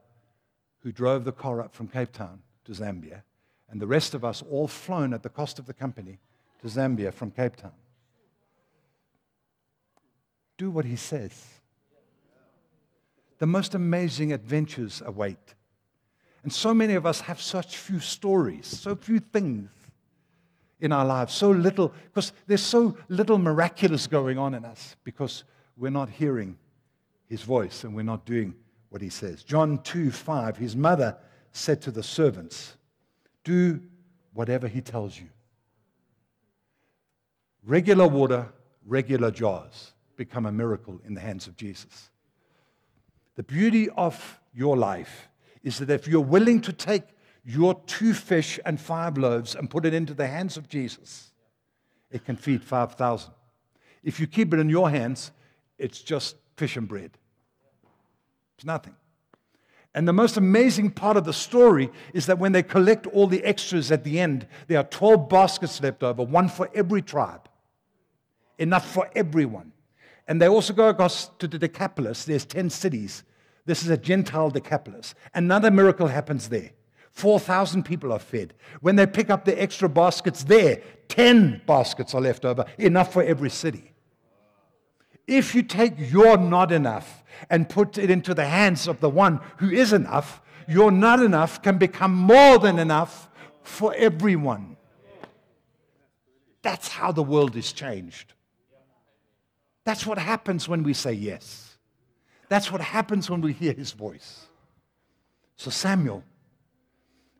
who 0.81 0.91
drove 0.91 1.23
the 1.23 1.31
car 1.31 1.61
up 1.61 1.73
from 1.73 1.87
Cape 1.87 2.11
Town 2.11 2.39
to 2.65 2.73
Zambia, 2.73 3.23
and 3.71 3.81
the 3.81 3.87
rest 3.87 4.13
of 4.13 4.23
us 4.23 4.43
all 4.51 4.67
flown 4.67 5.13
at 5.13 5.23
the 5.23 5.29
cost 5.29 5.59
of 5.59 5.65
the 5.65 5.73
company 5.73 6.19
to 6.61 6.67
Zambia 6.67 7.13
from 7.13 7.31
Cape 7.31 7.55
Town. 7.55 7.71
Do 10.57 10.69
what 10.69 10.85
he 10.85 10.97
says. 10.97 11.45
The 13.39 13.47
most 13.47 13.75
amazing 13.75 14.33
adventures 14.33 15.01
await. 15.05 15.55
And 16.43 16.51
so 16.53 16.73
many 16.73 16.93
of 16.95 17.05
us 17.05 17.21
have 17.21 17.41
such 17.41 17.77
few 17.77 17.99
stories, 17.99 18.67
so 18.67 18.95
few 18.95 19.19
things 19.19 19.69
in 20.79 20.91
our 20.91 21.05
lives, 21.05 21.33
so 21.33 21.51
little, 21.51 21.93
because 22.05 22.33
there's 22.47 22.61
so 22.61 22.97
little 23.07 23.37
miraculous 23.37 24.07
going 24.07 24.37
on 24.37 24.53
in 24.53 24.65
us 24.65 24.95
because 25.03 25.43
we're 25.77 25.89
not 25.89 26.09
hearing 26.09 26.57
his 27.27 27.41
voice 27.41 27.83
and 27.83 27.95
we're 27.95 28.03
not 28.03 28.25
doing 28.25 28.53
what 28.89 29.01
he 29.01 29.09
says. 29.09 29.43
John 29.43 29.79
2 29.79 30.11
5, 30.11 30.57
his 30.57 30.75
mother 30.75 31.17
said 31.51 31.81
to 31.83 31.91
the 31.91 32.03
servants, 32.03 32.75
Do 33.43 33.81
whatever 34.33 34.67
he 34.67 34.81
tells 34.81 35.17
you. 35.19 35.27
Regular 37.63 38.07
water, 38.07 38.49
regular 38.85 39.31
jars 39.31 39.93
become 40.17 40.45
a 40.45 40.51
miracle 40.51 41.01
in 41.05 41.13
the 41.13 41.21
hands 41.21 41.47
of 41.47 41.55
Jesus. 41.57 42.09
The 43.35 43.43
beauty 43.43 43.89
of 43.89 44.39
your 44.53 44.77
life 44.77 45.29
is 45.63 45.79
that 45.79 45.89
if 45.89 46.07
you're 46.07 46.21
willing 46.21 46.61
to 46.61 46.71
take 46.71 47.03
your 47.45 47.79
two 47.85 48.13
fish 48.13 48.59
and 48.65 48.81
five 48.81 49.17
loaves 49.17 49.55
and 49.55 49.69
put 49.69 49.85
it 49.85 49.93
into 49.93 50.13
the 50.13 50.27
hands 50.27 50.57
of 50.57 50.67
Jesus, 50.67 51.31
it 52.11 52.25
can 52.25 52.35
feed 52.35 52.63
5,000. 52.63 53.31
If 54.03 54.19
you 54.19 54.27
keep 54.27 54.53
it 54.53 54.59
in 54.59 54.69
your 54.69 54.89
hands, 54.89 55.31
it's 55.77 56.01
just 56.01 56.35
fish 56.57 56.75
and 56.75 56.87
bread. 56.87 57.11
It's 58.55 58.65
nothing. 58.65 58.95
And 59.93 60.07
the 60.07 60.13
most 60.13 60.37
amazing 60.37 60.91
part 60.91 61.17
of 61.17 61.23
the 61.23 61.33
story 61.33 61.89
is 62.13 62.25
that 62.25 62.39
when 62.39 62.51
they 62.51 62.63
collect 62.63 63.07
all 63.07 63.27
the 63.27 63.43
extras 63.43 63.91
at 63.91 64.03
the 64.03 64.19
end, 64.19 64.47
there 64.67 64.79
are 64.79 64.83
12 64.83 65.29
baskets 65.29 65.81
left 65.81 66.03
over, 66.03 66.23
one 66.23 66.49
for 66.49 66.69
every 66.73 67.01
tribe, 67.01 67.47
enough 68.57 68.89
for 68.89 69.09
everyone. 69.15 69.71
And 70.27 70.41
they 70.41 70.47
also 70.47 70.73
go 70.73 70.89
across 70.89 71.29
to 71.39 71.47
the 71.47 71.59
Decapolis. 71.59 72.25
There's 72.25 72.45
10 72.45 72.71
cities. 72.71 73.23
This 73.65 73.83
is 73.83 73.89
a 73.89 73.97
Gentile 73.97 74.49
Decapolis. 74.49 75.15
Another 75.33 75.71
miracle 75.71 76.07
happens 76.07 76.49
there. 76.49 76.71
4,000 77.15 77.83
people 77.83 78.11
are 78.11 78.19
fed. 78.19 78.53
When 78.81 78.97
they 78.97 79.07
pick 79.07 79.29
up 79.29 79.45
the 79.45 79.59
extra 79.59 79.87
baskets 79.87 80.43
there, 80.43 80.81
10 81.07 81.61
baskets 81.65 82.13
are 82.13 82.19
left 82.19 82.43
over, 82.43 82.65
enough 82.77 83.13
for 83.13 83.23
every 83.23 83.49
city. 83.49 83.93
If 85.25 85.55
you 85.55 85.63
take 85.63 85.93
your 85.97 86.35
not 86.35 86.73
enough 86.73 87.23
and 87.49 87.69
put 87.69 87.97
it 87.97 88.11
into 88.11 88.33
the 88.33 88.45
hands 88.45 88.85
of 88.85 88.99
the 88.99 89.09
one 89.09 89.39
who 89.57 89.69
is 89.69 89.93
enough, 89.93 90.41
your 90.67 90.91
not 90.91 91.21
enough 91.21 91.61
can 91.61 91.77
become 91.77 92.13
more 92.13 92.59
than 92.59 92.79
enough 92.79 93.29
for 93.63 93.95
everyone. 93.95 94.75
That's 96.63 96.89
how 96.89 97.13
the 97.13 97.23
world 97.23 97.55
is 97.55 97.71
changed. 97.71 98.33
That's 99.85 100.05
what 100.05 100.17
happens 100.17 100.67
when 100.67 100.83
we 100.83 100.93
say 100.93 101.13
yes. 101.13 101.77
That's 102.49 102.73
what 102.73 102.81
happens 102.81 103.29
when 103.29 103.39
we 103.39 103.53
hear 103.53 103.71
his 103.71 103.93
voice. 103.93 104.47
So 105.55 105.69
Samuel 105.71 106.21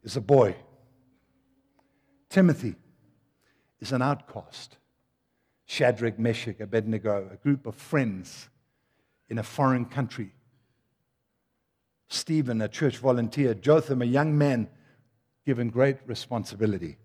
is 0.06 0.16
a 0.16 0.22
boy. 0.22 0.56
Timothy 2.30 2.76
is 3.80 3.92
an 3.92 4.02
outcast. 4.02 4.78
Shadrach, 5.66 6.20
Meshach, 6.20 6.60
Abednego, 6.60 7.28
a 7.34 7.38
group 7.38 7.66
of 7.66 7.76
friends 7.76 8.50
in 9.30 9.40
a 9.40 9.44
foreign 9.44 9.86
country. 9.86 10.32
Stephen, 12.08 12.62
a 12.62 12.68
church 12.68 13.00
volunteer. 13.00 13.56
Jotham, 13.56 14.04
a 14.04 14.06
young 14.06 14.38
man 14.38 14.70
given 15.44 15.70
great 15.70 15.98
responsibility. 16.06 16.98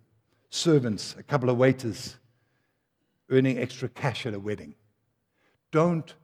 Servants, 0.50 1.16
a 1.18 1.22
couple 1.22 1.48
of 1.48 1.56
waiters 1.56 2.16
earning 3.30 3.58
extra 3.58 3.88
cash 3.88 4.26
at 4.26 4.34
a 4.34 4.38
wedding. 4.38 4.74
Don't 5.72 6.14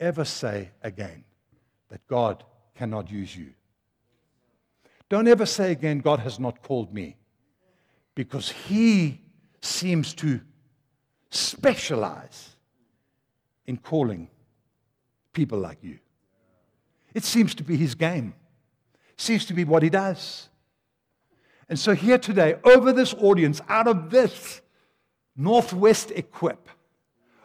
ever 0.00 0.24
say 0.24 0.70
again 0.82 1.24
that 1.88 2.04
God 2.08 2.42
cannot 2.74 3.10
use 3.10 3.36
you. 3.36 3.52
Don't 5.08 5.28
ever 5.28 5.46
say 5.46 5.72
again, 5.72 5.98
God 5.98 6.20
has 6.20 6.38
not 6.38 6.62
called 6.62 6.92
me. 6.92 7.16
Because 8.14 8.50
He 8.50 9.20
seems 9.60 10.14
to 10.14 10.40
specialize 11.30 12.56
in 13.66 13.76
calling 13.76 14.28
people 15.32 15.58
like 15.58 15.78
you. 15.82 15.98
It 17.14 17.24
seems 17.24 17.54
to 17.56 17.62
be 17.62 17.76
his 17.76 17.94
game, 17.94 18.34
seems 19.16 19.44
to 19.46 19.54
be 19.54 19.64
what 19.64 19.82
he 19.82 19.90
does. 19.90 20.48
And 21.68 21.78
so, 21.78 21.94
here 21.94 22.18
today, 22.18 22.56
over 22.64 22.92
this 22.92 23.14
audience, 23.14 23.60
out 23.68 23.88
of 23.88 24.10
this 24.10 24.60
Northwest 25.36 26.12
Equip, 26.14 26.68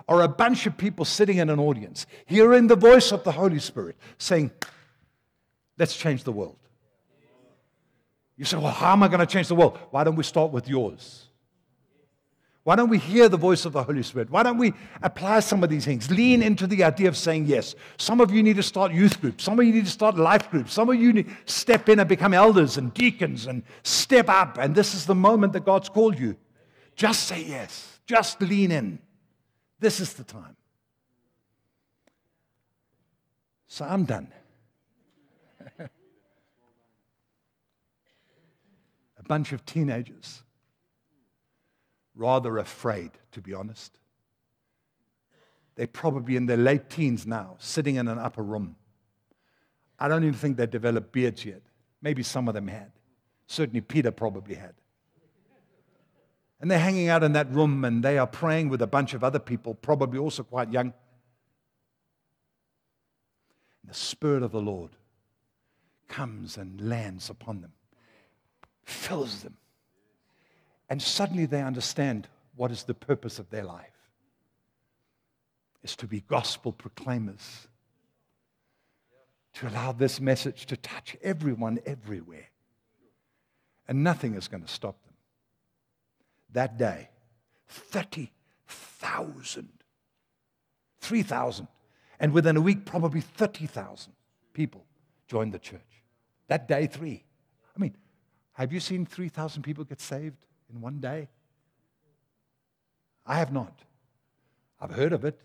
are 0.07 0.22
a 0.22 0.28
bunch 0.28 0.66
of 0.66 0.78
people 0.78 1.05
sitting 1.05 1.38
in 1.38 1.49
an 1.49 1.59
audience, 1.59 2.05
hearing 2.26 2.68
the 2.68 2.76
voice 2.76 3.12
of 3.12 3.24
the 3.24 3.32
Holy 3.32 3.59
Spirit 3.59 3.95
saying, 4.18 4.51
Let's 5.78 5.95
change 5.95 6.24
the 6.24 6.32
world. 6.32 6.57
You 8.42 8.46
say, 8.46 8.58
Well, 8.58 8.72
how 8.72 8.94
am 8.94 9.04
I 9.04 9.08
going 9.08 9.20
to 9.20 9.28
change 9.28 9.50
the 9.50 9.54
world? 9.54 9.78
Why 9.92 10.04
don't 10.04 10.16
we 10.16 10.24
start 10.24 10.52
with 10.52 10.68
yours? 10.68 11.28
Why 12.64 12.76
don't 12.76 12.89
we 12.89 12.98
hear 12.98 13.30
the 13.30 13.38
voice 13.38 13.66
of 13.66 13.74
the 13.74 13.84
Holy 13.84 14.02
Spirit? 14.02 14.32
Why 14.32 14.42
don't 14.42 14.58
we 14.58 14.74
apply 15.04 15.42
some 15.42 15.64
of 15.64 15.70
these 15.70 15.86
things? 15.86 16.10
Lean 16.10 16.42
into 16.42 16.66
the 16.66 16.84
idea 16.84 17.08
of 17.08 17.16
saying 17.16 17.46
yes. 17.46 17.76
Some 17.98 18.20
of 18.20 18.32
you 18.32 18.42
need 18.42 18.56
to 18.56 18.64
start 18.64 18.94
youth 18.94 19.22
groups. 19.22 19.44
Some 19.44 19.60
of 19.60 19.66
you 19.68 19.72
need 19.72 19.86
to 19.86 19.92
start 19.92 20.18
life 20.18 20.50
groups. 20.50 20.74
Some 20.74 20.89
of 20.89 20.96
you 20.96 21.14
need 21.14 21.28
to 21.28 21.36
step 21.46 21.88
in 21.88 22.00
and 22.00 22.10
become 22.10 22.34
elders 22.34 22.78
and 22.78 22.92
deacons 22.96 23.46
and 23.46 23.62
step 23.84 24.28
up. 24.28 24.58
And 24.58 24.74
this 24.74 24.96
is 24.96 25.06
the 25.06 25.14
moment 25.14 25.54
that 25.54 25.64
God's 25.64 25.89
called 25.89 26.18
you. 26.18 26.36
Just 26.96 27.28
say 27.28 27.44
yes. 27.44 28.00
Just 28.08 28.42
lean 28.42 28.72
in. 28.72 28.98
This 29.80 30.00
is 30.00 30.14
the 30.14 30.24
time. 30.24 30.56
So 33.68 33.86
I'm 33.86 34.06
done. 34.06 34.34
Bunch 39.32 39.53
of 39.53 39.65
teenagers 39.65 40.43
rather 42.15 42.57
afraid, 42.57 43.11
to 43.32 43.39
be 43.39 43.53
honest. 43.53 43.97
They're 45.75 45.88
probably 45.88 46.36
in 46.36 46.47
their 46.47 46.57
late 46.57 46.89
teens 46.89 47.25
now, 47.25 47.55
sitting 47.57 47.95
in 47.95 48.09
an 48.09 48.19
upper 48.19 48.43
room. 48.43 48.75
I 49.97 50.09
don't 50.09 50.25
even 50.25 50.36
think 50.36 50.57
they 50.57 50.65
developed 50.65 51.13
beards 51.13 51.45
yet. 51.45 51.61
Maybe 52.01 52.23
some 52.23 52.49
of 52.49 52.53
them 52.53 52.67
had. 52.67 52.91
Certainly, 53.47 53.79
Peter 53.79 54.11
probably 54.11 54.55
had. 54.55 54.73
And 56.59 56.69
they're 56.69 56.77
hanging 56.77 57.07
out 57.07 57.23
in 57.23 57.32
that 57.32 57.49
room 57.53 57.86
and 57.86 58.03
they 58.03 58.17
are 58.17 58.27
praying 58.27 58.67
with 58.67 58.82
a 58.82 58.88
bunch 58.88 59.13
of 59.13 59.23
other 59.23 59.39
people, 59.39 59.75
probably 59.75 60.19
also 60.19 60.43
quite 60.43 60.73
young. 60.73 60.88
And 63.82 63.89
the 63.91 63.93
Spirit 63.93 64.43
of 64.43 64.51
the 64.51 64.61
Lord 64.61 64.91
comes 66.09 66.57
and 66.57 66.82
lands 66.82 67.29
upon 67.29 67.61
them, 67.61 67.71
fills 69.02 69.43
them 69.43 69.56
And 70.91 71.02
suddenly 71.02 71.45
they 71.45 71.62
understand 71.62 72.28
what 72.58 72.70
is 72.70 72.84
the 72.84 72.93
purpose 72.93 73.39
of 73.39 73.49
their 73.49 73.64
life 73.64 73.88
is 75.84 75.95
to 75.95 76.06
be 76.06 76.20
gospel 76.28 76.74
proclaimers, 76.74 77.70
to 79.54 79.70
allow 79.70 79.93
this 79.93 80.20
message 80.20 80.66
to 80.66 80.76
touch 80.76 81.16
everyone 81.24 81.80
everywhere. 81.86 82.49
And 83.88 84.04
nothing 84.04 84.36
is 84.36 84.49
going 84.49 84.64
to 84.64 84.70
stop 84.70 85.02
them. 85.06 85.14
That 86.52 86.78
day, 86.78 87.08
30,000, 87.70 89.70
3,000, 90.99 91.68
and 92.20 92.34
within 92.34 92.58
a 92.58 92.62
week, 92.62 92.84
probably 92.84 93.22
30,000 93.22 94.12
people 94.52 94.84
joined 95.30 95.54
the 95.54 95.60
church. 95.60 96.04
That 96.49 96.68
day, 96.68 96.86
three. 96.86 97.24
I 97.78 97.80
mean, 97.80 97.95
have 98.54 98.74
you 98.74 98.80
seen 98.80 99.06
3,000 99.06 99.64
people 99.64 99.84
get 99.84 100.02
saved 100.02 100.45
in 100.74 100.82
one 100.82 100.99
day? 100.99 101.30
I 103.26 103.36
have 103.38 103.52
not. 103.52 103.82
I've 104.80 104.91
heard 104.91 105.14
of 105.14 105.24
it. 105.26 105.39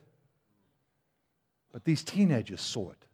But 1.72 1.84
these 1.84 2.02
teenagers 2.02 2.60
saw 2.60 2.90
it. 2.90 3.04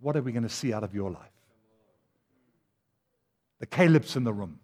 What 0.00 0.16
are 0.16 0.22
we 0.22 0.32
going 0.32 0.42
to 0.42 0.48
see 0.48 0.72
out 0.72 0.84
of 0.84 0.94
your 0.94 1.10
life? 1.10 1.30
The 3.60 3.66
Caleb's 3.66 4.16
in 4.16 4.24
the 4.24 4.32
room. 4.32 4.58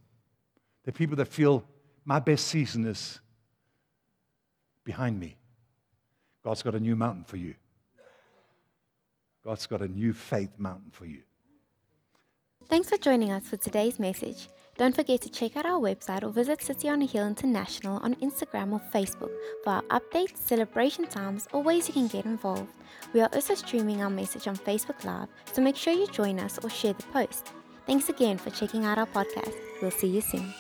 The 0.85 0.93
people 0.93 1.17
that 1.17 1.29
feel 1.29 1.65
my 2.05 2.19
best 2.21 2.47
season 2.49 2.87
is 2.87 3.21
behind 4.85 5.19
me. 5.19 5.37
God's 6.45 6.63
got 6.63 6.75
a 6.75 6.81
new 6.81 6.95
mountain 6.95 7.25
for 7.25 7.37
you. 7.37 7.55
God's 9.45 9.67
got 9.67 9.81
a 9.81 9.89
new 9.89 10.13
faith 10.13 10.51
mountain 10.59 10.91
for 10.91 11.07
you. 11.07 11.23
Thanks 12.69 12.89
for 12.89 12.97
joining 12.97 13.31
us 13.31 13.47
for 13.49 13.57
today's 13.57 13.99
message. 13.99 14.49
Don't 14.77 14.95
forget 14.95 15.21
to 15.21 15.31
check 15.31 15.57
out 15.57 15.67
our 15.67 15.79
website 15.81 16.25
or 16.25 16.31
visit 16.31 16.61
City 16.63 16.89
on 16.89 17.03
a 17.03 17.07
Hill 17.07 17.27
International 17.27 17.99
on 17.99 18.15
Instagram 18.17 18.73
or 18.73 18.81
Facebook 18.93 19.31
for 19.63 19.71
our 19.71 19.83
updates, 19.83 20.39
celebration 20.39 21.07
times, 21.07 21.47
or 21.53 21.63
ways 21.63 21.87
you 21.87 21.95
can 21.95 22.09
get 22.09 22.25
involved. 22.25 22.73
We 23.13 23.21
are 23.21 23.31
also 23.33 23.55
streaming 23.55 24.03
our 24.03 24.11
message 24.11 24.49
on 24.49 24.57
Facebook 24.57 25.05
Live, 25.05 25.29
so 25.53 25.63
make 25.63 25.77
sure 25.77 25.93
you 25.93 26.09
join 26.09 26.41
us 26.41 26.59
or 26.65 26.71
share 26.71 26.95
the 26.95 27.05
post. 27.05 27.53
Thanks 27.87 28.09
again 28.09 28.39
for 28.39 28.51
checking 28.51 28.85
out 28.85 28.99
our 28.99 29.07
podcast. 29.07 29.55
We'll 29.81 29.93
see 29.93 30.09
you 30.09 30.21
soon. 30.21 30.53